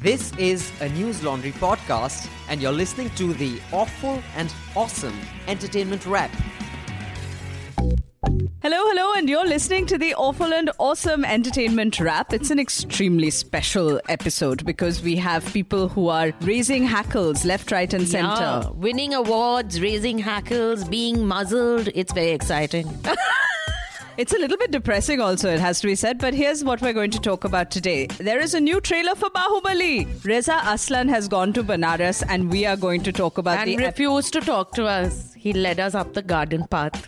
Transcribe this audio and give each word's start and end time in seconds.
This 0.00 0.32
is 0.38 0.70
a 0.80 0.88
Newslaundry 0.88 1.52
podcast, 1.54 2.28
and 2.48 2.62
you're 2.62 2.70
listening 2.70 3.10
to 3.16 3.34
the 3.34 3.60
awful 3.72 4.22
and 4.36 4.54
awesome 4.76 5.18
entertainment 5.48 6.06
wrap. 6.06 6.30
Hello, 8.62 8.78
hello, 8.86 9.14
and 9.14 9.28
you're 9.28 9.44
listening 9.44 9.86
to 9.86 9.98
the 9.98 10.14
awful 10.14 10.54
and 10.54 10.70
awesome 10.78 11.24
entertainment 11.24 11.98
wrap. 11.98 12.32
It's 12.32 12.52
an 12.52 12.60
extremely 12.60 13.30
special 13.30 14.00
episode 14.08 14.64
because 14.64 15.02
we 15.02 15.16
have 15.16 15.44
people 15.52 15.88
who 15.88 16.06
are 16.06 16.32
raising 16.42 16.84
hackles 16.84 17.44
left, 17.44 17.72
right, 17.72 17.92
and 17.92 18.06
center. 18.06 18.28
Yeah, 18.28 18.68
winning 18.68 19.14
awards, 19.14 19.80
raising 19.80 20.18
hackles, 20.18 20.84
being 20.84 21.26
muzzled. 21.26 21.88
It's 21.92 22.12
very 22.12 22.30
exciting. 22.30 22.88
It's 24.18 24.32
a 24.34 24.36
little 24.36 24.56
bit 24.56 24.72
depressing, 24.72 25.20
also, 25.20 25.48
it 25.48 25.60
has 25.60 25.80
to 25.80 25.86
be 25.86 25.94
said, 25.94 26.18
but 26.18 26.34
here's 26.34 26.64
what 26.64 26.82
we're 26.82 26.92
going 26.92 27.12
to 27.12 27.20
talk 27.20 27.44
about 27.44 27.70
today. 27.70 28.06
There 28.06 28.40
is 28.40 28.52
a 28.52 28.58
new 28.58 28.80
trailer 28.80 29.14
for 29.14 29.30
Baahubali. 29.30 30.24
Reza 30.24 30.60
Aslan 30.64 31.06
has 31.08 31.28
gone 31.28 31.52
to 31.52 31.62
Banaras, 31.62 32.24
and 32.28 32.50
we 32.50 32.66
are 32.66 32.76
going 32.76 33.04
to 33.04 33.12
talk 33.12 33.38
about 33.38 33.58
and 33.58 33.70
the. 33.70 33.76
refused 33.76 34.32
to 34.32 34.40
talk 34.40 34.72
to 34.72 34.86
us. 34.86 35.36
He 35.48 35.52
led 35.68 35.80
us 35.86 35.94
up 36.02 36.14
the 36.14 36.22
garden 36.34 36.66
path. 36.76 36.98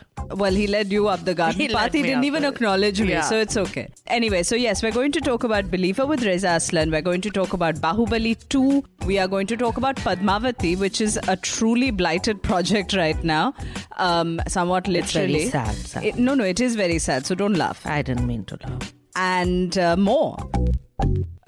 well, 0.40 0.56
he 0.58 0.66
led 0.72 0.92
you 0.94 1.06
up 1.12 1.22
the 1.28 1.34
garden 1.38 1.60
He 1.60 1.66
path. 1.76 1.92
He 1.92 2.02
didn't 2.02 2.18
up 2.18 2.24
even 2.26 2.44
it. 2.44 2.48
acknowledge 2.54 3.00
me, 3.04 3.08
Yeah. 3.14 3.22
so 3.30 3.38
it's 3.46 3.56
okay. 3.62 3.86
Anyway, 4.18 4.42
so 4.50 4.58
yes, 4.64 4.82
we're 4.84 4.92
going 4.98 5.12
to 5.16 5.20
talk 5.28 5.44
about 5.48 5.70
Believer 5.72 6.06
with 6.10 6.22
Reza 6.28 6.50
Aslan. 6.60 6.92
We're 6.96 7.02
going 7.08 7.20
to 7.28 7.30
talk 7.38 7.52
about 7.58 7.80
Baahubali 7.86 8.34
2. 8.48 8.84
We 9.06 9.18
are 9.24 9.26
going 9.32 9.48
to 9.52 9.56
talk 9.64 9.76
about 9.82 9.96
Padmavati, 9.96 10.78
which 10.84 11.00
is 11.08 11.18
a 11.28 11.36
truly 11.48 11.90
blighted 12.02 12.42
project 12.50 12.94
right 13.00 13.24
now. 13.32 13.54
Um, 13.98 14.40
somewhat 14.56 14.88
It's 14.88 15.12
very 15.12 15.28
literally. 15.32 15.50
sad, 15.50 15.74
sad. 15.74 16.04
It- 16.12 16.16
no, 16.28 16.34
no, 16.34 16.44
it 16.44 16.60
is 16.68 16.76
very 16.76 16.98
sad, 17.08 17.26
so 17.26 17.34
don't 17.34 17.54
laugh. 17.64 17.84
I 17.84 18.00
didn't 18.02 18.26
mean 18.34 18.44
to 18.54 18.58
laugh. 18.68 18.94
and 19.16 19.76
uh, 19.76 19.96
more. 19.96 20.36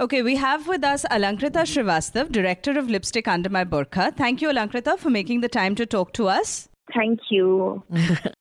Okay, 0.01 0.23
we 0.23 0.35
have 0.37 0.67
with 0.67 0.83
us 0.83 1.05
Alankrita 1.11 1.63
Shrivastava, 1.73 2.33
director 2.33 2.77
of 2.79 2.91
Lipstick 2.91 3.29
Under 3.29 3.49
My 3.49 3.65
Burkha. 3.65 4.07
Thank 4.17 4.43
you, 4.43 4.49
Alankrita, 4.49 4.99
for 4.99 5.11
making 5.11 5.43
the 5.43 5.49
time 5.49 5.77
to 5.77 5.87
talk 5.87 6.13
to 6.15 6.27
us. 6.29 6.69
Thank 6.95 7.21
you. 7.31 7.83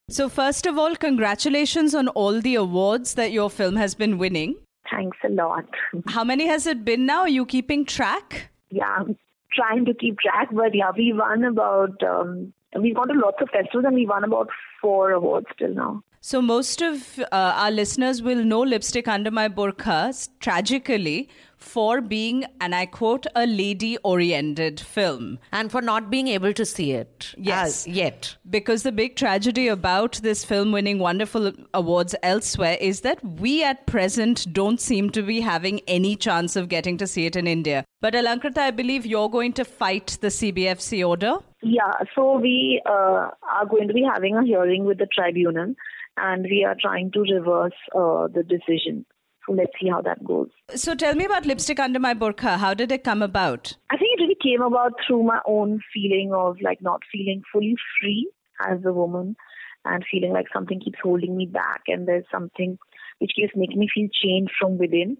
So, 0.09 0.27
first 0.27 0.65
of 0.65 0.77
all, 0.77 0.97
congratulations 0.97 1.95
on 1.95 2.09
all 2.09 2.41
the 2.41 2.55
awards 2.55 3.13
that 3.13 3.31
your 3.31 3.49
film 3.49 3.77
has 3.77 3.95
been 3.95 4.17
winning. 4.17 4.57
Thanks 4.89 5.17
a 5.23 5.29
lot. 5.29 5.63
How 6.07 6.25
many 6.25 6.47
has 6.47 6.67
it 6.67 6.83
been 6.83 7.05
now? 7.05 7.21
Are 7.21 7.29
you 7.29 7.45
keeping 7.45 7.85
track? 7.85 8.49
Yeah, 8.69 8.89
I'm 8.89 9.17
trying 9.53 9.85
to 9.85 9.93
keep 9.93 10.19
track, 10.19 10.49
but 10.51 10.75
yeah, 10.75 10.91
we 10.97 11.13
won 11.13 11.45
about, 11.45 12.03
um, 12.03 12.51
we've 12.77 12.93
gone 12.93 13.07
to 13.07 13.13
lots 13.13 13.37
of 13.41 13.47
festivals 13.51 13.85
and 13.85 13.95
we 13.95 14.05
won 14.05 14.25
about 14.25 14.49
four 14.81 15.11
awards 15.11 15.47
till 15.57 15.73
now. 15.73 16.03
So, 16.23 16.39
most 16.39 16.83
of 16.83 17.17
uh, 17.17 17.25
our 17.31 17.71
listeners 17.71 18.21
will 18.21 18.43
know 18.43 18.61
Lipstick 18.61 19.07
Under 19.07 19.31
My 19.31 19.49
Burkha 19.49 20.29
tragically 20.39 21.29
for 21.57 21.99
being, 21.99 22.45
and 22.59 22.75
I 22.75 22.85
quote, 22.85 23.25
a 23.35 23.47
lady 23.47 23.97
oriented 24.03 24.79
film. 24.79 25.39
And 25.51 25.71
for 25.71 25.81
not 25.81 26.11
being 26.11 26.27
able 26.27 26.53
to 26.53 26.63
see 26.63 26.91
it. 26.91 27.33
Yes. 27.37 27.87
as 27.87 27.87
yet. 27.87 28.35
Because 28.47 28.83
the 28.83 28.91
big 28.91 29.15
tragedy 29.15 29.67
about 29.67 30.19
this 30.21 30.45
film 30.45 30.71
winning 30.71 30.99
wonderful 30.99 31.53
awards 31.73 32.13
elsewhere 32.21 32.77
is 32.79 33.01
that 33.01 33.23
we 33.23 33.63
at 33.63 33.87
present 33.87 34.45
don't 34.53 34.79
seem 34.79 35.09
to 35.11 35.23
be 35.23 35.41
having 35.41 35.81
any 35.87 36.15
chance 36.15 36.55
of 36.55 36.69
getting 36.69 36.97
to 36.97 37.07
see 37.07 37.25
it 37.25 37.35
in 37.35 37.47
India. 37.47 37.83
But 37.99 38.13
Alankrita, 38.13 38.59
I 38.59 38.71
believe 38.71 39.07
you're 39.07 39.29
going 39.29 39.53
to 39.53 39.65
fight 39.65 40.19
the 40.21 40.27
CBFC 40.27 41.07
order. 41.07 41.37
Yeah, 41.63 41.91
so 42.15 42.39
we 42.39 42.81
uh, 42.87 43.29
are 43.41 43.65
going 43.67 43.87
to 43.87 43.93
be 43.93 44.03
having 44.03 44.35
a 44.35 44.43
hearing 44.43 44.85
with 44.85 44.97
the 44.97 45.07
tribunal 45.07 45.75
and 46.21 46.43
we 46.43 46.63
are 46.63 46.75
trying 46.79 47.11
to 47.11 47.21
reverse 47.21 47.73
uh, 47.95 48.27
the 48.27 48.43
decision. 48.47 49.05
So 49.45 49.53
let's 49.53 49.71
see 49.81 49.89
how 49.89 50.01
that 50.01 50.23
goes. 50.23 50.49
So 50.75 50.93
tell 50.93 51.15
me 51.15 51.25
about 51.25 51.45
Lipstick 51.45 51.79
Under 51.79 51.99
My 51.99 52.13
Burkha. 52.13 52.57
How 52.57 52.75
did 52.75 52.91
it 52.91 53.03
come 53.03 53.23
about? 53.23 53.75
I 53.89 53.97
think 53.97 54.19
it 54.19 54.21
really 54.21 54.37
came 54.41 54.61
about 54.61 54.93
through 55.05 55.23
my 55.23 55.39
own 55.47 55.81
feeling 55.93 56.31
of 56.33 56.57
like 56.61 56.81
not 56.81 57.01
feeling 57.11 57.41
fully 57.51 57.75
free 57.99 58.31
as 58.69 58.85
a 58.85 58.93
woman 58.93 59.35
and 59.83 60.05
feeling 60.11 60.31
like 60.31 60.45
something 60.53 60.79
keeps 60.79 60.99
holding 61.01 61.35
me 61.35 61.47
back 61.47 61.81
and 61.87 62.07
there's 62.07 62.25
something 62.31 62.77
which 63.17 63.31
keeps 63.35 63.53
making 63.55 63.79
me 63.79 63.89
feel 63.93 64.07
chained 64.23 64.51
from 64.59 64.77
within. 64.77 65.17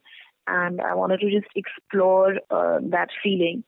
And 0.47 0.81
I 0.81 0.94
wanted 0.94 1.22
to 1.22 1.31
just 1.31 1.52
explore 1.56 2.36
uh, 2.52 2.80
that 2.90 3.09
feeling. 3.24 3.64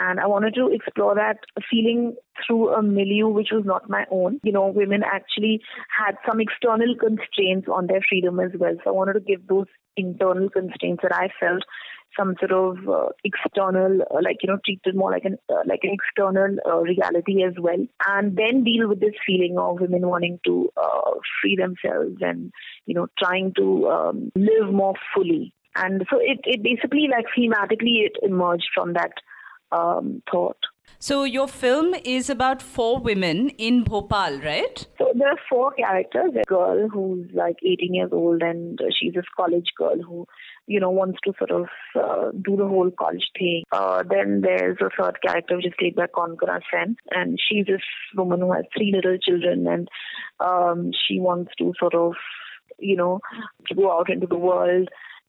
And 0.00 0.20
I 0.20 0.26
wanted 0.26 0.54
to 0.54 0.68
explore 0.68 1.14
that 1.16 1.38
feeling 1.70 2.14
through 2.46 2.72
a 2.74 2.82
milieu 2.82 3.28
which 3.28 3.48
was 3.50 3.64
not 3.64 3.90
my 3.90 4.04
own. 4.10 4.40
You 4.44 4.52
know, 4.52 4.68
women 4.68 5.02
actually 5.04 5.60
had 5.96 6.16
some 6.26 6.40
external 6.40 6.94
constraints 6.94 7.68
on 7.72 7.88
their 7.88 8.00
freedom 8.08 8.38
as 8.38 8.52
well. 8.58 8.76
So 8.84 8.90
I 8.90 8.92
wanted 8.92 9.14
to 9.14 9.20
give 9.20 9.46
those 9.46 9.66
internal 9.96 10.48
constraints 10.50 11.02
that 11.02 11.14
I 11.14 11.28
felt 11.40 11.62
some 12.16 12.34
sort 12.38 12.52
of 12.52 12.88
uh, 12.88 13.08
external, 13.24 14.02
uh, 14.02 14.20
like 14.22 14.38
you 14.42 14.48
know, 14.48 14.58
treated 14.64 14.96
more 14.96 15.10
like 15.10 15.24
an 15.24 15.36
uh, 15.48 15.62
like 15.66 15.80
an 15.82 15.90
external 15.94 16.56
uh, 16.66 16.78
reality 16.78 17.42
as 17.42 17.54
well, 17.58 17.84
and 18.06 18.36
then 18.36 18.64
deal 18.64 18.88
with 18.88 19.00
this 19.00 19.14
feeling 19.26 19.56
of 19.58 19.80
women 19.80 20.08
wanting 20.08 20.40
to 20.44 20.70
uh, 20.76 21.12
free 21.40 21.56
themselves 21.56 22.16
and 22.20 22.52
you 22.86 22.94
know 22.94 23.06
trying 23.18 23.52
to 23.56 23.88
um, 23.88 24.32
live 24.34 24.72
more 24.72 24.94
fully. 25.14 25.52
And 25.76 26.06
so 26.10 26.18
it 26.20 26.40
it 26.44 26.62
basically 26.62 27.08
like 27.10 27.26
thematically 27.36 28.06
it 28.06 28.16
emerged 28.22 28.68
from 28.74 28.94
that 28.94 29.12
um, 29.72 30.22
thought. 30.30 30.58
So 31.00 31.22
your 31.22 31.46
film 31.46 31.94
is 32.04 32.28
about 32.28 32.60
four 32.60 32.98
women 32.98 33.50
in 33.50 33.84
Bhopal, 33.84 34.40
right? 34.40 34.84
So 34.98 35.12
there 35.14 35.28
are 35.28 35.38
four 35.48 35.70
characters. 35.72 36.32
A 36.34 36.44
girl 36.44 36.88
who's 36.88 37.30
like 37.32 37.56
18 37.64 37.94
years 37.94 38.10
old 38.12 38.42
and 38.42 38.80
she's 38.98 39.14
this 39.14 39.24
college 39.36 39.70
girl 39.76 40.02
who, 40.02 40.26
you 40.66 40.80
know, 40.80 40.90
wants 40.90 41.18
to 41.24 41.32
sort 41.38 41.52
of 41.52 41.66
uh, 41.94 42.32
do 42.44 42.56
the 42.56 42.66
whole 42.66 42.90
college 42.90 43.30
thing. 43.38 43.62
Uh, 43.70 44.02
then 44.10 44.40
there's 44.40 44.78
a 44.80 44.90
third 45.00 45.22
character 45.22 45.56
which 45.56 45.66
is 45.66 45.72
played 45.78 45.94
by 45.94 46.06
Konkona 46.06 46.60
Sen 46.68 46.96
and 47.12 47.38
she's 47.38 47.66
this 47.66 47.82
woman 48.16 48.40
who 48.40 48.52
has 48.52 48.64
three 48.76 48.92
little 48.92 49.18
children 49.18 49.68
and 49.68 49.88
um, 50.40 50.90
she 51.06 51.20
wants 51.20 51.52
to 51.58 51.72
sort 51.78 51.94
of, 51.94 52.14
you 52.80 52.96
know, 52.96 53.20
to 53.68 53.74
go 53.76 53.96
out 53.96 54.10
into 54.10 54.26
the 54.26 54.36
world 54.36 54.88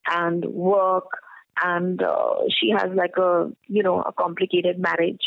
and 0.10 0.46
work 0.46 1.12
and 1.64 2.02
uh, 2.02 2.36
she 2.50 2.70
has 2.70 2.90
like 2.96 3.18
a 3.18 3.52
you 3.68 3.84
know 3.84 4.02
a 4.02 4.12
complicated 4.14 4.80
marriage 4.80 5.22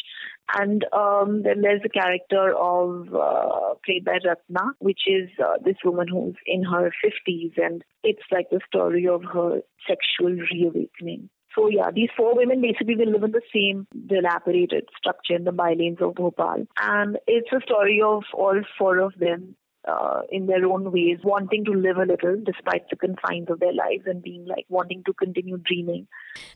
and 0.55 0.85
um, 0.93 1.43
then 1.45 1.63
there's 1.63 1.83
the 1.83 1.89
character 1.89 2.55
of 2.57 3.15
uh, 3.15 3.75
played 3.85 4.05
by 4.05 4.19
Ratna, 4.25 4.73
which 4.81 5.01
is 5.07 5.31
uh, 5.43 5.57
this 5.65 5.77
woman 5.85 6.09
who's 6.09 6.35
in 6.47 6.63
her 6.65 6.93
50s, 7.05 7.53
and 7.57 7.83
it's 8.03 8.23
like 8.31 8.51
the 8.51 8.61
story 8.67 9.09
of 9.09 9.23
her 9.33 9.61
sexual 9.89 10.37
reawakening. 10.53 11.31
So 11.55 11.69
yeah, 11.69 11.91
these 11.95 12.09
four 12.17 12.35
women 12.35 12.61
basically 12.61 12.97
will 12.97 13.13
live 13.13 13.25
in 13.25 13.33
the 13.33 13.43
same 13.55 13.87
dilapidated 14.07 14.89
structure 14.97 15.37
in 15.37 15.45
the 15.45 15.53
bylanes 15.53 15.99
of 16.01 16.15
Bhopal, 16.15 16.67
and 16.81 17.19
it's 17.27 17.53
a 17.53 17.61
story 17.65 18.01
of 18.05 18.25
all 18.35 18.61
four 18.79 18.99
of 18.99 19.13
them 19.19 19.55
uh, 19.87 20.21
in 20.31 20.47
their 20.47 20.65
own 20.67 20.93
ways, 20.93 21.19
wanting 21.25 21.65
to 21.65 21.73
live 21.73 21.97
a 21.97 22.05
little 22.05 22.37
despite 22.45 22.89
the 22.91 22.97
confines 22.97 23.51
of 23.51 23.61
their 23.61 23.73
lives 23.73 24.05
and 24.07 24.23
being 24.23 24.47
like 24.47 24.65
wanting 24.69 25.03
to 25.05 25.13
continue 25.15 25.57
dreaming. 25.59 26.07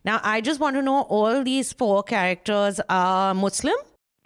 Now, 0.05 0.21
I 0.23 0.41
just 0.41 0.61
want 0.61 0.77
to 0.77 0.83
know 0.83 1.03
all 1.03 1.43
these 1.43 1.73
four 1.73 2.03
characters 2.03 2.81
are 2.89 3.35
Muslim? 3.35 3.75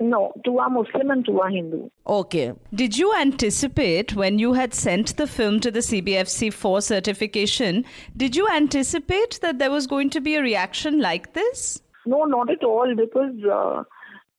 No, 0.03 0.33
two 0.47 0.59
are 0.59 0.71
Muslim 0.71 1.11
and 1.11 1.27
two 1.27 1.41
are 1.41 1.51
Hindu. 1.51 1.91
Okay. 2.07 2.55
Did 2.75 2.97
you 2.97 3.15
anticipate 3.15 4.17
when 4.17 4.39
you 4.39 4.55
had 4.55 4.73
sent 4.73 5.19
the 5.19 5.27
film 5.27 5.61
to 5.61 5.71
the 5.71 5.81
CBFC 5.81 6.51
for 6.53 6.81
certification? 6.81 7.85
Did 8.17 8.35
you 8.35 8.49
anticipate 8.49 9.39
that 9.43 9.59
there 9.59 9.71
was 9.71 9.87
going 9.87 10.09
to 10.11 10.21
be 10.21 10.37
a 10.37 10.43
reaction 10.43 11.01
like 11.01 11.35
this? 11.35 11.83
No, 12.07 12.25
not 12.25 12.51
at 12.51 12.65
all, 12.65 12.95
because 12.97 13.35
uh, 13.45 13.85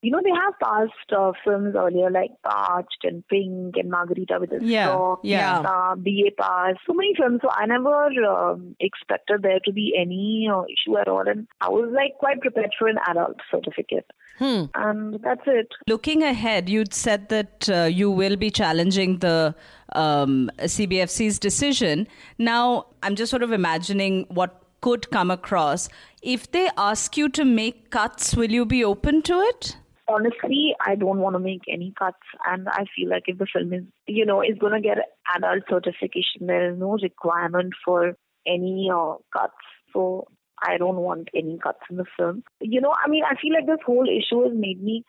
you 0.02 0.10
know 0.10 0.20
they 0.22 0.30
have 0.30 0.54
passed 0.60 1.12
uh, 1.16 1.32
films 1.44 1.74
earlier 1.76 2.10
like 2.10 2.30
Parched 2.44 3.04
and 3.04 3.26
Pink 3.28 3.76
and 3.76 3.90
Margarita 3.90 4.38
with 4.40 4.52
a 4.52 4.58
Yeah, 4.64 4.86
Straw, 4.88 5.16
yeah. 5.22 5.60
uh, 5.60 5.94
BA 5.96 6.30
Pass, 6.38 6.74
so 6.86 6.92
many 6.92 7.14
films. 7.16 7.40
So 7.42 7.48
I 7.50 7.66
never 7.66 8.06
um, 8.28 8.74
expected 8.80 9.42
there 9.42 9.60
to 9.64 9.72
be 9.72 9.94
any 9.98 10.48
uh, 10.52 10.62
issue 10.64 10.98
at 10.98 11.08
all, 11.08 11.26
and 11.28 11.46
I 11.60 11.68
was 11.68 11.90
like 11.94 12.18
quite 12.18 12.40
prepared 12.40 12.72
for 12.78 12.88
an 12.88 12.98
adult 13.08 13.36
certificate, 13.50 14.10
Hmm. 14.38 14.64
and 14.74 15.20
that's 15.22 15.42
it. 15.46 15.68
Looking 15.88 16.22
ahead, 16.22 16.68
you'd 16.68 16.92
said 16.94 17.28
that 17.28 17.68
uh, 17.70 17.84
you 17.84 18.10
will 18.10 18.36
be 18.36 18.50
challenging 18.50 19.18
the 19.20 19.54
um, 19.94 20.50
CBFC's 20.58 21.38
decision. 21.38 22.08
Now, 22.38 22.86
I'm 23.02 23.14
just 23.14 23.30
sort 23.30 23.42
of 23.42 23.52
imagining 23.52 24.26
what 24.30 24.58
could 24.80 25.10
come 25.10 25.30
across. 25.30 25.88
If 26.22 26.50
they 26.50 26.68
ask 26.76 27.16
you 27.16 27.28
to 27.30 27.44
make 27.44 27.90
cuts, 27.90 28.34
will 28.34 28.50
you 28.50 28.64
be 28.66 28.82
open 28.82 29.22
to 29.22 29.38
it? 29.40 29.76
Honestly, 30.12 30.74
I 30.84 30.94
don't 30.94 31.18
want 31.18 31.34
to 31.34 31.40
make 31.40 31.62
any 31.68 31.92
cuts, 31.98 32.26
and 32.46 32.68
I 32.68 32.84
feel 32.94 33.08
like 33.08 33.24
if 33.26 33.38
the 33.38 33.46
film 33.52 33.72
is, 33.72 33.84
you 34.06 34.26
know, 34.26 34.42
is 34.42 34.58
going 34.58 34.72
to 34.74 34.80
get 34.80 34.98
adult 35.36 35.64
certification, 35.68 36.46
there 36.46 36.72
is 36.72 36.78
no 36.78 36.98
requirement 37.02 37.72
for 37.84 38.16
any 38.46 38.90
uh, 38.92 39.14
cuts. 39.32 39.54
So 39.92 40.28
I 40.62 40.78
don't 40.78 40.96
want 40.96 41.28
any 41.34 41.58
cuts 41.62 41.80
in 41.90 41.96
the 41.96 42.04
film. 42.16 42.44
You 42.60 42.80
know, 42.80 42.92
I 42.92 43.08
mean, 43.08 43.24
I 43.24 43.34
feel 43.40 43.52
like 43.52 43.66
this 43.66 43.84
whole 43.84 44.06
issue 44.08 44.44
has 44.44 44.52
made 44.54 44.82
me 44.82 45.04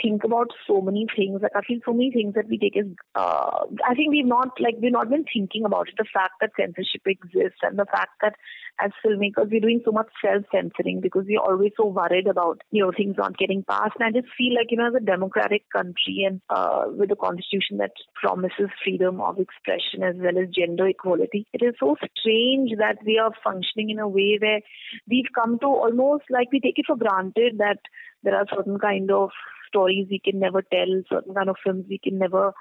think 0.00 0.24
about 0.24 0.50
so 0.66 0.80
many 0.80 1.06
things. 1.14 1.40
Like 1.42 1.52
I 1.54 1.60
feel 1.62 1.78
so 1.84 1.92
many 1.92 2.10
things 2.10 2.34
that 2.34 2.48
we 2.48 2.58
take 2.58 2.76
as 2.76 2.86
uh, 3.14 3.66
I 3.86 3.94
think 3.94 4.10
we've 4.10 4.26
not 4.26 4.60
like 4.60 4.76
we've 4.80 4.92
not 4.92 5.10
been 5.10 5.24
thinking 5.32 5.64
about 5.64 5.88
it. 5.88 5.94
The 5.98 6.06
fact 6.12 6.34
that 6.40 6.52
censorship 6.58 7.02
exists 7.06 7.60
and 7.62 7.78
the 7.78 7.86
fact 7.86 8.12
that 8.22 8.34
as 8.80 8.90
filmmakers 9.04 9.50
we're 9.50 9.60
doing 9.60 9.82
so 9.84 9.92
much 9.92 10.08
self 10.24 10.44
censoring 10.52 11.00
because 11.00 11.24
we're 11.28 11.40
always 11.40 11.72
so 11.76 11.86
worried 11.86 12.26
about 12.26 12.62
you 12.70 12.82
know 12.82 12.92
things 12.96 13.16
not 13.18 13.36
getting 13.36 13.64
passed. 13.64 13.96
And 13.98 14.08
I 14.08 14.20
just 14.20 14.32
feel 14.36 14.54
like 14.54 14.70
you 14.70 14.78
know 14.78 14.88
as 14.88 14.94
a 14.94 15.04
democratic 15.04 15.68
country 15.70 16.24
and 16.26 16.40
uh, 16.48 16.84
with 16.88 17.10
a 17.10 17.16
constitution 17.16 17.78
that 17.78 17.92
promises 18.14 18.70
freedom 18.82 19.20
of 19.20 19.38
expression 19.38 20.02
as 20.02 20.16
well 20.16 20.38
as 20.38 20.48
gender 20.54 20.86
equality, 20.86 21.46
it 21.52 21.62
is 21.62 21.74
so 21.78 21.96
strange 22.18 22.70
that 22.78 22.98
we 23.04 23.18
are 23.18 23.32
functioning 23.44 23.90
in 23.90 23.98
a 23.98 24.08
way 24.08 24.38
where 24.40 24.60
we've 25.08 25.32
come 25.34 25.58
to 25.58 25.66
almost 25.66 26.24
like 26.30 26.48
we 26.52 26.60
take 26.60 26.78
it 26.78 26.86
for 26.86 26.96
granted 26.96 27.58
that 27.58 27.78
there 28.22 28.36
are 28.36 28.46
certain 28.54 28.78
kind 28.78 29.10
of 29.10 29.30
stories 29.72 30.06
we 30.10 30.20
can 30.20 30.38
never 30.38 30.62
tell, 30.62 31.02
certain 31.08 31.34
kind 31.34 31.48
of 31.48 31.56
films 31.64 31.86
we 31.88 31.98
can 31.98 32.18
never 32.18 32.52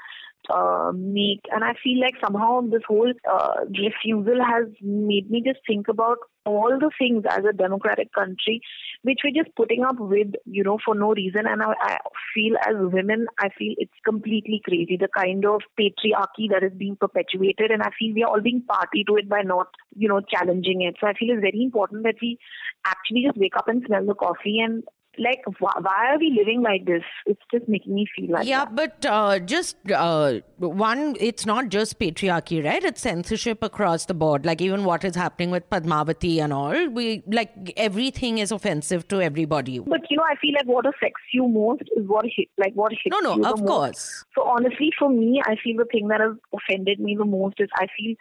uh, 0.50 0.92
make. 0.96 1.42
And 1.52 1.64
I 1.64 1.74
feel 1.84 2.00
like 2.00 2.16
somehow 2.24 2.62
this 2.62 2.82
whole 2.88 3.14
uh, 3.30 3.66
refusal 3.68 4.40
has 4.44 4.68
made 4.82 5.30
me 5.30 5.44
just 5.46 5.60
think 5.68 5.88
about 5.88 6.18
all 6.46 6.80
the 6.80 6.90
things 6.98 7.24
as 7.30 7.46
a 7.48 7.54
democratic 7.54 8.12
country 8.14 8.62
which 9.04 9.20
we're 9.24 9.44
just 9.44 9.56
putting 9.56 9.84
up 9.84 9.96
with, 10.00 10.28
you 10.46 10.64
know, 10.64 10.78
for 10.84 10.94
no 10.96 11.14
reason. 11.14 11.44
And 11.48 11.62
I, 11.62 11.74
I 11.82 11.98
feel 12.34 12.56
as 12.68 12.76
women, 12.78 13.26
I 13.40 13.50
feel 13.58 13.74
it's 13.78 13.92
completely 14.06 14.62
crazy 14.64 14.98
the 14.98 15.08
kind 15.16 15.46
of 15.46 15.62
patriarchy 15.80 16.50
that 16.52 16.64
is 16.64 16.74
being 16.78 16.96
perpetuated. 16.96 17.72
And 17.72 17.82
I 17.82 17.90
feel 17.98 18.14
we 18.14 18.24
are 18.24 18.30
all 18.30 18.42
being 18.42 18.64
party 18.64 19.04
to 19.08 19.16
it 19.16 19.28
by 19.28 19.42
not, 19.42 19.68
you 19.96 20.08
know, 20.08 20.22
challenging 20.22 20.82
it. 20.82 20.96
So 21.00 21.08
I 21.08 21.14
feel 21.14 21.34
it's 21.34 21.42
very 21.42 21.64
important 21.64 22.04
that 22.04 22.16
we 22.22 22.38
actually 22.86 23.24
just 23.26 23.38
wake 23.38 23.58
up 23.58 23.68
and 23.68 23.84
smell 23.86 24.06
the 24.06 24.14
coffee 24.14 24.60
and 24.60 24.84
like 25.18 25.42
why, 25.60 25.72
why 25.82 26.14
are 26.14 26.20
we 26.20 26.34
living 26.38 26.62
like 26.62 26.86
this? 26.86 27.04
It's 27.26 27.42
just 27.52 27.68
making 27.68 27.94
me 27.94 28.06
feel 28.16 28.32
like 28.32 28.48
yeah 28.48 28.66
that. 28.66 28.76
but 28.76 29.06
uh, 29.06 29.40
just 29.40 29.76
uh, 29.92 30.40
one 30.58 31.16
it's 31.20 31.46
not 31.46 31.70
just 31.70 32.00
patriarchy 32.00 32.64
right? 32.64 32.84
It's 32.84 33.02
censorship 33.02 33.64
across 33.64 34.06
the 34.06 34.14
board. 34.14 34.46
Like 34.46 34.62
even 34.62 34.84
what 34.86 35.04
is 35.04 35.16
happening 35.16 35.52
with 35.52 35.70
padmavati 35.70 36.40
and 36.42 36.54
all 36.54 36.88
we 36.90 37.24
like 37.28 37.74
everything 37.78 38.38
is 38.38 38.52
offensive 38.52 39.08
to 39.10 39.22
everybody. 39.22 39.80
But 39.80 40.02
you 40.10 40.18
know 40.18 40.24
i 40.24 40.36
feel 40.36 40.54
like 40.54 40.66
what 40.66 40.86
affects 40.86 41.22
you 41.34 41.48
most 41.48 41.84
is 41.96 42.08
what 42.08 42.26
hit 42.26 42.48
like 42.58 42.74
what 42.74 42.92
hits 42.92 43.12
no 43.12 43.20
no 43.20 43.36
you 43.36 43.42
the 43.42 43.50
of 43.50 43.60
most. 43.60 43.68
course. 43.68 44.26
So 44.36 44.44
honestly 44.44 44.92
for 44.98 45.10
me 45.10 45.42
i 45.46 45.56
feel 45.64 45.78
the 45.78 45.86
thing 45.86 46.08
that 46.10 46.22
has 46.22 46.34
offended 46.54 47.00
me 47.00 47.16
the 47.16 47.26
most 47.26 47.56
is 47.60 47.70
i 47.76 47.88
feel 47.98 48.16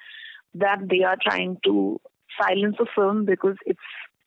that 0.55 0.79
they 0.89 1.03
are 1.03 1.17
trying 1.23 1.59
to 1.65 2.01
silence 2.41 2.77
a 2.81 2.87
film 2.95 3.25
because 3.25 3.57
it's 3.67 3.81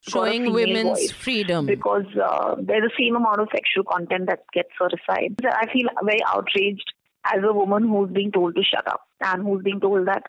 showing 0.07 0.51
women's 0.51 0.99
voice. 0.99 1.11
freedom 1.11 1.65
because 1.65 2.05
uh, 2.21 2.55
there's 2.61 2.89
the 2.89 2.91
same 2.97 3.15
amount 3.15 3.39
of 3.39 3.47
sexual 3.53 3.83
content 3.83 4.27
that 4.27 4.39
gets 4.53 4.69
set 4.79 4.91
aside. 4.93 5.35
I 5.45 5.71
feel 5.71 5.87
very 6.03 6.21
outraged 6.27 6.93
as 7.25 7.41
a 7.43 7.53
woman 7.53 7.87
who's 7.87 8.09
being 8.11 8.31
told 8.31 8.55
to 8.55 8.63
shut 8.63 8.85
up 8.87 9.01
and 9.21 9.43
who's 9.43 9.63
being 9.63 9.79
told 9.79 10.07
that 10.07 10.23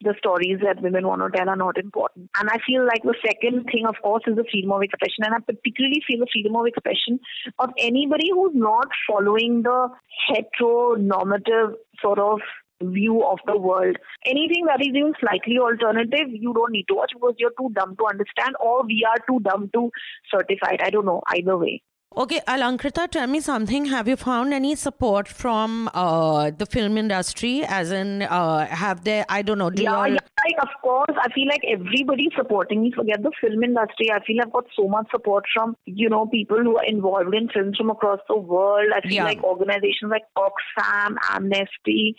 the 0.00 0.14
stories 0.18 0.58
that 0.64 0.82
women 0.82 1.06
want 1.06 1.20
to 1.20 1.36
tell 1.36 1.48
are 1.48 1.56
not 1.56 1.76
important. 1.76 2.30
And 2.38 2.48
I 2.48 2.58
feel 2.66 2.86
like 2.86 3.02
the 3.02 3.14
second 3.24 3.64
thing, 3.64 3.84
of 3.86 3.96
course, 4.02 4.22
is 4.26 4.36
the 4.36 4.44
freedom 4.50 4.72
of 4.72 4.82
expression. 4.82 5.24
And 5.24 5.34
I 5.34 5.40
particularly 5.40 6.02
feel 6.06 6.20
the 6.20 6.28
freedom 6.32 6.56
of 6.56 6.66
expression 6.66 7.20
of 7.58 7.70
anybody 7.78 8.30
who's 8.32 8.52
not 8.54 8.88
following 9.06 9.62
the 9.62 9.88
heteronormative 10.30 11.74
sort 12.00 12.18
of 12.18 12.40
view 12.82 13.24
of 13.24 13.38
the 13.46 13.56
world. 13.56 13.96
Anything 14.24 14.66
that 14.66 14.80
is 14.80 14.88
even 14.88 15.12
slightly 15.20 15.58
alternative, 15.58 16.28
you 16.30 16.52
don't 16.54 16.72
need 16.72 16.86
to 16.88 16.94
watch 16.94 17.12
because 17.12 17.34
you're 17.38 17.54
too 17.58 17.70
dumb 17.74 17.96
to 17.96 18.06
understand 18.06 18.54
or 18.60 18.84
we 18.84 19.06
are 19.08 19.18
too 19.28 19.40
dumb 19.42 19.70
to 19.74 19.90
certify 20.30 20.72
it. 20.72 20.82
I 20.82 20.90
don't 20.90 21.06
know, 21.06 21.22
either 21.28 21.56
way. 21.56 21.82
Okay, 22.16 22.40
Alankrita, 22.48 23.08
tell 23.10 23.26
me 23.26 23.38
something. 23.38 23.84
Have 23.84 24.08
you 24.08 24.16
found 24.16 24.52
any 24.52 24.74
support 24.74 25.28
from 25.28 25.90
uh, 25.94 26.50
the 26.50 26.64
film 26.66 26.96
industry? 26.96 27.64
As 27.64 27.92
in, 27.92 28.22
uh, 28.22 28.66
have 28.66 29.04
they, 29.04 29.24
I 29.28 29.42
don't 29.42 29.58
know, 29.58 29.70
do 29.70 29.82
yeah, 29.82 29.94
all... 29.94 30.08
yeah, 30.08 30.18
like 30.44 30.56
of 30.62 30.68
course, 30.82 31.14
I 31.20 31.30
feel 31.32 31.46
like 31.46 31.60
everybody's 31.68 32.32
supporting 32.36 32.82
me. 32.82 32.92
Forget 32.96 33.22
the 33.22 33.30
film 33.40 33.62
industry. 33.62 34.10
I 34.10 34.24
feel 34.24 34.38
I've 34.42 34.52
got 34.52 34.64
so 34.74 34.88
much 34.88 35.06
support 35.10 35.44
from 35.54 35.76
you 35.84 36.08
know 36.08 36.26
people 36.26 36.56
who 36.58 36.78
are 36.78 36.84
involved 36.84 37.34
in 37.34 37.50
films 37.50 37.76
from 37.76 37.90
across 37.90 38.20
the 38.28 38.38
world. 38.38 38.88
I 38.92 39.02
feel 39.02 39.12
Yeah. 39.12 39.24
like 39.24 39.44
organizations 39.44 40.10
like 40.10 40.24
Oxfam, 40.36 41.16
Amnesty. 41.30 42.16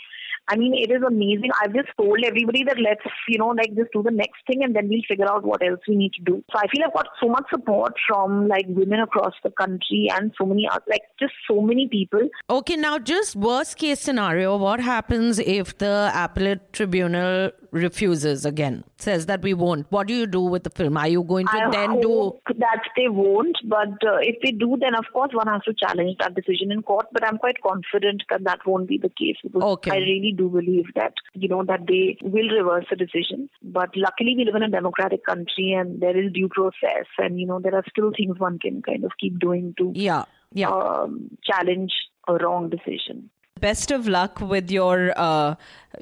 I 0.52 0.56
mean, 0.56 0.74
it 0.74 0.92
is 0.92 1.04
amazing. 1.06 1.52
I've 1.62 1.74
just 1.74 1.90
told 1.96 2.18
everybody 2.26 2.64
that 2.64 2.78
let's 2.80 3.06
you 3.28 3.38
know 3.38 3.50
like 3.50 3.76
just 3.76 3.92
do 3.94 4.02
the 4.02 4.12
next 4.12 4.40
thing 4.48 4.64
and 4.64 4.76
then 4.76 4.88
we'll 4.88 5.02
figure 5.08 5.30
out 5.30 5.44
what 5.44 5.62
else 5.64 5.80
we 5.88 5.96
need 5.96 6.14
to 6.14 6.24
do. 6.24 6.44
So 6.52 6.58
I 6.58 6.68
feel 6.68 6.84
I've 6.86 6.94
got 6.94 7.08
so 7.22 7.28
much 7.28 7.46
support 7.52 7.94
from 8.08 8.48
like 8.48 8.66
women 8.68 9.00
across 9.00 9.34
the 9.44 9.52
country 9.52 9.79
and 10.12 10.32
so 10.38 10.46
many 10.46 10.68
oth- 10.68 10.84
like 10.88 11.04
just 11.20 11.34
so 11.48 11.62
many 11.62 11.88
people. 11.88 12.28
Okay, 12.50 12.76
now 12.76 12.98
just 13.00 13.36
worst 13.36 13.78
case 13.78 14.00
scenario, 14.00 14.58
what 14.58 14.80
happens 14.80 15.40
if 15.40 15.78
the 15.78 16.12
appellate 16.14 16.74
tribunal 16.74 17.52
refuses 17.72 18.46
again? 18.46 18.84
Says 18.98 19.26
that 19.28 19.42
we 19.42 19.54
won't. 19.54 19.86
What 19.92 20.08
do 20.08 20.14
you 20.14 20.28
do 20.28 20.42
with 20.42 20.64
the 20.64 20.70
film? 20.70 20.98
Are 20.98 21.08
you 21.08 21.24
going 21.24 21.46
to 21.48 21.54
I 21.54 21.70
then 21.72 22.02
do 22.02 22.08
hope 22.08 22.42
that 22.58 22.82
they 22.98 23.08
won't, 23.08 23.58
but 23.66 23.90
uh, 24.06 24.18
if 24.22 24.36
they 24.44 24.52
do, 24.52 24.78
then 24.80 24.96
of 24.96 25.06
course 25.14 25.30
one 25.34 25.48
has 25.48 25.62
to 25.64 25.74
challenge 25.74 26.18
that 26.20 26.36
decision 26.36 26.72
in 26.72 26.82
court. 26.82 27.08
But 27.12 27.26
I'm 27.26 27.38
quite 27.38 27.62
confident 27.62 28.24
that 28.30 28.44
that 28.44 28.60
won't 28.66 28.88
be 28.88 28.98
the 28.98 29.10
case 29.10 29.38
because 29.44 29.62
Okay. 29.64 29.92
I 29.92 29.98
really 29.98 30.34
do 30.36 30.50
believe 30.50 30.86
that 30.96 31.14
you 31.34 31.48
know 31.48 31.64
that 31.66 31.86
they 31.88 32.18
will 32.22 32.50
reverse 32.50 32.86
the 32.90 32.96
decision. 32.96 33.50
But 33.64 33.90
luckily, 33.96 34.34
we 34.36 34.46
live 34.46 34.56
in 34.56 34.64
a 34.64 34.70
democratic 34.70 35.26
country, 35.26 35.74
and 35.74 36.02
there 36.02 36.18
is 36.18 36.32
due 36.34 36.50
process, 36.50 37.06
and 37.18 37.40
you 37.40 37.46
know 37.46 37.60
there 37.60 37.76
are 37.76 37.84
still 37.90 38.12
things 38.16 38.40
one 38.40 38.60
can 38.60 38.82
kind 38.82 39.04
of 39.04 39.12
keep 39.20 39.40
doing 39.40 39.69
to 39.78 39.92
Yeah, 39.96 40.24
yeah. 40.54 40.70
um, 40.70 41.30
challenge 41.44 41.92
a 42.28 42.36
wrong 42.36 42.70
decision. 42.70 43.30
best 43.64 43.92
of 43.96 44.06
luck 44.14 44.38
with 44.52 44.70
your 44.74 44.98
uh, 45.24 45.54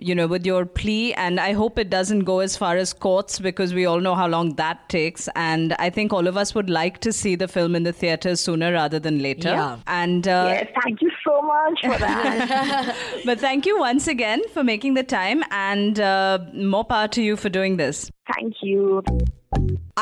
you 0.07 0.13
know 0.17 0.25
with 0.33 0.43
your 0.49 0.59
plea 0.79 1.05
and 1.21 1.39
i 1.45 1.53
hope 1.59 1.79
it 1.83 1.87
doesn't 1.93 2.19
go 2.27 2.35
as 2.47 2.57
far 2.63 2.73
as 2.81 2.91
courts 3.05 3.39
because 3.45 3.71
we 3.77 3.85
all 3.91 4.03
know 4.07 4.13
how 4.19 4.27
long 4.33 4.51
that 4.59 4.83
takes 4.95 5.23
and 5.43 5.73
i 5.85 5.87
think 5.95 6.13
all 6.17 6.29
of 6.31 6.37
us 6.41 6.51
would 6.57 6.69
like 6.75 6.99
to 7.07 7.13
see 7.21 7.31
the 7.43 7.47
film 7.55 7.79
in 7.79 7.87
the 7.89 7.93
theaters 8.01 8.43
sooner 8.49 8.69
rather 8.75 8.99
than 9.07 9.17
later 9.23 9.55
Yeah. 9.55 9.79
and 9.95 10.29
uh, 10.35 10.43
yes, 10.51 10.69
thank 10.83 11.01
you 11.07 11.09
so 11.25 11.41
much 11.53 11.81
for 11.87 11.97
that. 12.05 12.95
but 13.31 13.39
thank 13.47 13.65
you 13.71 13.79
once 13.79 14.07
again 14.15 14.45
for 14.57 14.63
making 14.71 14.93
the 15.01 15.07
time 15.17 15.43
and 15.63 15.99
uh, 16.11 16.37
more 16.73 16.85
power 16.93 17.07
to 17.19 17.23
you 17.29 17.35
for 17.45 17.49
doing 17.59 17.77
this 17.83 18.05
thank 18.35 18.53
you. 18.61 19.01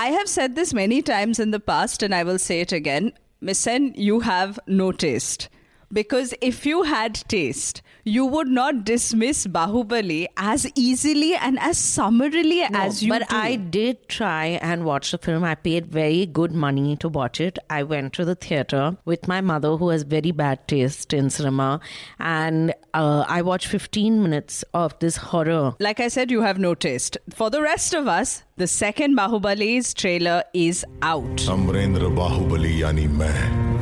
I 0.04 0.08
have 0.08 0.28
said 0.28 0.56
this 0.56 0.74
many 0.74 1.02
times 1.02 1.40
in 1.40 1.52
the 1.52 1.60
past, 1.60 2.04
and 2.04 2.14
I 2.14 2.24
will 2.30 2.40
say 2.46 2.56
it 2.62 2.72
again. 2.78 3.14
Miss 3.42 3.60
Sen, 3.60 3.94
you 3.96 4.22
have 4.22 4.60
no 4.66 4.92
taste 4.92 5.50
because 5.96 6.34
if 6.42 6.66
you 6.66 6.84
had 6.84 7.16
taste, 7.30 7.82
you 8.04 8.26
would 8.26 8.48
not 8.48 8.84
dismiss 8.84 9.48
Baahubali 9.48 10.28
as 10.38 10.68
easily 10.76 11.34
and 11.36 11.58
as 11.60 11.78
summarily 11.78 12.60
no, 12.70 12.80
as 12.80 13.02
you. 13.02 13.10
But 13.10 13.30
do. 13.30 13.36
I 13.36 13.56
did 13.56 14.08
try 14.10 14.60
and 14.62 14.84
watch 14.86 15.12
the 15.12 15.18
film. 15.18 15.44
I 15.44 15.56
paid 15.56 15.88
very 15.88 16.26
good 16.26 16.52
money 16.52 16.98
to 16.98 17.10
watch 17.10 17.40
it. 17.40 17.58
I 17.70 17.84
went 17.84 18.14
to 18.14 18.26
the 18.26 18.36
theater 18.36 18.98
with 19.06 19.28
my 19.28 19.40
mother, 19.42 19.78
who 19.78 19.90
has 19.90 20.04
very 20.04 20.32
bad 20.32 20.68
taste 20.68 21.14
in 21.14 21.30
cinema, 21.30 21.80
and 22.20 22.74
uh, 22.94 23.24
I 23.28 23.42
watched 23.42 23.68
15 23.68 24.22
minutes 24.22 24.64
of 24.74 25.00
this 25.00 25.16
horror. 25.18 25.76
Like 25.80 26.00
I 26.02 26.10
said, 26.10 26.30
you 26.30 26.42
have 26.42 26.60
no 26.60 26.76
taste. 26.76 27.18
For 27.34 27.50
the 27.50 27.62
rest 27.62 27.94
of 27.94 28.08
us, 28.08 28.44
the 28.58 28.68
second 28.68 29.18
Baahubali's 29.18 29.94
trailer 29.94 30.44
is 30.54 30.86
out. 31.02 31.38
Amrendra 31.56 32.14
Baahubali, 32.14 32.80
yani 32.80 33.10
main. 33.10 33.75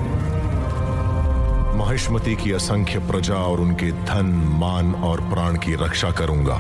Mahishmati 1.74 2.36
की 2.36 2.52
असंख्य 2.52 3.00
प्रजा 3.00 3.36
और 3.36 3.62
उनके 3.62 3.92
धन, 3.92 4.26
मान 4.60 4.94
और 4.96 5.22
प्राण 5.30 5.58
की 5.58 5.76
रक्षा 5.76 6.12
करूँगा। 6.12 6.56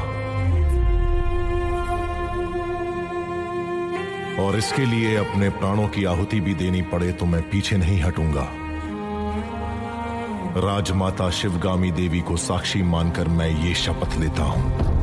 और 4.44 4.58
इसके 4.58 4.86
लिए 4.86 5.16
अपने 5.16 5.50
प्राणों 5.50 5.88
की 5.88 6.04
आहुति 6.06 6.40
भी 6.40 6.54
देनी 6.54 6.82
पड़े 6.82 7.12
तो 7.12 7.26
मैं 7.26 7.42
पीछे 7.50 7.78
नहीं 7.78 8.02
हटूँगा। 8.02 8.48
राजमाता 10.58 11.30
शिवगामी 11.30 11.92
देवी 11.92 12.20
को 12.22 12.38
साक्षी 12.38 12.82
मानकर 12.84 13.28
मैं 13.28 13.50
ये 13.66 13.74
शपथ 13.76 14.18
लेता 14.20 14.44
हूँ। 14.44 15.03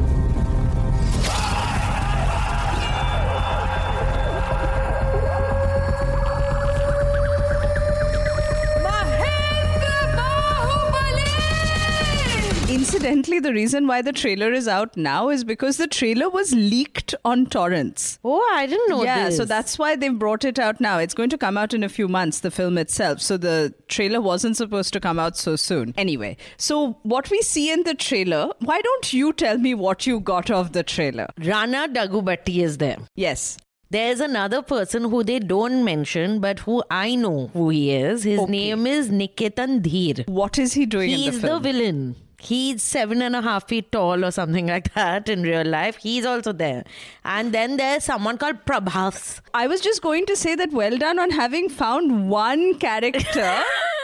Incidentally, 12.70 13.40
the 13.40 13.52
reason 13.52 13.88
why 13.88 14.00
the 14.00 14.12
trailer 14.12 14.52
is 14.52 14.68
out 14.68 14.96
now 14.96 15.28
is 15.28 15.42
because 15.42 15.76
the 15.76 15.88
trailer 15.88 16.30
was 16.30 16.54
leaked 16.54 17.16
on 17.24 17.46
torrents. 17.46 18.20
Oh, 18.24 18.48
I 18.54 18.66
didn't 18.66 18.88
know 18.88 19.02
yeah, 19.02 19.24
this. 19.24 19.38
so 19.38 19.44
that's 19.44 19.76
why 19.76 19.96
they've 19.96 20.16
brought 20.16 20.44
it 20.44 20.56
out 20.56 20.80
now. 20.80 20.98
It's 20.98 21.12
going 21.12 21.30
to 21.30 21.38
come 21.38 21.58
out 21.58 21.74
in 21.74 21.82
a 21.82 21.88
few 21.88 22.06
months, 22.06 22.38
the 22.38 22.50
film 22.52 22.78
itself. 22.78 23.20
So 23.20 23.36
the 23.36 23.74
trailer 23.88 24.20
wasn't 24.20 24.56
supposed 24.56 24.92
to 24.92 25.00
come 25.00 25.18
out 25.18 25.36
so 25.36 25.56
soon. 25.56 25.94
Anyway, 25.96 26.36
so 26.58 26.92
what 27.02 27.28
we 27.28 27.42
see 27.42 27.72
in 27.72 27.82
the 27.82 27.94
trailer, 27.94 28.50
why 28.60 28.80
don't 28.80 29.12
you 29.12 29.32
tell 29.32 29.58
me 29.58 29.74
what 29.74 30.06
you 30.06 30.20
got 30.20 30.48
of 30.48 30.72
the 30.72 30.84
trailer? 30.84 31.26
Rana 31.44 31.88
Daggubati 31.88 32.62
is 32.62 32.78
there. 32.78 32.98
Yes. 33.16 33.58
There's 33.90 34.20
another 34.20 34.62
person 34.62 35.10
who 35.10 35.24
they 35.24 35.40
don't 35.40 35.84
mention, 35.84 36.38
but 36.38 36.60
who 36.60 36.84
I 36.88 37.16
know 37.16 37.48
who 37.52 37.70
he 37.70 37.90
is. 37.90 38.22
His 38.22 38.48
name 38.48 38.86
is 38.86 39.10
Niketan 39.10 39.82
Dheer. 39.82 40.24
What 40.28 40.56
is 40.56 40.74
he 40.74 40.86
doing 40.86 41.10
in 41.10 41.18
the 41.18 41.24
He's 41.32 41.40
the, 41.40 41.58
villain. 41.58 42.14
He's 42.40 42.82
seven 42.82 43.22
and 43.22 43.36
a 43.36 43.42
half 43.42 43.68
feet 43.68 43.92
tall 43.92 44.24
or 44.24 44.30
something 44.30 44.66
like 44.66 44.92
that 44.94 45.28
in 45.28 45.42
real 45.42 45.64
life. 45.64 45.96
He's 45.96 46.24
also 46.24 46.52
there. 46.52 46.84
And 47.24 47.52
then 47.52 47.76
there's 47.76 48.04
someone 48.04 48.38
called 48.38 48.64
Prabhas. 48.64 49.40
I 49.52 49.66
was 49.66 49.80
just 49.80 50.00
going 50.02 50.26
to 50.26 50.36
say 50.36 50.54
that 50.54 50.72
well 50.72 50.96
done 50.96 51.18
on 51.18 51.30
having 51.30 51.68
found 51.68 52.30
one 52.30 52.78
character 52.78 53.62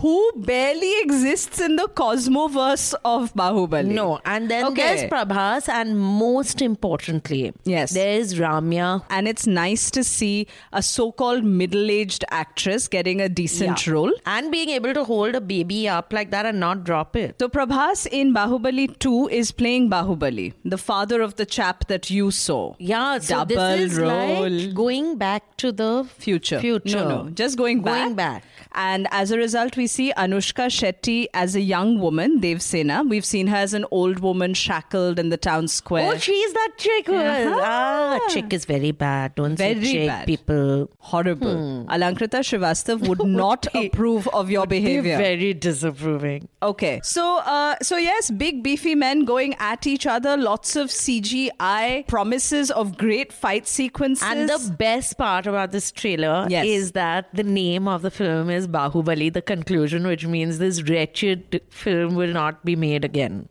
who 0.00 0.32
barely 0.36 0.92
exists 1.00 1.60
in 1.60 1.76
the 1.76 1.88
cosmoverse 2.00 2.94
of 3.04 3.32
Baahubali. 3.34 3.86
No, 3.98 4.20
and 4.24 4.50
then 4.50 4.66
Okay. 4.66 4.82
there's 4.82 5.10
Prabhas, 5.10 5.68
and 5.68 5.98
most 5.98 6.62
importantly, 6.62 7.52
Yes. 7.64 7.92
there's 7.92 8.34
Ramya. 8.34 9.02
And 9.10 9.26
it's 9.28 9.46
nice 9.46 9.90
to 9.92 10.04
see 10.04 10.46
a 10.72 10.82
so 10.82 11.10
called 11.12 11.44
middle 11.44 11.90
aged 11.90 12.24
actress 12.30 12.88
getting 12.88 13.20
a 13.20 13.28
decent 13.28 13.86
Yeah. 13.86 13.92
role. 13.94 14.12
And 14.26 14.50
being 14.52 14.68
able 14.70 14.94
to 14.94 15.04
hold 15.04 15.34
a 15.34 15.40
baby 15.40 15.88
up 15.88 16.12
like 16.12 16.30
that 16.30 16.46
and 16.46 16.60
not 16.60 16.84
drop 16.84 17.16
it. 17.16 17.36
So 17.40 17.48
Prabhas 17.48 18.06
in 18.20 18.32
Baahubali 18.34 18.86
2 18.98 19.28
is 19.28 19.50
playing 19.52 19.90
Baahubali, 19.90 20.52
the 20.64 20.78
father 20.78 21.20
of 21.22 21.36
the 21.36 21.46
chap 21.46 21.86
that 21.88 22.10
you 22.10 22.30
saw. 22.30 22.74
Yeah, 22.78 23.18
so 23.18 23.36
Double 23.38 23.56
this 23.56 23.92
is 23.92 23.98
role. 23.98 24.48
like 24.48 24.74
going 24.74 25.16
back 25.16 25.56
to 25.58 25.72
the 25.72 26.06
future. 26.18 26.60
Future. 26.60 26.96
No, 27.04 27.22
no, 27.24 27.30
just 27.30 27.56
going 27.56 27.80
back. 27.82 28.04
Going 28.04 28.14
back. 28.14 28.44
And 28.72 29.08
as 29.10 29.30
a 29.30 29.36
result, 29.38 29.76
we 29.76 29.86
see 29.86 30.12
Anushka 30.16 30.66
Shetty 30.68 31.26
as 31.34 31.54
a 31.56 31.60
young 31.60 31.98
woman, 31.98 32.38
Dev 32.40 32.62
Sena. 32.62 33.02
We've 33.02 33.24
seen 33.24 33.46
her 33.48 33.56
as 33.56 33.74
an 33.74 33.84
old 33.90 34.20
woman 34.20 34.54
shackled 34.54 35.18
in 35.18 35.30
the 35.30 35.36
town 35.36 35.68
square. 35.68 36.12
Oh, 36.14 36.18
she's 36.18 36.52
that 36.52 36.72
chick. 36.78 37.06
who 37.06 37.14
Uh-huh. 37.16 37.60
Ah, 37.62 38.18
chick 38.30 38.52
is 38.52 38.64
very 38.64 38.90
bad. 38.92 39.34
Don't 39.34 39.56
Very 39.56 39.84
say 39.84 39.92
chick, 39.92 40.08
bad. 40.08 40.26
people. 40.26 40.90
Horrible. 40.98 41.84
Hmm. 41.84 41.90
Alankrita 41.90 42.40
Shrivastava 42.40 43.08
would 43.08 43.24
not 43.24 43.66
approve 43.74 44.28
of 44.28 44.50
your 44.50 44.66
behavior. 44.66 45.16
Very 45.18 45.54
disapproving. 45.54 46.48
Okay, 46.62 47.00
so 47.02 47.38
uh, 47.38 47.76
so 47.82 47.96
yes, 47.96 48.30
big 48.30 48.62
beefy 48.62 48.94
men 48.94 49.24
going 49.24 49.54
at 49.58 49.86
each 49.86 50.06
other. 50.06 50.36
Lots 50.36 50.76
of 50.76 50.88
CGI 50.88 52.06
promises 52.06 52.70
of 52.70 52.96
great 52.98 53.32
fight 53.32 53.66
sequences. 53.66 54.26
And 54.28 54.48
the 54.48 54.74
best 54.78 55.16
part 55.18 55.46
about 55.46 55.72
this 55.72 55.90
trailer 55.92 56.46
Yes. 56.48 56.66
is 56.66 56.92
that 56.92 57.28
the 57.34 57.42
name 57.44 57.86
of 57.88 58.02
the 58.02 58.10
film 58.10 58.50
is 58.50 58.57
Baahubali, 58.66 59.32
the 59.32 59.42
conclusion, 59.42 60.06
which 60.06 60.26
means 60.26 60.58
this 60.58 60.82
wretched 60.82 61.60
film 61.70 62.14
will 62.14 62.32
not 62.32 62.64
be 62.64 62.74
made 62.76 63.04
again. 63.04 63.48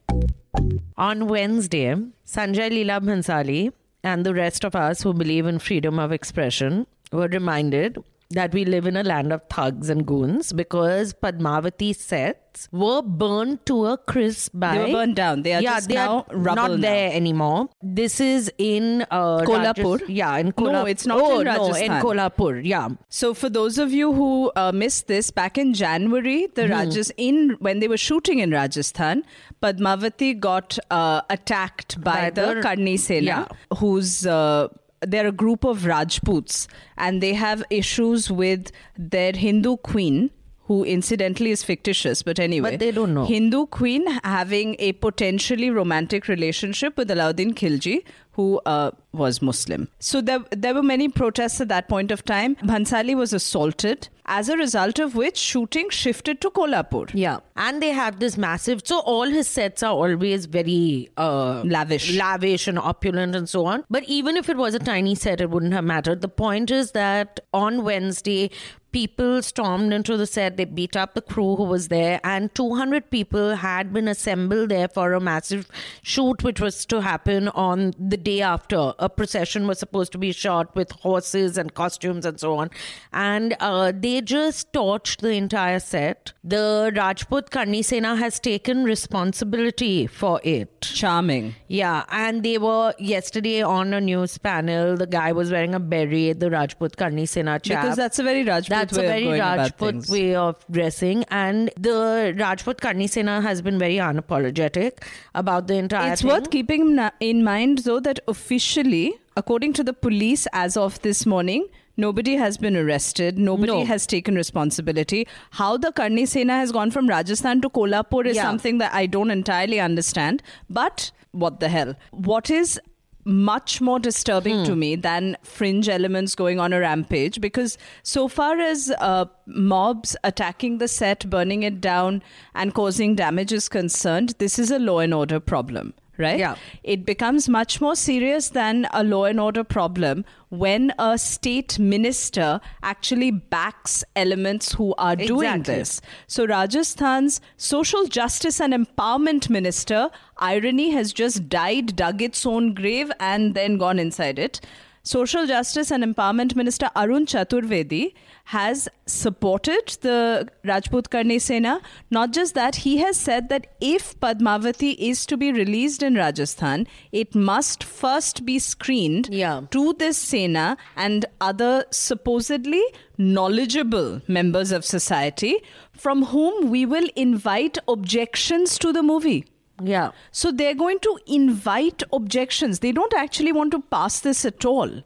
On 0.97 1.27
Wednesday, 1.27 1.95
Sanjay 2.25 2.69
Leela 2.71 2.99
Bhansali 2.99 3.71
and 4.03 4.25
the 4.25 4.33
rest 4.33 4.65
of 4.65 4.75
us 4.75 5.03
who 5.03 5.13
believe 5.13 5.45
in 5.45 5.59
freedom 5.59 5.99
of 5.99 6.11
expression 6.11 6.87
were 7.11 7.27
reminded 7.27 7.97
that 8.31 8.53
we 8.53 8.65
live 8.65 8.85
in 8.85 8.97
a 8.97 9.03
land 9.03 9.31
of 9.31 9.41
thugs 9.49 9.89
and 9.89 10.05
goons 10.05 10.51
because 10.51 11.13
Padmavati 11.13 11.95
sets 11.95 12.67
were 12.71 13.01
burned 13.01 13.65
to 13.67 13.85
a 13.85 13.97
crisp 13.97 14.51
by 14.53 14.75
They 14.77 14.85
were 14.85 14.91
burned 14.99 15.15
down. 15.15 15.43
They 15.43 15.53
are 15.53 15.61
yeah, 15.61 15.75
just 15.75 15.87
they 15.87 15.95
now 15.95 16.25
are 16.29 16.35
rubble 16.35 16.55
not 16.55 16.71
now. 16.71 16.77
there 16.77 17.13
anymore. 17.13 17.69
This 17.81 18.19
is 18.19 18.51
in 18.57 19.03
uh, 19.11 19.39
Kolhapur? 19.41 19.99
Rajas- 20.01 20.09
yeah, 20.09 20.35
in 20.37 20.51
Kolhapur. 20.51 20.71
No, 20.73 20.85
it's 20.85 21.05
not 21.05 21.19
oh, 21.21 21.39
in 21.39 21.45
No, 21.45 21.73
in 21.75 21.91
Kolhapur. 21.91 22.61
Yeah. 22.65 22.89
So, 23.09 23.33
for 23.33 23.49
those 23.49 23.77
of 23.77 23.91
you 23.93 24.11
who 24.11 24.51
uh, 24.55 24.71
missed 24.73 25.07
this, 25.07 25.31
back 25.31 25.57
in 25.57 25.73
January, 25.73 26.47
the 26.55 26.65
Hmm. 26.65 26.71
Rajas 26.73 27.11
in 27.15 27.55
when 27.59 27.79
they 27.79 27.87
were 27.87 27.97
shooting 27.97 28.39
in 28.39 28.51
Rajasthan, 28.51 29.23
Padmavati 29.61 30.37
got 30.39 30.77
uh, 30.91 31.21
attacked 31.29 32.01
by, 32.03 32.23
By 32.23 32.29
the 32.31 32.55
the- 32.55 32.61
Karni 32.61 32.99
Sena, 32.99 33.25
yeah. 33.25 33.77
who's. 33.77 34.25
Uh, 34.27 34.67
they're 35.01 35.27
a 35.27 35.31
group 35.31 35.63
of 35.63 35.85
Rajputs, 35.85 36.67
and 36.97 37.21
they 37.21 37.33
have 37.33 37.63
issues 37.69 38.31
with 38.31 38.71
their 38.97 39.31
Hindu 39.33 39.77
queen, 39.77 40.31
who 40.67 40.83
incidentally 40.83 41.51
is 41.51 41.63
fictitious, 41.63 42.23
but 42.23 42.39
anyway. 42.39 42.71
But 42.71 42.79
they 42.79 42.91
don't 42.91 43.13
know. 43.13 43.25
Hindu 43.25 43.67
queen 43.67 44.05
having 44.23 44.75
a 44.79 44.93
potentially 44.93 45.69
romantic 45.69 46.27
relationship 46.27 46.97
with 46.97 47.09
Alauddin 47.09 47.53
Khilji, 47.53 48.03
who 48.33 48.59
uh, 48.65 48.91
was 49.13 49.41
Muslim. 49.41 49.87
So 49.99 50.21
there, 50.21 50.39
there 50.51 50.73
were 50.75 50.83
many 50.83 51.07
protests 51.09 51.61
at 51.61 51.69
that 51.69 51.87
point 51.87 52.11
of 52.11 52.23
time. 52.25 52.55
Bhansali 52.57 53.15
was 53.15 53.33
assaulted, 53.33 54.09
as 54.27 54.49
a 54.49 54.57
result 54.57 54.99
of 54.99 55.15
which 55.15 55.37
shooting 55.37 55.89
shifted 55.89 56.41
to 56.41 56.49
Kolhapur. 56.51 57.09
Yeah. 57.13 57.39
And 57.55 57.81
they 57.81 57.89
have 57.91 58.19
this 58.19 58.37
massive 58.37 58.81
so 58.83 58.99
all 58.99 59.23
his 59.23 59.47
sets 59.47 59.81
are 59.81 59.93
always 59.93 60.45
very 60.45 61.09
uh 61.17 61.61
Lavish. 61.63 62.15
lavish 62.17 62.67
and 62.67 62.77
opulent 62.77 63.35
and 63.35 63.47
so 63.49 63.65
on. 63.65 63.85
But 63.89 64.03
even 64.03 64.37
if 64.37 64.49
it 64.49 64.57
was 64.57 64.75
a 64.75 64.79
tiny 64.79 65.15
set, 65.15 65.41
it 65.41 65.49
wouldn't 65.49 65.73
have 65.73 65.85
mattered. 65.85 66.21
The 66.21 66.27
point 66.27 66.71
is 66.71 66.91
that 66.91 67.39
on 67.53 67.83
Wednesday 67.83 68.51
people 68.91 69.41
stormed 69.41 69.93
into 69.93 70.17
the 70.17 70.25
set 70.25 70.57
they 70.57 70.65
beat 70.65 70.95
up 70.95 71.13
the 71.13 71.21
crew 71.21 71.55
who 71.55 71.63
was 71.63 71.87
there 71.89 72.19
and 72.23 72.53
200 72.55 73.09
people 73.09 73.55
had 73.55 73.93
been 73.93 74.07
assembled 74.07 74.69
there 74.69 74.87
for 74.87 75.13
a 75.13 75.19
massive 75.19 75.69
shoot 76.01 76.43
which 76.43 76.59
was 76.59 76.85
to 76.85 77.01
happen 77.01 77.47
on 77.49 77.93
the 77.99 78.17
day 78.17 78.41
after 78.41 78.93
a 78.99 79.09
procession 79.09 79.67
was 79.67 79.77
supposed 79.79 80.11
to 80.11 80.17
be 80.17 80.31
shot 80.31 80.75
with 80.75 80.91
horses 80.91 81.57
and 81.57 81.73
costumes 81.73 82.25
and 82.25 82.39
so 82.39 82.55
on 82.55 82.69
and 83.13 83.55
uh, 83.59 83.91
they 83.95 84.21
just 84.21 84.71
torched 84.73 85.21
the 85.21 85.31
entire 85.31 85.79
set 85.79 86.33
the 86.43 86.91
rajput 86.95 87.49
karni 87.51 87.83
sena 87.83 88.15
has 88.15 88.39
taken 88.39 88.83
responsibility 88.83 90.07
for 90.07 90.39
it 90.43 90.77
Charming. 90.81 91.55
yeah, 91.67 92.05
and 92.09 92.43
they 92.43 92.57
were 92.57 92.93
yesterday 92.97 93.61
on 93.61 93.93
a 93.93 94.01
news 94.01 94.37
panel. 94.37 94.95
The 94.97 95.07
guy 95.07 95.31
was 95.31 95.51
wearing 95.51 95.75
a 95.75 95.79
beret, 95.79 96.39
the 96.39 96.49
Rajput 96.49 96.95
Karni 96.97 97.27
Sena 97.27 97.59
chap. 97.59 97.83
Because 97.83 97.97
that's 97.97 98.19
a 98.19 98.23
very 98.23 98.43
Rajput 98.43 98.76
That's 98.79 98.97
a 98.97 99.01
very 99.01 99.27
Rajput 99.39 100.09
way 100.09 100.35
of 100.35 100.63
dressing, 100.69 101.23
and 101.29 101.71
the 101.79 102.33
Rajput 102.37 102.81
Karni 102.81 103.09
Sena 103.09 103.41
has 103.41 103.61
been 103.61 103.79
very 103.79 103.95
unapologetic 103.95 105.03
about 105.35 105.67
the 105.67 105.75
entire. 105.75 106.11
It's 106.13 106.21
thing. 106.21 106.31
worth 106.31 106.49
keeping 106.51 106.99
in 107.19 107.43
mind, 107.43 107.79
though, 107.89 107.99
that 107.99 108.19
officially, 108.27 109.13
according 109.35 109.73
to 109.73 109.83
the 109.83 109.93
police 109.93 110.47
as 110.53 110.77
of 110.77 111.01
this 111.01 111.25
morning, 111.25 111.67
nobody 111.97 112.35
has 112.35 112.57
been 112.57 112.77
arrested. 112.77 113.37
Nobody 113.39 113.71
No. 113.71 113.85
has 113.85 114.05
taken 114.05 114.35
responsibility. 114.35 115.27
How 115.51 115.77
the 115.77 115.91
Karni 115.91 116.27
Sena 116.27 116.53
has 116.57 116.71
gone 116.71 116.91
from 116.91 117.07
Rajasthan 117.07 117.61
to 117.61 117.69
Kolhapur 117.69 118.25
is 118.25 118.35
Yeah. 118.35 118.43
something 118.43 118.77
that 118.79 118.93
I 118.93 119.05
don't 119.07 119.31
entirely 119.31 119.79
understand. 119.79 120.43
But 120.69 121.11
what 121.31 121.59
the 121.59 121.69
hell? 121.69 121.95
What 122.11 122.49
is 122.51 122.79
much 123.27 123.81
more 123.81 123.99
disturbing 123.99 124.59
Hmm. 124.59 124.63
to 124.65 124.75
me 124.75 124.95
than 124.95 125.35
fringe 125.43 125.89
elements 125.89 126.33
going 126.33 126.59
on 126.59 126.71
a 126.71 126.79
rampage 126.79 127.41
because 127.41 127.77
so 128.03 128.27
far 128.29 128.57
as 128.59 128.89
uh, 128.99 129.25
mobs 129.45 130.15
attacking 130.23 130.77
the 130.77 130.87
set 130.87 131.29
burning 131.29 131.63
it 131.63 131.81
down 131.81 132.23
and 132.55 132.73
causing 132.73 133.15
damage 133.15 133.51
is 133.51 133.67
concerned 133.67 134.33
this 134.39 134.57
is 134.57 134.71
a 134.71 134.79
law 134.79 134.99
and 134.99 135.13
order 135.13 135.39
problem 135.41 135.93
right 136.17 136.39
Yeah. 136.39 136.55
it 136.83 137.05
becomes 137.05 137.47
much 137.49 137.79
more 137.81 137.95
serious 137.95 138.49
than 138.49 138.87
a 138.91 139.03
law 139.03 139.25
and 139.25 139.39
order 139.39 139.63
problem 139.63 140.23
when 140.49 140.93
a 140.97 141.17
state 141.17 141.77
minister 141.77 142.61
actually 142.81 143.29
backs 143.31 144.03
elements 144.15 144.71
who 144.73 144.95
are 144.97 145.15
doing 145.17 145.47
Exactly. 145.49 145.75
this 145.75 146.01
so 146.25 146.45
Rajasthan's 146.47 147.39
social 147.57 148.05
justice 148.05 148.59
and 148.61 148.73
empowerment 148.73 149.49
minister, 149.49 150.09
irony, 150.39 150.91
has 150.91 151.13
just 151.13 151.49
died, 151.49 151.95
dug 151.95 152.21
its 152.21 152.45
own 152.45 152.73
grave, 152.73 153.11
and 153.19 153.55
then 153.55 153.77
gone 153.77 153.99
inside 153.99 154.39
it. 154.39 154.61
Social 155.03 155.45
Justice 155.47 155.89
and 155.89 156.03
Empowerment 156.03 156.53
Minister 156.53 156.89
Arun 156.93 157.25
Chaturvedi 157.25 158.13
has 158.43 158.89
supported 159.05 159.97
the 160.01 160.49
Rajput 160.65 161.09
Karni 161.09 161.39
Sena. 161.39 161.79
Not 162.11 162.33
just 162.33 162.55
that, 162.55 162.75
he 162.75 162.97
has 162.97 163.15
said 163.15 163.47
that 163.47 163.67
if 163.79 164.19
Padmavati 164.19 164.95
is 164.99 165.25
to 165.27 165.37
be 165.37 165.53
released 165.53 166.03
in 166.03 166.15
Rajasthan, 166.15 166.87
it 167.13 167.33
must 167.33 167.85
first 167.85 168.45
be 168.45 168.59
screened 168.59 169.29
Yeah. 169.31 169.61
to 169.71 169.93
this 169.93 170.17
Sena 170.17 170.75
and 170.97 171.25
other 171.39 171.85
supposedly 171.89 172.83
knowledgeable 173.17 174.21
members 174.27 174.73
of 174.73 174.83
society 174.83 175.57
from 175.93 176.25
whom 176.25 176.69
we 176.69 176.85
will 176.85 177.07
invite 177.15 177.77
objections 177.87 178.77
to 178.79 178.91
the 178.91 179.01
movie. 179.03 179.45
Yeah. 179.83 180.11
So 180.31 180.51
they're 180.51 180.75
going 180.75 180.99
to 180.99 181.19
invite 181.27 182.03
objections. 182.11 182.79
They 182.79 182.91
don't 182.91 183.13
actually 183.13 183.51
want 183.51 183.71
to 183.71 183.81
pass 183.81 184.19
this 184.19 184.45
at 184.45 184.65
all. 184.65 185.03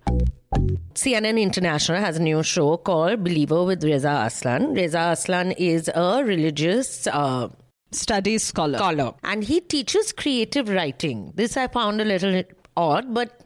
CNN 0.94 1.40
International 1.40 2.00
has 2.00 2.18
a 2.18 2.22
new 2.22 2.44
show 2.44 2.78
called 2.78 3.24
Believer 3.24 3.64
with 3.64 3.84
Reza 3.84 4.24
Aslan. 4.26 4.74
Reza 4.74 5.12
Aslan 5.14 5.52
is 5.54 5.90
a 5.94 6.24
religious 6.24 7.08
uh, 7.08 7.50
Studies 7.94 8.44
scholar. 8.44 8.78
scholar 8.78 9.14
and 9.24 9.44
he 9.44 9.60
teaches 9.60 10.14
creative 10.14 10.70
writing. 10.70 11.34
This 11.36 11.58
I 11.58 11.68
found 11.68 12.00
a 12.00 12.06
little 12.06 12.44
odd, 12.78 13.14
but 13.14 13.42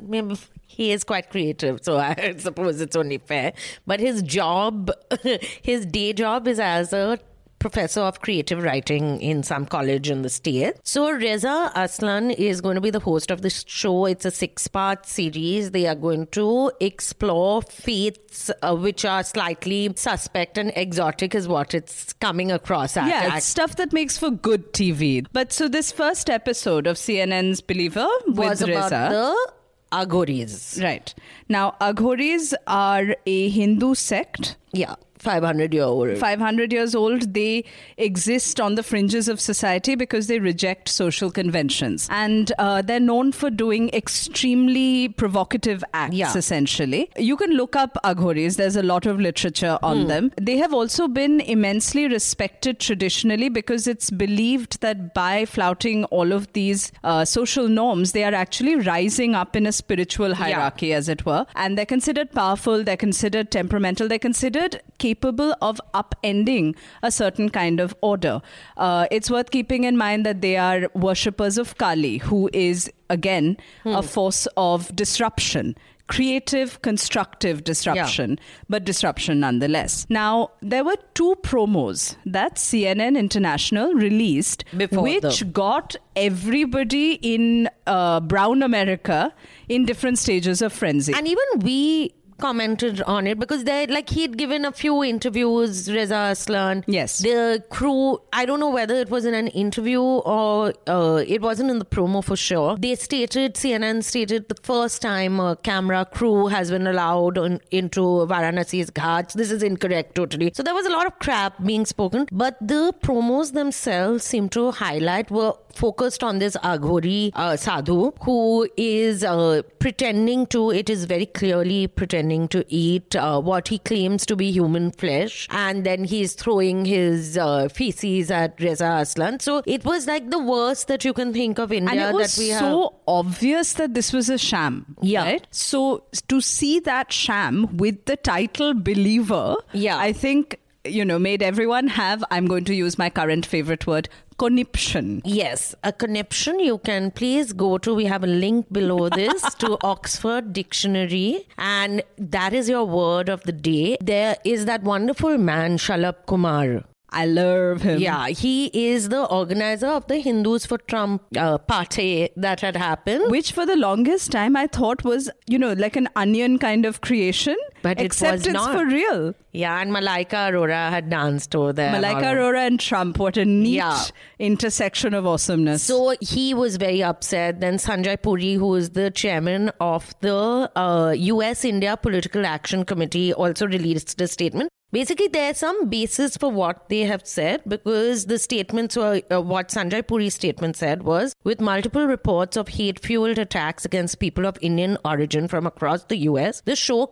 he 0.68 0.92
is 0.92 1.04
quite 1.04 1.32
creative, 1.32 1.80
so 1.82 1.98
I 2.12 2.36
suppose 2.38 2.80
it's 2.80 2.96
only 2.96 3.18
fair. 3.18 3.54
But 3.88 4.00
his 4.00 4.22
job, 4.22 4.92
his 5.64 5.86
day 5.88 6.14
job 6.14 6.48
is 6.48 6.60
as 6.60 6.94
a 6.94 7.20
professor 7.66 8.02
of 8.02 8.22
creative 8.22 8.62
writing 8.64 9.20
in 9.22 9.42
some 9.42 9.66
college 9.66 10.08
in 10.12 10.22
the 10.22 10.30
state. 10.30 10.76
So 10.84 11.12
Reza 11.12 11.72
Aslan 11.76 12.30
is 12.30 12.62
going 12.62 12.76
to 12.76 12.82
be 12.82 12.92
the 12.92 13.00
host 13.00 13.32
of 13.32 13.42
this 13.42 13.66
show. 13.68 14.06
It's 14.06 14.24
a 14.24 14.30
six-part 14.30 15.08
series. 15.08 15.72
They 15.72 15.88
are 15.88 15.96
going 15.96 16.28
to 16.28 16.72
explore 16.80 17.64
faiths 17.64 18.52
uh, 18.62 18.76
which 18.76 19.04
are 19.04 19.24
slightly 19.24 19.92
suspect 19.96 20.60
and 20.60 20.72
exotic, 20.76 21.34
is 21.34 21.48
what 21.48 21.74
it's 21.74 22.14
coming 22.14 22.52
across 22.52 22.98
as. 22.98 23.10
Yeah, 23.10 23.36
it's 23.36 23.48
stuff 23.48 23.78
that 23.78 23.92
makes 23.94 24.16
for 24.16 24.30
good 24.30 24.72
TV. 24.74 25.26
But 25.34 25.52
so 25.52 25.68
this 25.68 25.92
first 25.92 26.30
episode 26.30 26.86
of 26.86 26.98
CNN's 26.98 27.62
Believer 27.62 28.08
was 28.28 28.62
with 28.62 28.70
about 28.70 28.92
Reza. 28.92 29.10
the 29.12 29.52
Aghoris. 29.92 30.84
Right. 30.84 31.16
Now, 31.50 31.76
Aghoris 31.82 32.54
are 32.68 33.16
a 33.26 33.50
Hindu 33.50 33.96
sect. 33.96 34.56
Yeah, 34.72 34.96
500 35.26 35.74
year 35.74 35.84
old. 35.84 36.18
500 36.18 36.72
years 36.72 36.96
old, 36.96 37.34
they 37.34 37.64
exist 37.98 38.60
on 38.62 38.76
the 38.76 38.84
fringes 38.84 39.28
of 39.28 39.42
society 39.42 39.96
because 39.96 40.28
they 40.28 40.40
reject 40.40 40.90
social 40.90 41.32
conventions. 41.32 42.08
And 42.12 42.52
uh, 42.60 42.82
they're 42.82 43.00
known 43.00 43.32
for 43.32 43.50
doing 43.50 43.90
extremely 43.94 45.10
provocative 45.10 45.84
acts, 45.94 46.16
Yeah. 46.16 46.32
essentially. 46.36 47.10
You 47.18 47.36
can 47.38 47.52
look 47.52 47.76
up 47.76 47.98
Aghoris, 48.04 48.58
there's 48.58 48.76
a 48.76 48.84
lot 48.84 49.06
of 49.06 49.20
literature 49.20 49.78
on 49.82 50.08
them. 50.08 50.32
They 50.40 50.58
have 50.58 50.74
also 50.74 51.08
been 51.08 51.40
immensely 51.42 52.08
respected 52.08 52.80
traditionally 52.80 53.50
because 53.50 53.88
it's 53.88 54.12
believed 54.12 54.82
that 54.82 55.14
by 55.14 55.46
flouting 55.46 56.04
all 56.06 56.32
of 56.32 56.52
these 56.54 56.92
uh, 57.04 57.26
social 57.26 57.68
norms, 57.68 58.12
they 58.12 58.24
are 58.24 58.34
actually 58.34 58.76
rising 58.76 59.34
up 59.36 59.56
in 59.56 59.66
a 59.66 59.72
spiritual 59.72 60.36
hierarchy, 60.36 60.94
as 60.94 61.10
it 61.10 61.26
were. 61.26 61.46
And 61.56 61.78
they're 61.78 61.86
considered 61.86 62.32
powerful, 62.32 62.84
they're 62.84 62.98
considered 62.98 63.50
temperamental, 63.52 64.08
they're 64.08 64.20
considered 64.20 64.82
capable 65.00 65.15
of 65.24 65.80
upending 65.94 66.76
a 67.04 67.12
certain 67.12 67.50
kind 67.50 67.80
of 67.80 67.96
order. 68.02 68.42
Uh, 68.78 69.08
it's 69.12 69.30
worth 69.30 69.52
keeping 69.52 69.84
in 69.84 69.96
mind 69.98 70.26
that 70.26 70.42
they 70.42 70.58
are 70.58 70.90
worshippers 70.94 71.58
of 71.58 71.78
Kali, 71.78 72.18
who 72.18 72.50
is, 72.54 72.92
again, 73.10 73.58
a 73.86 74.02
force 74.04 74.48
of 74.58 74.96
disruption. 74.96 75.76
Creative, 76.08 76.80
constructive 76.84 77.64
disruption, 77.64 78.38
but 78.70 78.86
disruption 78.86 79.40
nonetheless. 79.40 80.06
Now, 80.08 80.52
there 80.62 80.84
were 80.84 80.98
two 81.16 81.34
promos 81.42 82.16
that 82.28 82.58
CNN 82.58 83.18
International 83.18 83.92
released, 83.92 84.66
Before 84.78 85.02
which 85.02 85.40
the- 85.40 85.46
got 85.46 85.96
everybody 86.16 87.14
in 87.24 87.70
uh, 87.88 88.20
brown 88.20 88.62
America 88.62 89.34
in 89.68 89.86
different 89.86 90.20
stages 90.20 90.62
of 90.62 90.72
frenzy. 90.74 91.12
And 91.12 91.28
even 91.28 91.44
we 91.64 92.14
commented 92.38 93.02
on 93.04 93.28
it 93.28 93.40
because 93.40 93.64
they 93.64 93.88
like 93.88 94.10
he'd 94.10 94.38
given 94.38 94.66
a 94.66 94.72
few 94.72 95.04
interviews 95.04 95.92
Reza 95.92 96.30
Aslan. 96.32 96.84
Yes. 96.88 97.20
the 97.20 97.64
crew 97.70 98.22
I 98.34 98.46
don't 98.46 98.60
know 98.60 98.70
whether 98.70 98.96
it 98.96 99.10
was 99.10 99.26
in 99.26 99.34
an 99.34 99.48
interview 99.48 100.02
or 100.02 100.74
uh, 100.88 101.24
it 101.26 101.42
wasn't 101.42 101.72
in 101.72 101.80
the 101.80 101.86
promo 101.86 102.24
for 102.24 102.36
sure. 102.36 102.78
They 102.78 102.96
stated 102.96 103.56
CNN 103.56 104.04
stated 104.04 104.50
the 104.50 104.56
first 104.64 105.02
time 105.02 105.40
a 105.40 105.56
camera 105.56 106.06
crew 106.06 106.48
has 106.48 106.70
been 106.72 106.88
allowed 106.88 107.38
on, 107.38 107.60
into 107.72 108.02
Varanasi's 108.02 108.90
ghats. 108.90 109.34
This 109.34 109.52
is 109.52 109.64
incorrect 109.64 110.16
totally. 110.16 110.52
So 110.54 110.64
there 110.64 110.74
was 110.74 110.86
a 110.86 110.92
lot 110.92 111.06
of 111.08 111.20
crap 111.20 111.64
being 111.64 111.86
spoken 111.86 112.28
but 112.32 112.58
the 112.62 112.94
promos 113.02 113.54
themselves 113.54 114.24
seem 114.24 114.50
to 114.50 114.72
highlight 114.72 115.32
were 115.32 115.54
focused 115.74 116.24
on 116.24 116.40
this 116.40 116.56
Aghori 116.64 117.32
uh, 117.36 117.56
sadhu 117.58 118.12
who 118.22 118.68
is 118.78 119.24
uh, 119.24 119.62
pretending 119.80 120.46
to, 120.48 120.72
it 120.72 120.90
is 120.90 121.06
very 121.06 121.26
clearly 121.26 121.88
pretending 121.88 122.25
to 122.30 122.66
eat 122.68 123.16
uh, 123.16 123.40
what 123.40 123.68
he 123.68 123.80
claims 123.80 124.26
to 124.26 124.36
be 124.36 124.52
human 124.52 124.92
flesh. 124.92 125.48
And 125.52 125.86
then 125.86 126.04
he's 126.04 126.34
throwing 126.34 126.86
his 126.86 127.38
uh, 127.38 127.70
feces 127.70 128.32
at 128.32 128.60
Reza 128.60 128.98
Aslan. 129.02 129.40
So 129.40 129.62
it 129.66 129.86
was 129.86 130.08
like 130.08 130.30
the 130.30 130.40
worst 130.40 130.88
that 130.88 131.06
you 131.06 131.14
can 131.14 131.34
think 131.34 131.60
of 131.60 131.72
in 131.72 131.88
India 131.88 132.08
and 132.08 132.16
it 132.16 132.20
was 132.20 132.34
so 132.34 132.82
have. 132.82 132.90
obvious 133.08 133.74
that 133.74 133.94
this 133.94 134.12
was 134.14 134.30
a 134.30 134.38
sham. 134.38 134.96
Yeah. 135.02 135.24
Right? 135.24 135.48
So 135.52 136.04
to 136.28 136.42
see 136.42 136.80
that 136.82 137.12
sham 137.12 137.78
with 137.78 138.06
the 138.06 138.18
title 138.18 138.74
Believer, 138.74 139.56
Yeah. 139.74 139.98
I 139.98 140.14
think, 140.14 140.60
you 140.84 141.04
know, 141.04 141.18
made 141.18 141.42
everyone 141.42 141.88
have, 141.88 142.24
I'm 142.32 142.46
going 142.46 142.66
to 142.66 142.76
use 142.76 142.98
my 142.98 143.10
current 143.10 143.46
favorite 143.46 143.88
word, 143.88 144.08
conniption. 144.38 145.22
Yes, 145.26 145.76
a 145.84 145.92
conniption. 145.92 146.60
You 146.60 146.78
can 146.80 147.12
please 147.12 147.54
go 147.54 147.78
to, 147.78 147.94
we 147.94 148.06
have 148.06 148.24
a 148.24 148.28
link 148.28 148.72
below 148.72 149.10
this 149.22 149.54
to 149.56 149.78
Oxford 149.84 150.54
Dictionary, 150.54 151.48
and 151.58 152.04
that 152.18 152.54
is 152.54 152.70
your 152.70 152.86
word 152.86 153.30
of 153.30 153.44
the 153.44 153.52
day. 153.52 153.98
There 154.02 154.36
is 154.44 154.66
that 154.66 154.84
wonderful 154.84 155.38
man, 155.38 155.78
Shalabh 155.78 156.26
Kumar. 156.26 156.84
I 157.16 157.26
love 157.26 157.82
him. 157.82 158.00
Yeah, 158.00 158.28
he 158.28 158.66
is 158.74 159.08
the 159.08 159.24
organizer 159.26 159.88
of 159.88 160.06
the 160.08 160.18
Hindus 160.18 160.66
for 160.66 160.78
Trump 160.78 161.24
uh, 161.38 161.58
party 161.58 162.30
that 162.36 162.60
had 162.60 162.76
happened. 162.76 163.32
Which 163.32 163.54
for 163.54 163.66
the 163.66 163.78
longest 163.78 164.32
time 164.34 164.58
I 164.58 164.68
thought 164.68 165.06
was, 165.06 165.30
you 165.48 165.58
know, 165.58 165.72
like 165.74 165.96
an 165.96 166.10
onion 166.18 166.60
kind 166.60 166.86
of 166.86 167.00
creation. 167.00 167.56
But 167.86 168.00
it 168.02 168.06
except 168.06 168.46
was 168.46 168.48
not. 168.48 168.76
for 168.76 168.86
real. 168.86 169.36
Yeah, 169.54 169.80
and 169.80 169.92
Malaika 169.92 170.40
Arora 170.50 170.90
had 170.90 171.10
danced 171.10 171.56
over 171.56 171.72
there. 171.72 171.94
Malaika. 171.94 172.24
Arora 172.32 172.66
and 172.68 172.80
Trump, 172.80 173.20
what 173.20 173.38
a 173.38 173.46
neat 173.46 173.76
Yeah. 173.76 174.00
intersection 174.40 175.14
of 175.14 175.28
awesomeness. 175.28 175.84
So 175.84 176.16
he 176.20 176.54
was 176.54 176.78
very 176.78 177.04
upset. 177.04 177.60
Then 177.62 177.76
Sanjay 177.78 178.22
Puri, 178.22 178.54
who 178.56 178.74
is 178.76 178.90
the 179.02 179.12
chairman 179.12 179.72
of 179.80 180.14
the 180.22 180.72
uh, 180.76 181.12
US 181.18 181.64
India 181.64 181.96
Political 181.96 182.46
Action 182.46 182.86
Committee, 182.86 183.34
also 183.34 183.68
released 183.68 184.20
a 184.20 184.28
statement. 184.28 184.70
Basically, 184.92 185.28
there's 185.28 185.58
some 185.58 185.90
basis 185.90 186.38
for 186.38 186.50
what 186.50 186.88
they 186.88 187.02
have 187.02 187.24
said 187.28 187.62
because 187.68 188.28
the 188.28 188.38
statements 188.40 188.96
were 188.96 189.22
uh, 189.30 189.42
what 189.42 189.68
Sanjay 189.70 190.08
Puri's 190.08 190.36
statement 190.36 190.78
said 190.78 191.04
was 191.04 191.34
with 191.44 191.60
multiple 191.60 192.06
reports 192.08 192.56
of 192.56 192.70
hate 192.70 193.00
fueled 193.08 193.38
attacks 193.38 193.84
against 193.84 194.20
people 194.20 194.46
of 194.46 194.58
Indian 194.62 194.98
origin 195.04 195.50
from 195.50 195.68
across 195.68 196.06
the 196.06 196.20
US, 196.30 196.62
the 196.66 196.78
show 196.78 197.08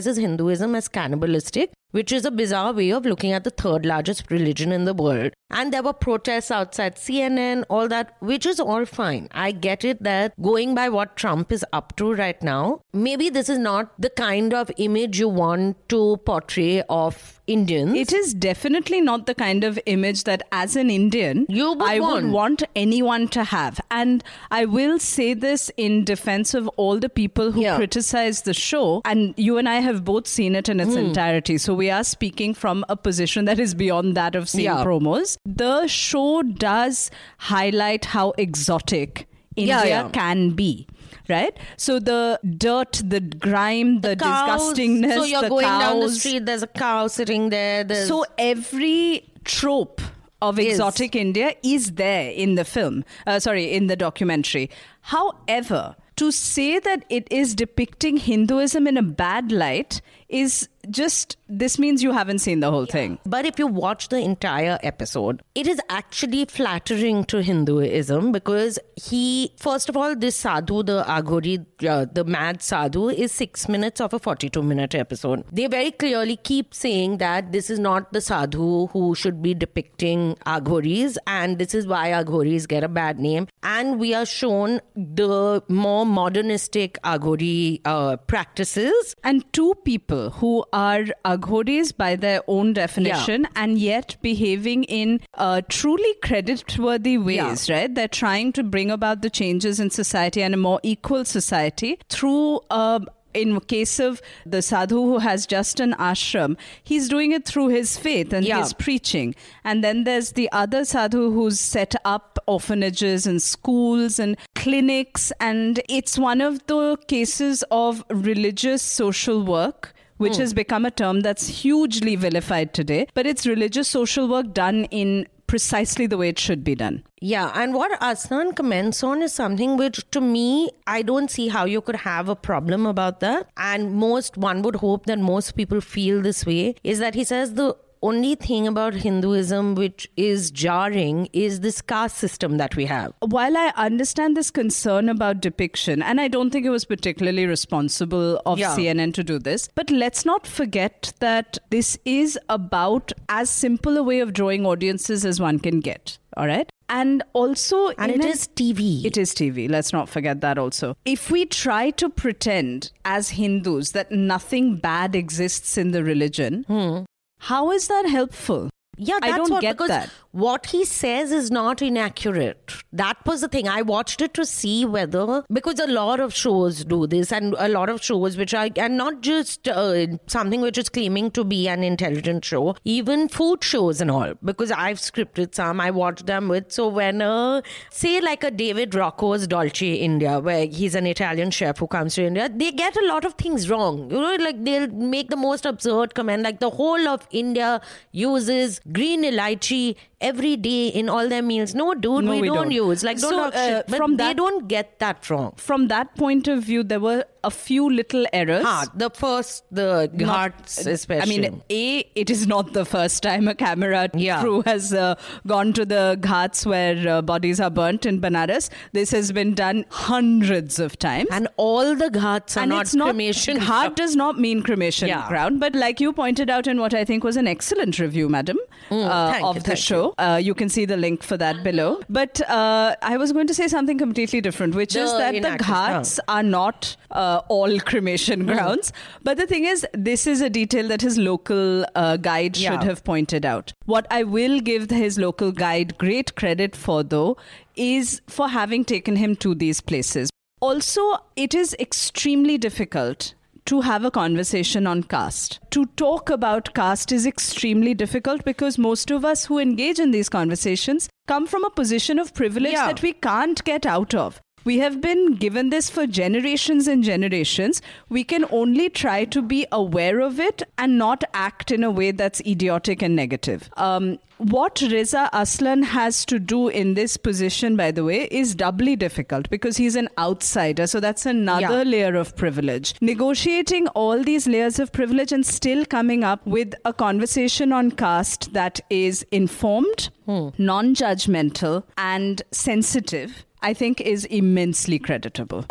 characterizes 0.00 0.16
Hinduism 0.18 0.74
as 0.74 0.88
cannibalistic 0.88 1.70
which 1.92 2.12
is 2.12 2.24
a 2.24 2.30
bizarre 2.30 2.72
way 2.72 2.90
of 2.90 3.04
looking 3.04 3.32
at 3.32 3.44
the 3.44 3.50
third 3.50 3.84
largest 3.84 4.30
religion 4.30 4.72
in 4.72 4.84
the 4.84 4.94
world. 4.94 5.32
And 5.52 5.72
there 5.72 5.82
were 5.82 5.92
protests 5.92 6.50
outside 6.52 6.94
CNN, 6.96 7.64
all 7.68 7.88
that, 7.88 8.16
which 8.20 8.46
is 8.46 8.60
all 8.60 8.84
fine. 8.84 9.26
I 9.32 9.50
get 9.50 9.84
it 9.84 10.02
that 10.04 10.40
going 10.40 10.74
by 10.76 10.88
what 10.88 11.16
Trump 11.16 11.50
is 11.50 11.64
up 11.72 11.96
to 11.96 12.12
right 12.14 12.40
now, 12.40 12.82
maybe 12.92 13.28
this 13.30 13.48
is 13.48 13.58
not 13.58 13.92
the 14.00 14.10
kind 14.10 14.54
of 14.54 14.70
image 14.76 15.18
you 15.18 15.28
want 15.28 15.88
to 15.88 16.18
portray 16.24 16.82
of 16.88 17.40
Indians. 17.48 17.96
It 17.96 18.12
is 18.12 18.32
definitely 18.32 19.00
not 19.00 19.26
the 19.26 19.34
kind 19.34 19.64
of 19.64 19.76
image 19.86 20.22
that, 20.22 20.42
as 20.52 20.76
an 20.76 20.88
Indian, 20.88 21.46
You 21.48 21.72
would 21.72 21.82
I 21.82 21.98
want. 21.98 22.24
would 22.26 22.32
want 22.32 22.62
anyone 22.76 23.26
to 23.28 23.42
have. 23.42 23.80
And 23.90 24.22
I 24.52 24.66
will 24.66 25.00
say 25.00 25.34
this 25.34 25.68
in 25.76 26.04
defense 26.04 26.54
of 26.54 26.68
all 26.76 27.00
the 27.00 27.08
people 27.08 27.50
who 27.50 27.62
Yeah. 27.62 27.74
criticize 27.76 28.42
the 28.42 28.54
show. 28.54 29.02
And 29.04 29.34
you 29.36 29.58
and 29.58 29.68
I 29.68 29.80
have 29.80 30.04
both 30.04 30.28
seen 30.28 30.54
it 30.54 30.68
in 30.68 30.78
its 30.78 30.92
Hmm. 30.92 30.98
entirety. 31.06 31.58
So 31.58 31.74
we 31.80 31.88
are 31.96 32.04
speaking 32.04 32.52
from 32.62 32.84
a 32.94 32.96
position 33.08 33.46
that 33.50 33.58
is 33.64 33.74
beyond 33.82 34.16
that 34.20 34.34
of 34.40 34.48
seeing 34.52 34.64
Yeah. 34.70 34.84
promos. 34.84 35.36
The 35.64 35.86
show 35.86 36.42
does 36.42 37.10
highlight 37.50 38.04
how 38.16 38.24
exotic 38.46 39.26
India 39.56 39.76
Yeah, 39.84 39.84
yeah. 39.94 40.08
can 40.20 40.50
be. 40.50 40.86
Right? 41.28 41.56
So 41.76 41.98
the 42.00 42.40
dirt, 42.64 43.00
the 43.14 43.20
grime, 43.20 44.00
the, 44.00 44.16
Cows. 44.16 44.72
disgustingness, 44.74 45.14
So 45.14 45.24
you're 45.24 45.42
the 45.42 45.48
going 45.48 45.66
down 45.84 46.00
the 46.00 46.10
street, 46.10 46.44
there's 46.46 46.62
a 46.64 46.66
cow 46.66 47.06
sitting 47.06 47.50
there. 47.50 47.84
There's 47.84 48.08
So 48.08 48.24
every 48.36 49.28
trope 49.44 50.00
of 50.42 50.58
Is. 50.58 50.66
exotic 50.72 51.14
India 51.14 51.54
is 51.62 51.92
there 51.92 52.30
in 52.44 52.54
the 52.56 52.64
film. 52.64 53.04
Uh, 53.26 53.38
sorry, 53.38 53.72
in 53.72 53.86
the 53.86 53.96
documentary. 53.96 54.70
However, 55.14 55.82
to 56.16 56.30
say 56.30 56.78
that 56.80 57.04
it 57.08 57.26
is 57.30 57.54
depicting 57.54 58.16
Hinduism 58.18 58.86
in 58.86 58.96
a 58.96 59.02
bad 59.02 59.52
light 59.52 60.00
is 60.30 60.68
just 60.88 61.36
this 61.48 61.78
means 61.78 62.02
you 62.02 62.12
haven't 62.12 62.38
seen 62.38 62.60
the 62.60 62.70
whole 62.70 62.86
thing. 62.86 63.18
But 63.26 63.44
if 63.44 63.58
you 63.58 63.66
watch 63.66 64.08
the 64.08 64.18
entire 64.18 64.78
episode, 64.82 65.42
it 65.54 65.66
is 65.66 65.80
actually 65.88 66.44
flattering 66.44 67.24
to 67.24 67.42
Hinduism 67.42 68.32
because 68.32 68.78
he, 68.96 69.52
first 69.58 69.88
of 69.88 69.96
all, 69.96 70.14
this 70.14 70.36
sadhu, 70.36 70.82
the 70.82 71.02
Aghori, 71.06 71.66
uh, 71.86 72.06
the 72.12 72.24
mad 72.24 72.62
sadhu, 72.62 73.08
is 73.08 73.32
six 73.32 73.68
minutes 73.68 74.00
of 74.00 74.14
a 74.14 74.18
42 74.18 74.62
minute 74.62 74.94
episode. 74.94 75.44
They 75.52 75.66
very 75.66 75.90
clearly 75.90 76.36
keep 76.36 76.72
saying 76.72 77.18
that 77.18 77.52
this 77.52 77.68
is 77.68 77.78
not 77.78 78.12
the 78.12 78.20
sadhu 78.20 78.86
who 78.88 79.14
should 79.14 79.42
be 79.42 79.54
depicting 79.54 80.36
Aghoris, 80.46 81.16
and 81.26 81.58
this 81.58 81.74
is 81.74 81.86
why 81.86 82.10
Aghoris 82.10 82.68
get 82.68 82.84
a 82.84 82.88
bad 82.88 83.18
name. 83.18 83.48
And 83.62 83.98
we 83.98 84.14
are 84.14 84.26
shown 84.26 84.80
the 84.94 85.62
more 85.68 86.06
modernistic 86.06 86.98
Aghori 87.02 87.80
uh, 87.84 88.16
practices. 88.16 89.16
And 89.24 89.44
two 89.52 89.74
people 89.84 90.19
who 90.28 90.64
are 90.72 91.04
aghoris 91.24 91.96
by 91.96 92.14
their 92.16 92.42
own 92.46 92.74
definition 92.74 93.48
and 93.56 93.78
yet 93.78 94.16
behaving 94.20 94.84
in 94.84 95.20
uh, 95.34 95.62
truly 95.68 96.14
credit-worthy 96.22 97.16
ways, 97.16 97.70
right? 97.70 97.94
They're 97.94 98.08
trying 98.08 98.52
to 98.52 98.62
bring 98.62 98.90
about 98.90 99.22
the 99.22 99.30
changes 99.30 99.80
in 99.80 99.88
society 99.90 100.42
and 100.42 100.52
a 100.52 100.58
more 100.58 100.80
equal 100.82 101.24
society 101.24 101.98
through 102.08 102.60
a 102.70 103.00
in 103.32 103.60
case 103.60 104.00
of 104.00 104.20
the 104.44 104.60
sadhu 104.60 104.96
who 104.96 105.18
has 105.18 105.46
just 105.46 105.78
an 105.78 105.92
ashram, 106.00 106.56
he's 106.82 107.08
doing 107.08 107.30
it 107.30 107.44
through 107.46 107.68
his 107.68 107.96
faith 107.96 108.32
and 108.32 108.44
Yeah. 108.44 108.58
his 108.58 108.72
preaching. 108.72 109.36
And 109.62 109.84
then 109.84 110.02
there's 110.02 110.32
the 110.32 110.50
other 110.50 110.84
sadhu 110.84 111.30
who's 111.30 111.60
set 111.60 111.94
up 112.04 112.40
orphanages 112.48 113.28
and 113.28 113.40
schools 113.40 114.18
and 114.18 114.36
clinics. 114.56 115.30
And 115.38 115.80
it's 115.88 116.18
one 116.18 116.40
of 116.40 116.66
the 116.66 116.96
cases 117.06 117.62
of 117.70 118.02
religious 118.10 118.82
social 118.82 119.44
work. 119.44 119.94
Which 120.20 120.36
hmm. 120.36 120.42
has 120.42 120.52
become 120.54 120.84
a 120.84 120.90
term 120.90 121.20
that's 121.20 121.48
hugely 121.48 122.14
vilified 122.14 122.74
today, 122.74 123.06
but 123.14 123.26
it's 123.26 123.46
religious 123.46 123.88
social 123.88 124.28
work 124.28 124.52
done 124.52 124.84
in 124.86 125.26
precisely 125.50 126.06
the 126.06 126.16
way 126.16 126.28
it 126.28 126.38
should 126.38 126.62
be 126.62 126.76
done. 126.76 127.02
Yeah, 127.20 127.50
and 127.54 127.74
what 127.74 127.90
Aslan 128.00 128.52
comments 128.52 129.02
on 129.02 129.20
is 129.20 129.32
something 129.32 129.76
which, 129.76 130.08
to 130.12 130.20
me, 130.20 130.70
I 130.86 131.02
don't 131.02 131.30
see 131.30 131.48
how 131.48 131.64
you 131.64 131.80
could 131.80 131.96
have 131.96 132.28
a 132.28 132.36
problem 132.36 132.86
about 132.86 133.18
that. 133.20 133.48
And 133.56 133.92
most, 133.94 134.36
one 134.36 134.62
would 134.62 134.76
hope 134.76 135.06
that 135.06 135.18
most 135.18 135.56
people 135.56 135.80
feel 135.80 136.22
this 136.22 136.46
way, 136.46 136.76
is 136.84 137.00
that 137.00 137.16
he 137.16 137.24
says 137.24 137.54
the 137.54 137.76
only 138.02 138.34
thing 138.34 138.66
about 138.66 138.94
Hinduism 138.94 139.74
which 139.74 140.10
is 140.16 140.50
jarring 140.50 141.28
is 141.32 141.60
this 141.60 141.80
caste 141.82 142.16
system 142.16 142.56
that 142.58 142.76
we 142.76 142.86
have. 142.86 143.12
while 143.20 143.56
I 143.56 143.72
understand 143.76 144.36
this 144.36 144.50
concern 144.50 145.08
about 145.08 145.40
depiction, 145.40 146.02
and 146.02 146.20
I 146.20 146.28
don't 146.28 146.50
think 146.50 146.64
it 146.66 146.70
was 146.70 146.84
particularly 146.84 147.46
responsible 147.46 148.40
of 148.46 148.58
Yeah. 148.58 148.74
CNN 148.76 149.12
to 149.14 149.24
do 149.24 149.38
this, 149.38 149.68
but 149.74 149.90
let's 149.90 150.24
not 150.24 150.46
forget 150.46 151.12
that 151.20 151.58
this 151.70 151.98
is 152.04 152.38
about 152.48 153.12
as 153.28 153.50
simple 153.50 153.96
a 153.98 154.02
way 154.02 154.20
of 154.20 154.32
drawing 154.32 154.64
audiences 154.66 155.24
as 155.24 155.40
one 155.40 155.58
can 155.58 155.80
get. 155.80 156.18
All 156.36 156.46
right. 156.46 156.70
And 156.88 157.22
also, 157.34 157.88
And 157.98 158.10
it 158.10 158.24
an- 158.24 158.28
is 158.28 158.48
TV. 158.48 159.04
It 159.04 159.16
is 159.16 159.32
TV. 159.34 159.68
Let's 159.68 159.92
not 159.92 160.08
forget 160.08 160.40
that 160.40 160.58
also. 160.58 160.96
If 161.04 161.30
we 161.30 161.44
try 161.46 161.90
to 161.90 162.08
pretend 162.08 162.90
as 163.04 163.30
Hindus 163.30 163.92
that 163.92 164.10
nothing 164.10 164.76
bad 164.76 165.14
exists 165.14 165.76
in 165.78 165.90
the 165.92 166.02
religion, 166.02 166.64
hmm. 166.66 167.00
How 167.40 167.70
is 167.72 167.88
that 167.88 168.06
helpful? 168.06 168.68
Yeah, 169.02 169.18
I 169.22 169.38
don't 169.38 169.50
what, 169.50 169.62
get 169.62 169.78
because 169.78 169.88
that. 169.88 170.10
what 170.32 170.66
he 170.66 170.84
says 170.84 171.32
is 171.32 171.50
not 171.50 171.80
inaccurate. 171.80 172.74
That 172.92 173.16
was 173.24 173.40
the 173.40 173.48
thing. 173.48 173.66
I 173.66 173.80
watched 173.80 174.20
it 174.20 174.34
to 174.34 174.44
see 174.44 174.84
whether 174.84 175.42
because 175.50 175.80
a 175.80 175.86
lot 175.86 176.20
of 176.20 176.34
shows 176.34 176.84
do 176.84 177.06
this, 177.06 177.32
and 177.32 177.54
a 177.58 177.68
lot 177.68 177.88
of 177.88 178.02
shows 178.02 178.36
which 178.36 178.52
are 178.52 178.68
and 178.76 178.98
not 178.98 179.22
just 179.22 179.68
uh, 179.68 180.06
something 180.26 180.60
which 180.60 180.76
is 180.76 180.90
claiming 180.90 181.30
to 181.30 181.44
be 181.44 181.66
an 181.66 181.82
intelligent 181.82 182.44
show, 182.44 182.76
even 182.84 183.26
food 183.28 183.64
shows 183.64 184.02
and 184.02 184.10
all. 184.10 184.34
Because 184.44 184.70
I've 184.70 184.98
scripted 184.98 185.54
some, 185.54 185.80
I 185.80 185.90
watched 185.90 186.26
them 186.26 186.48
with. 186.48 186.70
So 186.70 186.88
when 186.88 187.22
uh, 187.22 187.62
say 187.88 188.20
like 188.20 188.44
a 188.44 188.50
David 188.50 188.94
Rocco's 188.94 189.46
Dolce 189.46 189.94
India, 189.94 190.40
where 190.40 190.66
he's 190.66 190.94
an 190.94 191.06
Italian 191.06 191.50
chef 191.50 191.78
who 191.78 191.86
comes 191.86 192.16
to 192.16 192.26
India, 192.26 192.50
they 192.54 192.70
get 192.70 192.98
a 192.98 193.06
lot 193.06 193.24
of 193.24 193.32
things 193.34 193.70
wrong. 193.70 194.10
You 194.10 194.20
know, 194.20 194.36
like 194.44 194.62
they'll 194.62 194.88
make 194.88 195.30
the 195.30 195.36
most 195.36 195.64
absurd 195.64 196.14
comment, 196.14 196.42
like 196.42 196.60
the 196.60 196.68
whole 196.68 197.08
of 197.08 197.26
India 197.30 197.80
uses 198.12 198.78
green 198.96 199.24
elaichi 199.24 199.96
every 200.20 200.56
day 200.56 200.88
in 200.88 201.08
all 201.08 201.28
their 201.28 201.42
meals. 201.42 201.74
No, 201.74 201.94
dude, 201.94 202.24
No, 202.24 202.30
we, 202.32 202.40
we 202.42 202.48
don't, 202.48 202.56
don't. 202.56 202.70
use. 202.70 203.02
Like, 203.02 203.18
don't 203.18 203.52
So, 203.52 203.58
uh. 203.58 203.82
But 203.88 203.96
from 203.96 204.16
they 204.16 204.24
that- 204.24 204.36
don't 204.36 204.68
get 204.68 204.98
that 204.98 205.28
wrong. 205.30 205.52
From 205.56 205.88
that 205.88 206.14
point 206.16 206.48
of 206.48 206.62
view, 206.62 206.82
there 206.82 207.00
were 207.00 207.24
a 207.42 207.50
few 207.50 207.88
little 207.88 208.26
errors. 208.34 208.64
Ah, 208.66 208.84
the 208.94 209.08
first, 209.08 209.64
the 209.72 210.10
Not- 210.12 210.28
hearts 210.28 210.86
especially. 210.86 211.36
I 211.46 211.48
mean, 211.50 211.62
A, 211.70 211.98
it 212.14 212.28
is 212.28 212.46
not 212.46 212.74
the 212.74 212.84
first 212.84 213.22
time 213.22 213.48
a 213.48 213.54
camera 213.54 214.10
Yeah. 214.14 214.42
crew 214.42 214.62
has 214.66 214.92
uh, 214.92 215.14
gone 215.46 215.72
to 215.72 215.86
the 215.86 216.18
ghats 216.20 216.66
where 216.66 217.08
uh, 217.08 217.22
bodies 217.22 217.58
are 217.58 217.70
burnt 217.70 218.04
in 218.04 218.20
Banaras. 218.20 218.68
This 218.92 219.10
has 219.12 219.32
been 219.32 219.54
done 219.54 219.86
hundreds 219.88 220.78
of 220.78 220.98
times. 220.98 221.28
and 221.32 221.48
all 221.56 221.94
the 221.96 222.10
ghats 222.10 222.56
are 222.58 222.60
and 222.60 222.70
not 222.70 222.82
it's 222.82 222.94
not 222.94 223.06
cremation. 223.14 223.56
Ghat 223.70 223.94
does 223.94 224.14
not 224.16 224.38
mean 224.38 224.62
cremation 224.62 225.08
Yeah. 225.08 225.26
ground, 225.28 225.60
but 225.60 225.74
like 225.74 225.98
you 226.00 226.12
pointed 226.12 226.50
out 226.50 226.66
in 226.66 226.78
what 226.78 226.92
I 226.92 227.04
think 227.06 227.24
was 227.24 227.36
an 227.38 227.46
excellent 227.46 227.98
review, 227.98 228.28
madam, 228.28 228.58
uh, 228.90 228.94
Mm, 228.94 229.32
thank 229.32 229.44
of 229.46 229.56
you, 229.56 229.60
the 229.62 229.66
thank 229.68 229.78
show. 230.18 230.24
Uh, 230.24 230.36
you 230.36 230.54
can 230.54 230.68
see 230.68 230.84
the 230.84 230.96
link 230.96 231.22
for 231.22 231.36
that 231.36 231.62
below. 231.62 232.00
But 232.08 232.40
uh, 232.48 232.96
I 233.02 233.16
was 233.16 233.32
going 233.32 233.46
to 233.46 233.54
say 233.54 233.68
something 233.68 233.98
completely 233.98 234.40
different, 234.40 234.74
which 234.74 234.96
is 234.96 235.10
that 235.12 235.34
the 235.34 235.56
ghats 235.64 236.20
are 236.28 236.42
not 236.42 236.96
uh, 237.10 237.42
all 237.48 237.78
cremation 237.80 238.46
grounds. 238.46 238.92
But 239.22 239.36
the 239.36 239.46
thing 239.46 239.64
is, 239.64 239.86
this 239.92 240.26
is 240.26 240.40
a 240.40 240.50
detail 240.50 240.88
that 240.88 241.00
his 241.00 241.18
local 241.18 241.84
uh, 241.94 242.16
guide 242.16 242.56
should 242.56 242.82
have 242.82 243.04
pointed 243.04 243.44
out. 243.44 243.72
What 243.86 244.06
I 244.10 244.24
will 244.24 244.60
give 244.60 244.90
his 244.90 245.18
local 245.18 245.52
guide 245.52 245.98
great 245.98 246.34
credit 246.34 246.76
for, 246.76 247.02
though, 247.02 247.36
is 247.76 248.20
for 248.28 248.48
having 248.48 248.84
taken 248.84 249.16
him 249.16 249.36
to 249.36 249.54
these 249.54 249.80
places. 249.80 250.30
Also, 250.60 251.16
it 251.36 251.54
is 251.54 251.74
extremely 251.78 252.58
difficult 252.58 253.34
to 253.66 253.80
have 253.82 254.04
a 254.04 254.10
conversation 254.10 254.86
on 254.86 255.02
caste. 255.02 255.60
To 255.70 255.86
talk 255.96 256.30
about 256.30 256.74
caste 256.74 257.12
is 257.12 257.26
extremely 257.26 257.94
difficult 257.94 258.44
because 258.44 258.78
most 258.78 259.10
of 259.10 259.24
us 259.24 259.44
who 259.46 259.58
engage 259.58 259.98
in 259.98 260.10
these 260.10 260.28
conversations 260.28 261.08
come 261.28 261.46
from 261.46 261.64
a 261.64 261.70
position 261.70 262.18
of 262.18 262.34
privilege 262.34 262.72
Yeah. 262.72 262.86
that 262.86 263.02
we 263.02 263.12
can't 263.12 263.62
get 263.64 263.86
out 263.86 264.14
of. 264.14 264.40
We 264.64 264.78
have 264.78 265.00
been 265.00 265.34
given 265.34 265.70
this 265.70 265.88
for 265.88 266.06
generations 266.06 266.86
and 266.86 267.02
generations. 267.02 267.80
We 268.08 268.24
can 268.24 268.44
only 268.50 268.90
try 268.90 269.24
to 269.26 269.40
be 269.42 269.66
aware 269.72 270.20
of 270.20 270.38
it 270.38 270.62
and 270.76 270.98
not 270.98 271.24
act 271.32 271.70
in 271.70 271.82
a 271.82 271.90
way 271.90 272.10
that's 272.10 272.40
idiotic 272.46 273.00
and 273.02 273.16
negative. 273.16 273.70
Um, 273.76 274.18
what 274.36 274.80
Reza 274.80 275.28
Aslan 275.34 275.82
has 275.82 276.24
to 276.26 276.38
do 276.38 276.68
in 276.68 276.94
this 276.94 277.16
position, 277.18 277.76
by 277.76 277.90
the 277.90 278.04
way, 278.04 278.26
is 278.30 278.54
doubly 278.54 278.96
difficult 278.96 279.50
because 279.50 279.76
he's 279.76 279.96
an 279.96 280.08
outsider. 280.18 280.86
So 280.86 280.98
that's 281.00 281.26
another 281.26 281.78
Yeah. 281.78 281.90
layer 281.94 282.14
of 282.16 282.36
privilege. 282.36 282.94
Negotiating 283.02 283.88
all 283.88 284.22
these 284.22 284.46
layers 284.46 284.78
of 284.78 284.92
privilege 284.92 285.30
and 285.32 285.44
still 285.44 285.84
coming 285.84 286.24
up 286.24 286.46
with 286.46 286.74
a 286.86 286.92
conversation 286.94 287.70
on 287.72 287.90
caste 287.90 288.52
that 288.54 288.80
is 288.88 289.26
informed, 289.30 290.08
non 290.26 290.94
judgmental, 290.94 291.82
and 291.98 292.40
sensitive, 292.50 293.44
I 293.62 293.74
think 293.74 294.00
is 294.00 294.24
immensely 294.24 294.98
creditable. 294.98 295.66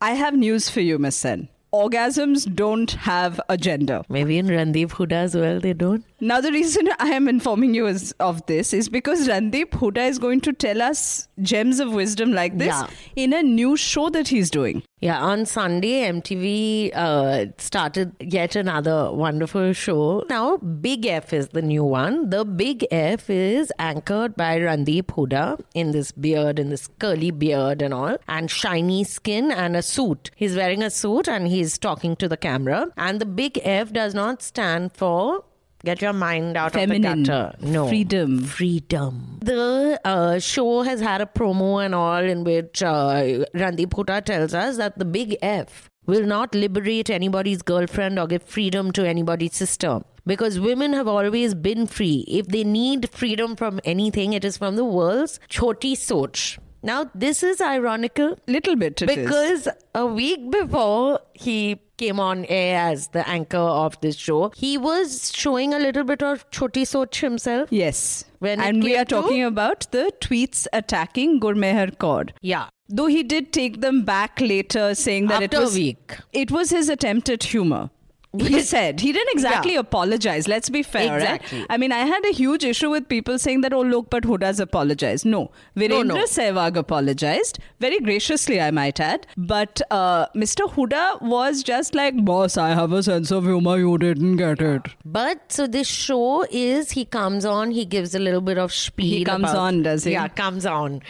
I 0.00 0.12
have 0.14 0.34
news 0.34 0.70
for 0.70 0.80
you, 0.80 0.98
Miss 0.98 1.16
Sen. 1.16 1.48
Orgasms 1.72 2.54
don't 2.54 2.92
have 2.92 3.40
a 3.48 3.56
gender. 3.56 4.02
Maybe 4.08 4.38
in 4.38 4.46
Randeep 4.46 4.90
Hooda 4.92 5.12
as 5.12 5.34
well, 5.34 5.60
they 5.60 5.72
don't. 5.74 6.04
Now, 6.20 6.40
the 6.40 6.50
reason 6.52 6.88
I 6.98 7.08
am 7.08 7.28
informing 7.28 7.74
you 7.74 7.86
is, 7.86 8.12
of 8.20 8.44
this 8.46 8.72
is 8.72 8.88
because 8.88 9.28
Randeep 9.28 9.70
Hooda 9.70 10.08
is 10.08 10.18
going 10.18 10.40
to 10.42 10.52
tell 10.52 10.80
us 10.80 11.28
gems 11.42 11.80
of 11.80 11.92
wisdom 11.92 12.32
like 12.32 12.56
this 12.56 12.68
Yeah. 12.68 12.86
in 13.16 13.32
a 13.34 13.42
new 13.42 13.76
show 13.76 14.08
that 14.10 14.28
he's 14.28 14.50
doing. 14.50 14.82
Yeah, 15.00 15.20
on 15.22 15.44
Sunday, 15.44 16.10
MTV 16.10 16.90
uh, 16.94 17.46
started 17.58 18.12
yet 18.18 18.56
another 18.56 19.12
wonderful 19.12 19.74
show. 19.74 20.24
Now, 20.30 20.56
Big 20.56 21.04
F 21.04 21.34
is 21.34 21.48
the 21.48 21.60
new 21.60 21.84
one. 21.84 22.30
The 22.30 22.46
Big 22.46 22.86
F 22.90 23.28
is 23.28 23.70
anchored 23.78 24.36
by 24.36 24.58
Randeep 24.58 25.02
Hooda 25.08 25.60
in 25.74 25.90
this 25.90 26.12
beard, 26.12 26.58
in 26.58 26.70
this 26.70 26.88
curly 26.98 27.30
beard 27.30 27.82
and 27.82 27.92
all, 27.92 28.16
and 28.26 28.50
shiny 28.50 29.04
skin 29.04 29.52
and 29.52 29.76
a 29.76 29.82
suit. 29.82 30.30
He's 30.34 30.56
wearing 30.56 30.82
a 30.82 30.88
suit 30.88 31.28
and 31.28 31.46
he's 31.56 31.78
talking 31.78 32.16
to 32.16 32.28
the 32.28 32.36
camera. 32.36 32.88
And 32.96 33.20
the 33.20 33.26
Big 33.26 33.58
F 33.62 33.92
does 33.92 34.14
not 34.14 34.42
stand 34.42 34.92
for. 34.92 35.44
Get 35.84 36.02
your 36.02 36.12
mind 36.12 36.56
out 36.56 36.72
Feminine. 36.72 37.20
of 37.20 37.26
the 37.26 37.32
gutter. 37.32 37.56
No. 37.60 37.86
Freedom. 37.88 38.42
Freedom. 38.44 39.38
The 39.42 40.00
uh, 40.04 40.38
show 40.38 40.82
has 40.82 41.00
had 41.00 41.20
a 41.20 41.26
promo 41.26 41.84
and 41.84 41.94
all 41.94 42.24
in 42.24 42.42
which 42.44 42.82
uh, 42.82 43.44
Randeep 43.54 43.90
Hooda 43.90 44.24
tells 44.24 44.54
us 44.54 44.78
that 44.78 44.98
the 44.98 45.04
big 45.04 45.36
F 45.42 45.88
will 46.06 46.24
not 46.24 46.54
liberate 46.54 47.10
anybody's 47.10 47.62
girlfriend 47.62 48.18
or 48.18 48.26
give 48.26 48.42
freedom 48.42 48.90
to 48.92 49.06
anybody's 49.06 49.54
sister. 49.54 50.00
Because 50.24 50.58
women 50.58 50.92
have 50.92 51.06
always 51.06 51.54
been 51.54 51.86
free. 51.86 52.24
If 52.26 52.48
they 52.48 52.64
need 52.64 53.10
freedom 53.10 53.54
from 53.54 53.80
anything, 53.84 54.32
it 54.32 54.44
is 54.44 54.56
from 54.56 54.74
the 54.74 54.84
world's 54.84 55.38
choti 55.48 55.94
soch. 55.94 56.58
Now, 56.82 57.10
this 57.14 57.42
is 57.42 57.60
ironical 57.60 58.38
Little 58.46 58.76
bit 58.76 59.02
it 59.02 59.10
is. 59.10 59.16
because 59.16 59.68
a 59.94 60.06
week 60.06 60.50
before 60.50 61.20
he 61.34 61.80
came 61.96 62.20
on 62.20 62.44
air 62.46 62.78
as 62.90 63.08
the 63.08 63.26
anchor 63.28 63.56
of 63.56 63.98
this 64.02 64.16
show, 64.16 64.52
he 64.54 64.76
was 64.78 65.32
showing 65.34 65.72
a 65.74 65.78
little 65.78 66.04
bit 66.04 66.22
of 66.22 66.48
Choti 66.50 66.84
Soch 66.84 67.14
himself. 67.16 67.68
Yes. 67.72 68.24
When 68.38 68.60
and 68.60 68.82
we 68.84 68.96
are 68.96 69.04
to- 69.06 69.14
talking 69.16 69.42
about 69.42 69.90
the 69.90 70.12
tweets 70.20 70.66
attacking 70.72 71.40
Gurmehar 71.40 71.96
Kaur. 71.96 72.30
Yeah. 72.42 72.68
Though 72.88 73.06
he 73.06 73.22
did 73.24 73.52
take 73.52 73.80
them 73.80 74.04
back 74.04 74.40
later, 74.40 74.94
saying 74.94 75.26
that 75.28 75.42
After 75.42 75.56
it 75.56 75.58
a 75.58 75.60
was 75.62 75.74
week. 75.74 76.18
It 76.32 76.52
was 76.52 76.70
his 76.70 76.88
attempt 76.88 77.28
at 77.28 77.42
humor. 77.44 77.90
He 78.38 78.60
said 78.60 79.00
he 79.00 79.12
didn't 79.12 79.32
exactly 79.32 79.74
Yeah. 79.74 79.80
apologize. 79.80 80.46
Let's 80.46 80.68
be 80.68 80.82
fair, 80.82 81.10
right? 81.12 81.22
Exactly. 81.22 81.64
I 81.70 81.76
mean, 81.78 81.90
I 81.90 82.00
had 82.04 82.22
a 82.26 82.32
huge 82.32 82.64
issue 82.64 82.90
with 82.90 83.08
people 83.08 83.38
saying 83.38 83.62
that, 83.62 83.72
"Oh, 83.72 83.80
look, 83.80 84.10
but 84.10 84.24
Hooda's 84.24 84.60
apologized." 84.60 85.24
No, 85.24 85.50
Virendra 85.74 86.06
no. 86.18 86.24
Sehwag 86.32 86.76
apologized 86.76 87.58
very 87.80 87.98
graciously, 88.00 88.60
I 88.60 88.70
might 88.70 89.00
add. 89.00 89.26
But 89.38 89.80
uh, 89.90 90.26
Mr. 90.36 90.68
Hooda 90.74 91.22
was 91.22 91.62
just 91.62 91.94
like, 91.94 92.22
"Boss, 92.26 92.58
I 92.58 92.68
have 92.80 92.92
a 92.92 93.02
sense 93.02 93.30
of 93.30 93.44
humor. 93.44 93.78
You 93.78 93.96
didn't 93.96 94.36
get 94.36 94.60
it." 94.60 94.82
But 95.04 95.50
so 95.60 95.66
this 95.66 95.88
show 95.88 96.44
is 96.50 96.90
he 96.90 97.06
comes 97.06 97.46
on, 97.46 97.70
he 97.70 97.86
gives 97.86 98.14
a 98.14 98.18
little 98.18 98.42
bit 98.42 98.58
of 98.58 98.74
spiel. 98.74 99.06
He 99.18 99.24
comes 99.24 99.44
about- 99.50 99.56
on, 99.68 99.82
does 99.84 100.04
he? 100.04 100.12
Yeah, 100.12 100.28
comes 100.28 100.66
on, 100.66 101.00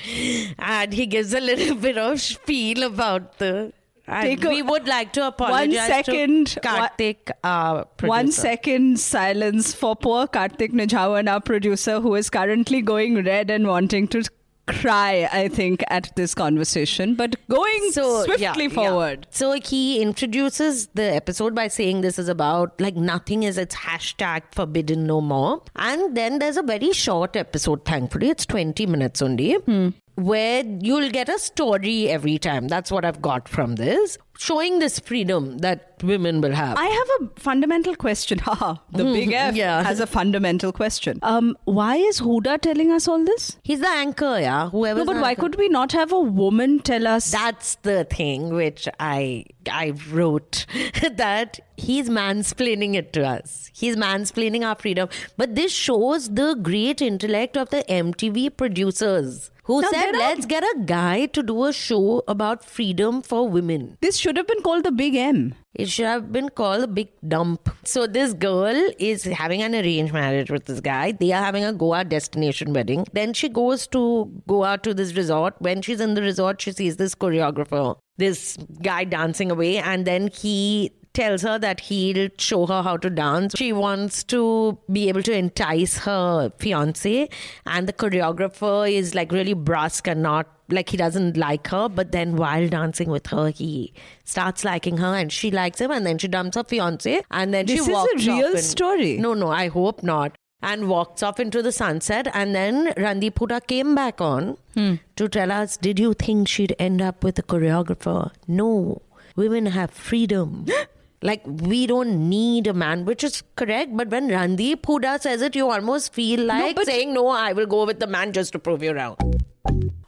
and 0.58 0.92
he 0.92 1.06
gives 1.06 1.34
a 1.34 1.40
little 1.40 1.74
bit 1.88 1.98
of 1.98 2.20
spiel 2.20 2.84
about 2.84 3.38
the 3.38 3.72
Take 4.08 4.44
a- 4.44 4.48
we 4.48 4.62
would 4.62 4.86
like 4.86 5.12
to 5.14 5.26
apologize 5.26 5.88
second, 5.88 6.46
to 6.48 6.60
Kartik, 6.60 7.30
our 7.42 7.84
producer. 7.84 8.08
One 8.08 8.32
second 8.32 9.00
silence 9.00 9.74
for 9.74 9.96
poor 9.96 10.26
Kartik 10.26 10.72
Nijhawan, 10.72 11.30
our 11.30 11.40
producer, 11.40 12.00
who 12.00 12.14
is 12.14 12.30
currently 12.30 12.82
going 12.82 13.24
red 13.24 13.50
and 13.50 13.66
wanting 13.66 14.06
to 14.08 14.22
cry, 14.66 15.28
I 15.32 15.48
think, 15.48 15.82
at 15.88 16.14
this 16.16 16.34
conversation. 16.34 17.14
But 17.14 17.36
going 17.48 17.90
so, 17.92 18.24
swiftly 18.24 18.42
yeah, 18.42 18.54
yeah. 18.58 18.68
forward. 18.68 19.26
So 19.30 19.52
he 19.52 20.00
introduces 20.00 20.88
the 20.94 21.14
episode 21.14 21.54
by 21.54 21.68
saying 21.68 22.00
this 22.00 22.18
is 22.18 22.28
about 22.28 22.80
like 22.80 22.96
nothing 22.96 23.42
is 23.42 23.58
its 23.58 23.74
hashtag 23.74 24.42
forbidden 24.52 25.06
no 25.06 25.20
more. 25.20 25.62
And 25.76 26.16
then 26.16 26.38
there's 26.38 26.56
a 26.56 26.62
very 26.62 26.92
short 26.92 27.36
episode, 27.36 27.84
thankfully. 27.84 28.30
It's 28.30 28.46
20 28.46 28.86
minutes 28.86 29.22
only. 29.22 29.54
Hmm. 29.54 29.90
Where 30.16 30.64
you'll 30.64 31.10
get 31.10 31.28
a 31.28 31.38
story 31.38 32.08
every 32.08 32.38
time. 32.38 32.68
That's 32.68 32.90
what 32.90 33.04
I've 33.04 33.20
got 33.20 33.48
from 33.48 33.76
this. 33.76 34.18
Showing 34.38 34.78
this 34.80 34.98
freedom 34.98 35.58
that 35.58 35.94
women 36.02 36.40
will 36.40 36.52
have. 36.52 36.76
I 36.76 36.86
have 36.86 37.08
a 37.20 37.40
fundamental 37.40 37.94
question. 37.96 38.38
Haha, 38.46 38.76
the 38.92 39.04
big 39.04 39.32
F 39.32 39.54
yeah. 39.54 39.82
has 39.82 40.00
a 40.00 40.06
fundamental 40.06 40.72
question. 40.72 41.18
Um, 41.22 41.56
why 41.64 41.96
is 41.96 42.20
Hooda 42.20 42.60
telling 42.60 42.90
us 42.92 43.08
all 43.08 43.24
this? 43.24 43.56
He's 43.62 43.80
the 43.80 43.88
anchor, 43.88 44.38
yeah. 44.38 44.70
Whoever. 44.70 45.00
No, 45.00 45.12
but 45.12 45.22
why 45.22 45.34
could 45.34 45.56
we 45.56 45.68
not 45.68 45.92
have 45.92 46.12
a 46.12 46.20
woman 46.20 46.80
tell 46.80 47.06
us? 47.06 47.30
That's 47.30 47.76
the 47.76 48.04
thing 48.04 48.54
which 48.54 48.88
I 49.00 49.44
I 49.70 49.94
wrote 50.10 50.66
that 51.12 51.60
he's 51.76 52.08
mansplaining 52.08 52.94
it 52.94 53.12
to 53.14 53.26
us. 53.26 53.70
He's 53.74 53.96
mansplaining 53.96 54.66
our 54.66 54.74
freedom. 54.76 55.08
But 55.36 55.54
this 55.54 55.72
shows 55.72 56.30
the 56.30 56.54
great 56.54 57.02
intellect 57.02 57.56
of 57.56 57.70
the 57.70 57.84
MTV 57.88 58.56
producers 58.56 59.50
who 59.66 59.82
Now, 59.82 59.88
said, 59.90 60.12
let's 60.12 60.46
get 60.46 60.62
a 60.62 60.74
guy 60.84 61.26
to 61.26 61.42
do 61.42 61.64
a 61.64 61.72
show 61.72 62.22
about 62.28 62.64
freedom 62.64 63.22
for 63.22 63.48
women. 63.48 63.98
this 64.00 64.16
should 64.16 64.36
have 64.36 64.46
been 64.46 64.62
called 64.62 64.84
the 64.84 64.92
Big 64.92 65.14
M. 65.14 65.54
It 65.74 65.90
should 65.90 66.06
have 66.06 66.32
been 66.32 66.48
called 66.48 66.82
the 66.82 66.88
big 66.88 67.08
dump. 67.28 67.68
So 67.84 68.06
this 68.06 68.32
girl 68.32 68.90
is 68.98 69.24
having 69.24 69.62
an 69.62 69.74
arranged 69.74 70.12
marriage 70.12 70.50
with 70.50 70.64
this 70.64 70.80
guy. 70.80 71.12
They 71.12 71.32
are 71.32 71.42
having 71.42 71.64
a 71.64 71.72
Goa 71.72 72.04
destination 72.04 72.72
wedding. 72.72 73.06
Then 73.12 73.34
she 73.34 73.48
goes 73.48 73.86
to 73.88 74.32
Goa 74.48 74.78
to 74.78 74.94
this 74.94 75.14
resort. 75.14 75.54
When 75.58 75.82
she's 75.82 76.00
in 76.00 76.14
the 76.14 76.22
resort, 76.22 76.62
she 76.62 76.72
sees 76.72 76.96
this 76.96 77.14
choreographer, 77.14 77.96
this 78.16 78.56
guy 78.82 79.04
dancing 79.04 79.50
away, 79.50 79.78
and 79.78 80.06
then 80.06 80.28
he 80.28 80.92
tells 81.16 81.42
her 81.42 81.58
that 81.58 81.80
he'll 81.80 82.28
show 82.38 82.66
her 82.66 82.82
how 82.82 82.96
to 82.98 83.10
dance. 83.10 83.54
She 83.56 83.72
wants 83.72 84.22
to 84.24 84.78
be 84.92 85.08
able 85.08 85.22
to 85.28 85.32
entice 85.32 85.98
her 85.98 86.52
fiance, 86.58 87.28
and 87.64 87.88
the 87.88 87.92
choreographer 87.92 88.90
is 88.90 89.14
like 89.14 89.32
really 89.32 89.54
brusque 89.54 90.06
and 90.06 90.22
not 90.22 90.46
like 90.68 90.88
he 90.90 90.96
doesn't 90.96 91.36
like 91.36 91.68
her. 91.68 91.88
But 91.88 92.12
then 92.12 92.36
while 92.36 92.68
dancing 92.68 93.08
with 93.08 93.28
her, 93.28 93.50
he 93.50 93.92
starts 94.24 94.64
liking 94.64 94.98
her, 94.98 95.14
and 95.14 95.32
she 95.32 95.50
likes 95.50 95.80
him, 95.80 95.90
and 95.90 96.06
then 96.06 96.18
she 96.18 96.28
dumps 96.28 96.56
her 96.56 96.64
fiance, 96.64 97.22
and 97.30 97.54
then 97.54 97.66
This 97.66 97.84
she 97.86 97.92
is 97.92 98.08
a 98.14 98.32
real 98.32 98.50
and- 98.50 98.64
story. 98.72 99.16
No, 99.18 99.34
no, 99.34 99.48
I 99.48 99.68
hope 99.68 100.02
not. 100.02 100.36
And 100.62 100.88
walks 100.88 101.22
off 101.22 101.38
into 101.38 101.62
the 101.62 101.70
sunset, 101.70 102.28
and 102.34 102.54
then 102.54 102.86
Randeep 102.94 103.34
Hooda 103.34 103.64
came 103.66 103.94
back 103.94 104.20
on 104.20 104.56
hmm. 104.74 104.94
to 105.16 105.28
tell 105.28 105.52
us, 105.52 105.76
"Did 105.76 105.98
you 106.04 106.14
think 106.14 106.48
she'd 106.48 106.74
end 106.78 107.02
up 107.08 107.22
with 107.22 107.38
a 107.38 107.42
choreographer? 107.42 108.32
No, 108.48 109.02
women 109.36 109.66
have 109.66 109.90
freedom." 109.90 110.66
Like 111.22 111.42
we 111.46 111.86
don't 111.86 112.28
need 112.28 112.66
a 112.66 112.74
man, 112.74 113.04
which 113.04 113.24
is 113.24 113.42
correct. 113.56 113.96
But 113.96 114.08
when 114.08 114.28
Randeep 114.28 114.82
Hooda 114.82 115.20
says 115.20 115.42
it, 115.42 115.56
you 115.56 115.70
almost 115.70 116.12
feel 116.12 116.44
like 116.44 116.76
but- 116.76 116.86
saying, 116.86 117.14
"No, 117.14 117.28
I 117.28 117.52
will 117.52 117.66
go 117.66 117.84
with 117.86 118.00
the 118.00 118.06
man 118.06 118.32
just 118.32 118.52
to 118.52 118.58
prove 118.58 118.82
you 118.82 118.92
wrong." 118.92 119.16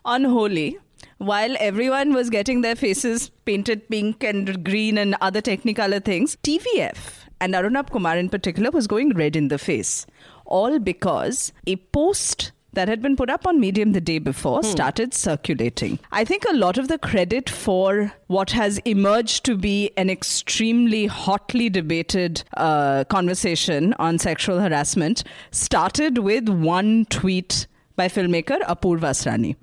unholy 0.04 0.78
while 1.18 1.54
everyone 1.60 2.12
was 2.14 2.30
getting 2.30 2.60
their 2.62 2.76
faces 2.76 3.30
painted 3.44 3.88
pink 3.88 4.22
and 4.24 4.64
green 4.64 4.96
and 4.96 5.16
other 5.20 5.42
technicolor 5.42 6.02
things 6.02 6.36
tvf 6.48 7.02
and 7.40 7.54
arunabh 7.58 7.90
kumar 7.96 8.16
in 8.16 8.28
particular 8.36 8.70
was 8.70 8.86
going 8.86 9.10
red 9.22 9.36
in 9.36 9.48
the 9.48 9.58
face 9.58 10.06
all 10.46 10.78
because 10.78 11.52
a 11.66 11.76
post 11.98 12.52
that 12.72 12.88
had 12.88 13.00
been 13.02 13.16
put 13.16 13.30
up 13.30 13.46
on 13.46 13.58
medium 13.60 13.92
the 13.92 14.00
day 14.00 14.18
before 14.18 14.62
started 14.62 15.14
circulating. 15.14 15.98
I 16.12 16.24
think 16.24 16.44
a 16.48 16.54
lot 16.54 16.78
of 16.78 16.88
the 16.88 16.98
credit 16.98 17.48
for 17.48 18.12
what 18.26 18.50
has 18.52 18.78
emerged 18.78 19.44
to 19.46 19.56
be 19.56 19.90
an 19.96 20.10
extremely 20.10 21.06
hotly 21.06 21.70
debated 21.70 22.42
uh, 22.56 23.04
conversation 23.04 23.94
on 23.98 24.18
sexual 24.18 24.60
harassment 24.60 25.24
started 25.50 26.18
with 26.18 26.48
one 26.48 27.06
tweet 27.06 27.66
by 27.96 28.06
filmmaker 28.06 28.60
Apurva 28.60 29.10
Asrani. 29.10 29.56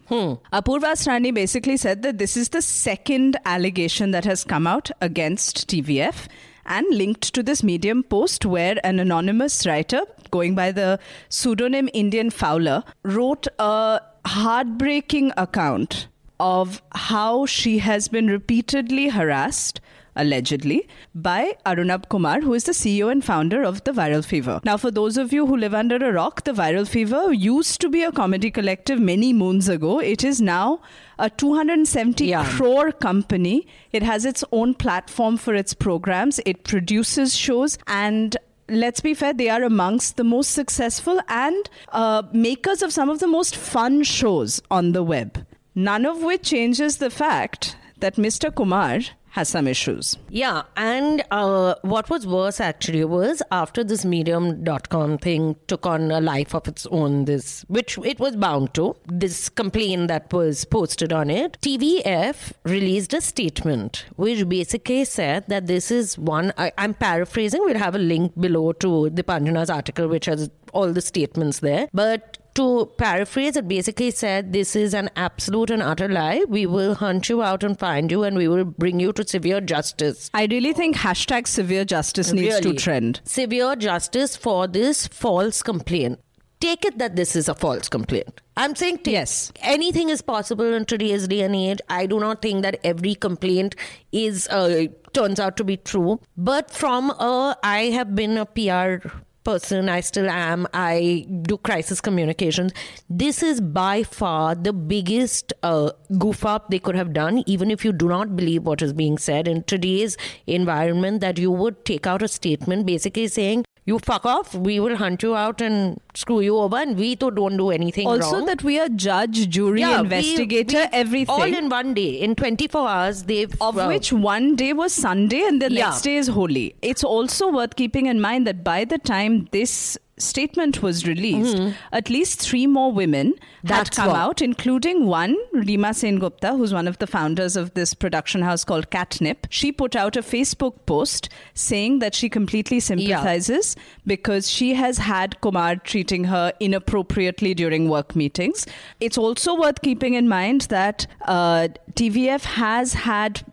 Apurva 0.51 0.91
Asrani 0.91 1.33
basically 1.33 1.77
said 1.77 2.01
that 2.01 2.17
this 2.17 2.35
is 2.35 2.49
the 2.49 2.61
second 2.61 3.37
allegation 3.45 4.11
that 4.11 4.25
has 4.25 4.43
come 4.43 4.67
out 4.67 4.91
against 4.99 5.69
TVF 5.69 6.27
and 6.65 6.85
linked 6.89 7.33
to 7.33 7.43
this 7.43 7.63
Medium 7.63 8.03
post 8.03 8.45
where 8.45 8.75
an 8.83 8.99
anonymous 8.99 9.65
writer 9.65 10.01
going 10.31 10.55
by 10.55 10.71
the 10.71 10.99
pseudonym 11.29 11.89
Indian 11.93 12.29
Fowler 12.29 12.83
wrote 13.03 13.47
a 13.59 14.01
heartbreaking 14.25 15.31
account 15.37 16.07
of 16.39 16.81
how 16.93 17.45
she 17.45 17.77
has 17.79 18.07
been 18.07 18.27
repeatedly 18.27 19.09
harassed 19.09 19.79
allegedly, 20.15 20.87
by 21.13 21.55
Arunabh 21.65 22.07
Kumar, 22.09 22.41
who 22.41 22.53
is 22.53 22.63
the 22.65 22.71
CEO 22.71 23.11
and 23.11 23.23
founder 23.23 23.63
of 23.63 23.83
The 23.83 23.91
Viral 23.91 24.23
Fever. 24.23 24.59
Now, 24.63 24.77
for 24.77 24.91
those 24.91 25.17
of 25.17 25.33
you 25.33 25.45
who 25.45 25.57
live 25.57 25.73
under 25.73 25.97
a 25.97 26.11
rock, 26.11 26.43
The 26.43 26.51
Viral 26.53 26.87
Fever 26.87 27.33
used 27.33 27.81
to 27.81 27.89
be 27.89 28.03
a 28.03 28.11
comedy 28.11 28.51
collective 28.51 28.99
many 28.99 29.33
moons 29.33 29.67
ago. 29.69 29.99
It 29.99 30.23
is 30.23 30.41
now 30.41 30.81
a 31.19 31.29
270 31.29 32.25
Yeah. 32.25 32.45
crore 32.55 32.91
company. 32.91 33.67
It 33.91 34.03
has 34.03 34.25
its 34.25 34.43
own 34.51 34.73
platform 34.73 35.37
for 35.37 35.53
its 35.53 35.73
programs, 35.73 36.39
it 36.45 36.63
produces 36.63 37.35
shows, 37.35 37.77
and 37.87 38.35
let's 38.67 38.99
be 39.01 39.13
fair, 39.13 39.33
they 39.33 39.49
are 39.49 39.63
amongst 39.63 40.17
the 40.17 40.23
most 40.23 40.51
successful 40.51 41.19
and 41.29 41.69
uh, 41.91 42.23
makers 42.33 42.81
of 42.81 42.91
some 42.91 43.09
of 43.09 43.19
the 43.19 43.27
most 43.27 43.55
fun 43.55 44.03
shows 44.03 44.61
on 44.71 44.91
the 44.93 45.03
web. 45.03 45.45
None 45.75 46.05
of 46.05 46.23
which 46.23 46.43
changes 46.43 46.97
the 46.97 47.09
fact 47.09 47.75
that 47.99 48.15
Mr. 48.15 48.53
Kumar 48.53 48.99
has 49.35 49.49
some 49.49 49.67
issues. 49.67 50.17
Yeah, 50.29 50.63
and 50.77 51.21
uh, 51.29 51.75
what 51.81 52.09
was 52.09 52.25
worse 52.25 52.61
actually 52.61 53.03
was 53.03 53.41
after 53.51 53.83
this 53.83 54.05
medium.com 54.05 55.17
thing 55.17 55.57
took 55.67 55.85
on 55.85 56.09
a 56.09 56.21
life 56.21 56.55
of 56.55 56.69
its 56.69 56.85
own, 56.85 57.25
this 57.25 57.65
which 57.67 57.97
it 57.97 58.17
was 58.17 58.37
bound 58.37 58.73
to, 58.75 58.95
this 59.07 59.49
complaint 59.49 60.07
that 60.07 60.31
was 60.31 60.63
posted 60.63 61.11
on 61.11 61.29
it, 61.29 61.57
TVF 61.61 62.53
released 62.63 63.13
a 63.13 63.19
statement 63.19 64.05
which 64.15 64.47
basically 64.47 65.03
said 65.03 65.43
that 65.49 65.67
this 65.67 65.91
is 65.91 66.17
one, 66.17 66.53
I, 66.57 66.71
I'm 66.77 66.93
paraphrasing, 66.93 67.59
we'll 67.65 67.77
have 67.77 67.95
a 67.95 67.99
link 67.99 68.39
below 68.39 68.71
to 68.71 69.09
Deepanjana's 69.09 69.69
article 69.69 70.07
which 70.07 70.27
has 70.27 70.49
all 70.71 70.93
the 70.93 71.01
statements 71.01 71.59
there, 71.59 71.89
but 71.93 72.37
to 72.55 72.91
paraphrase, 72.97 73.55
it 73.55 73.67
basically 73.67 74.11
said, 74.11 74.51
This 74.53 74.75
is 74.75 74.93
an 74.93 75.09
absolute 75.15 75.69
and 75.69 75.81
utter 75.81 76.07
lie. 76.09 76.43
We 76.47 76.65
will 76.65 76.95
hunt 76.95 77.29
you 77.29 77.41
out 77.43 77.63
and 77.63 77.77
find 77.77 78.09
you, 78.11 78.23
and 78.23 78.37
we 78.37 78.47
will 78.47 78.65
bring 78.65 78.99
you 78.99 79.13
to 79.13 79.27
severe 79.27 79.61
justice. 79.61 80.29
I 80.33 80.45
really 80.49 80.73
think 80.73 80.95
hashtag 80.97 81.47
severe 81.47 81.85
justice 81.85 82.31
needs 82.31 82.59
to 82.61 82.73
trend. 82.73 83.21
Severe 83.25 83.75
justice 83.75 84.35
for 84.35 84.67
this 84.67 85.07
false 85.07 85.61
complaint. 85.61 86.19
Take 86.61 86.85
it 86.85 86.97
that 86.97 87.15
this 87.17 87.35
is 87.35 87.49
a 87.49 87.53
false 87.53 87.89
complaint. 87.89 88.41
I'm 88.57 88.75
saying 88.75 88.99
take- 88.99 89.13
Yes. 89.13 89.51
anything 89.61 90.09
is 90.09 90.21
possible 90.21 90.73
in 90.73 90.85
today's 90.85 91.27
day 91.27 91.41
and 91.41 91.53
age. 91.55 91.79
I 91.89 92.05
do 92.05 92.19
not 92.19 92.41
think 92.41 92.63
that 92.63 92.79
every 92.83 93.13
complaint 93.13 93.75
is 94.13 94.47
uh, 94.47 94.85
turns 95.13 95.39
out 95.39 95.57
to 95.57 95.63
be 95.65 95.75
true. 95.77 96.21
But 96.37 96.71
from 96.71 97.09
a, 97.11 97.57
I 97.61 97.83
have 97.97 98.15
been 98.15 98.37
a 98.37 98.45
PR 98.45 99.09
person 99.45 99.89
i 99.89 99.99
still 99.99 100.29
am 100.29 100.67
i 100.73 101.25
do 101.43 101.57
crisis 101.57 102.01
communications. 102.01 102.71
This 103.09 103.41
is 103.43 103.61
by 103.61 104.03
far 104.03 104.55
the 104.55 104.73
biggest 104.73 105.53
uh, 105.63 105.91
goof 106.17 106.45
up 106.45 106.69
they 106.69 106.79
could 106.79 106.95
have 106.95 107.13
done 107.13 107.43
even 107.45 107.71
if 107.71 107.85
you 107.85 107.91
do 107.91 108.07
not 108.07 108.35
believe 108.35 108.63
what 108.63 108.81
is 108.81 108.93
being 108.93 109.17
said. 109.17 109.47
In 109.47 109.63
today's 109.63 110.17
environment 110.47 111.21
that 111.21 111.37
you 111.37 111.51
would 111.51 111.85
take 111.85 112.07
out 112.07 112.21
a 112.21 112.27
statement 112.27 112.85
basically 112.85 113.27
saying 113.27 113.65
you 113.87 113.97
fuck 113.99 114.25
off 114.25 114.53
we 114.67 114.79
will 114.79 114.95
hunt 114.99 115.21
you 115.23 115.35
out 115.35 115.61
and 115.61 115.99
screw 116.15 116.39
you 116.39 116.57
over 116.57 116.77
and 116.77 116.97
we 116.97 117.15
too 117.15 117.29
don't 117.39 117.57
do 117.57 117.69
anything 117.69 118.07
Also, 118.07 118.37
wrong 118.37 118.45
that 118.47 118.63
we 118.63 118.79
are 118.79 118.87
judge, 118.89 119.47
jury, 119.49 119.81
Yeah, 119.81 119.97
we- 119.97 120.03
investigator, 120.05 120.77
we- 120.91 120.97
everything. 121.01 121.35
all 121.35 121.43
in 121.59 121.69
one 121.69 121.93
day 121.93 122.09
in 122.27 122.33
24 122.35 122.87
hours 122.87 123.23
they've 123.23 123.53
of 123.61 123.77
uh, 123.77 123.85
which 123.85 124.11
one 124.11 124.55
day 124.55 124.71
was 124.73 124.91
Sunday 124.93 125.41
and 125.49 125.61
the 125.61 125.71
Yeah. 125.71 125.85
next 125.89 126.01
day 126.01 126.15
is 126.15 126.27
holy. 126.29 126.75
It's 126.81 127.03
also 127.03 127.49
worth 127.51 127.75
keeping 127.75 128.07
in 128.07 128.19
mind 128.19 128.47
that 128.47 128.63
by 128.63 128.85
the 128.85 128.97
time 128.97 129.47
this 129.51 129.97
statement 130.17 130.81
was 130.81 131.05
released, 131.05 131.57
at 131.91 132.09
least 132.09 132.39
three 132.41 132.67
more 132.67 132.91
women 132.91 133.33
had 133.65 133.87
Mm-hmm. 133.87 134.01
Come 134.01 134.07
what- 134.11 134.15
out, 134.19 134.41
including 134.41 135.05
one, 135.05 135.35
Rima 135.53 135.93
Sen 135.93 136.19
Gupta, 136.19 136.51
who's 136.53 136.73
one 136.73 136.87
of 136.87 136.97
the 136.99 137.07
founders 137.07 137.55
of 137.55 137.73
this 137.73 137.93
production 137.93 138.41
house 138.41 138.63
called 138.63 138.89
Catnip. 138.91 139.47
She 139.49 139.71
put 139.71 139.95
out 139.95 140.15
a 140.15 140.21
Facebook 140.21 140.73
post 140.85 141.29
saying 141.53 141.99
that 141.99 142.15
she 142.15 142.29
completely 142.29 142.79
sympathizes 142.79 143.75
because 144.05 144.49
she 144.49 144.73
has 144.75 144.97
had 144.99 145.39
Kumar 145.41 145.75
treating 145.77 146.25
her 146.25 146.53
inappropriately 146.59 147.53
during 147.53 147.89
work 147.89 148.15
meetings. 148.15 148.65
It's 148.99 149.17
also 149.17 149.55
worth 149.55 149.81
keeping 149.81 150.13
in 150.13 150.27
mind 150.29 150.61
that 150.69 151.07
uh, 151.25 151.67
TVF 151.93 152.43
has 152.43 152.93
had 152.93 153.43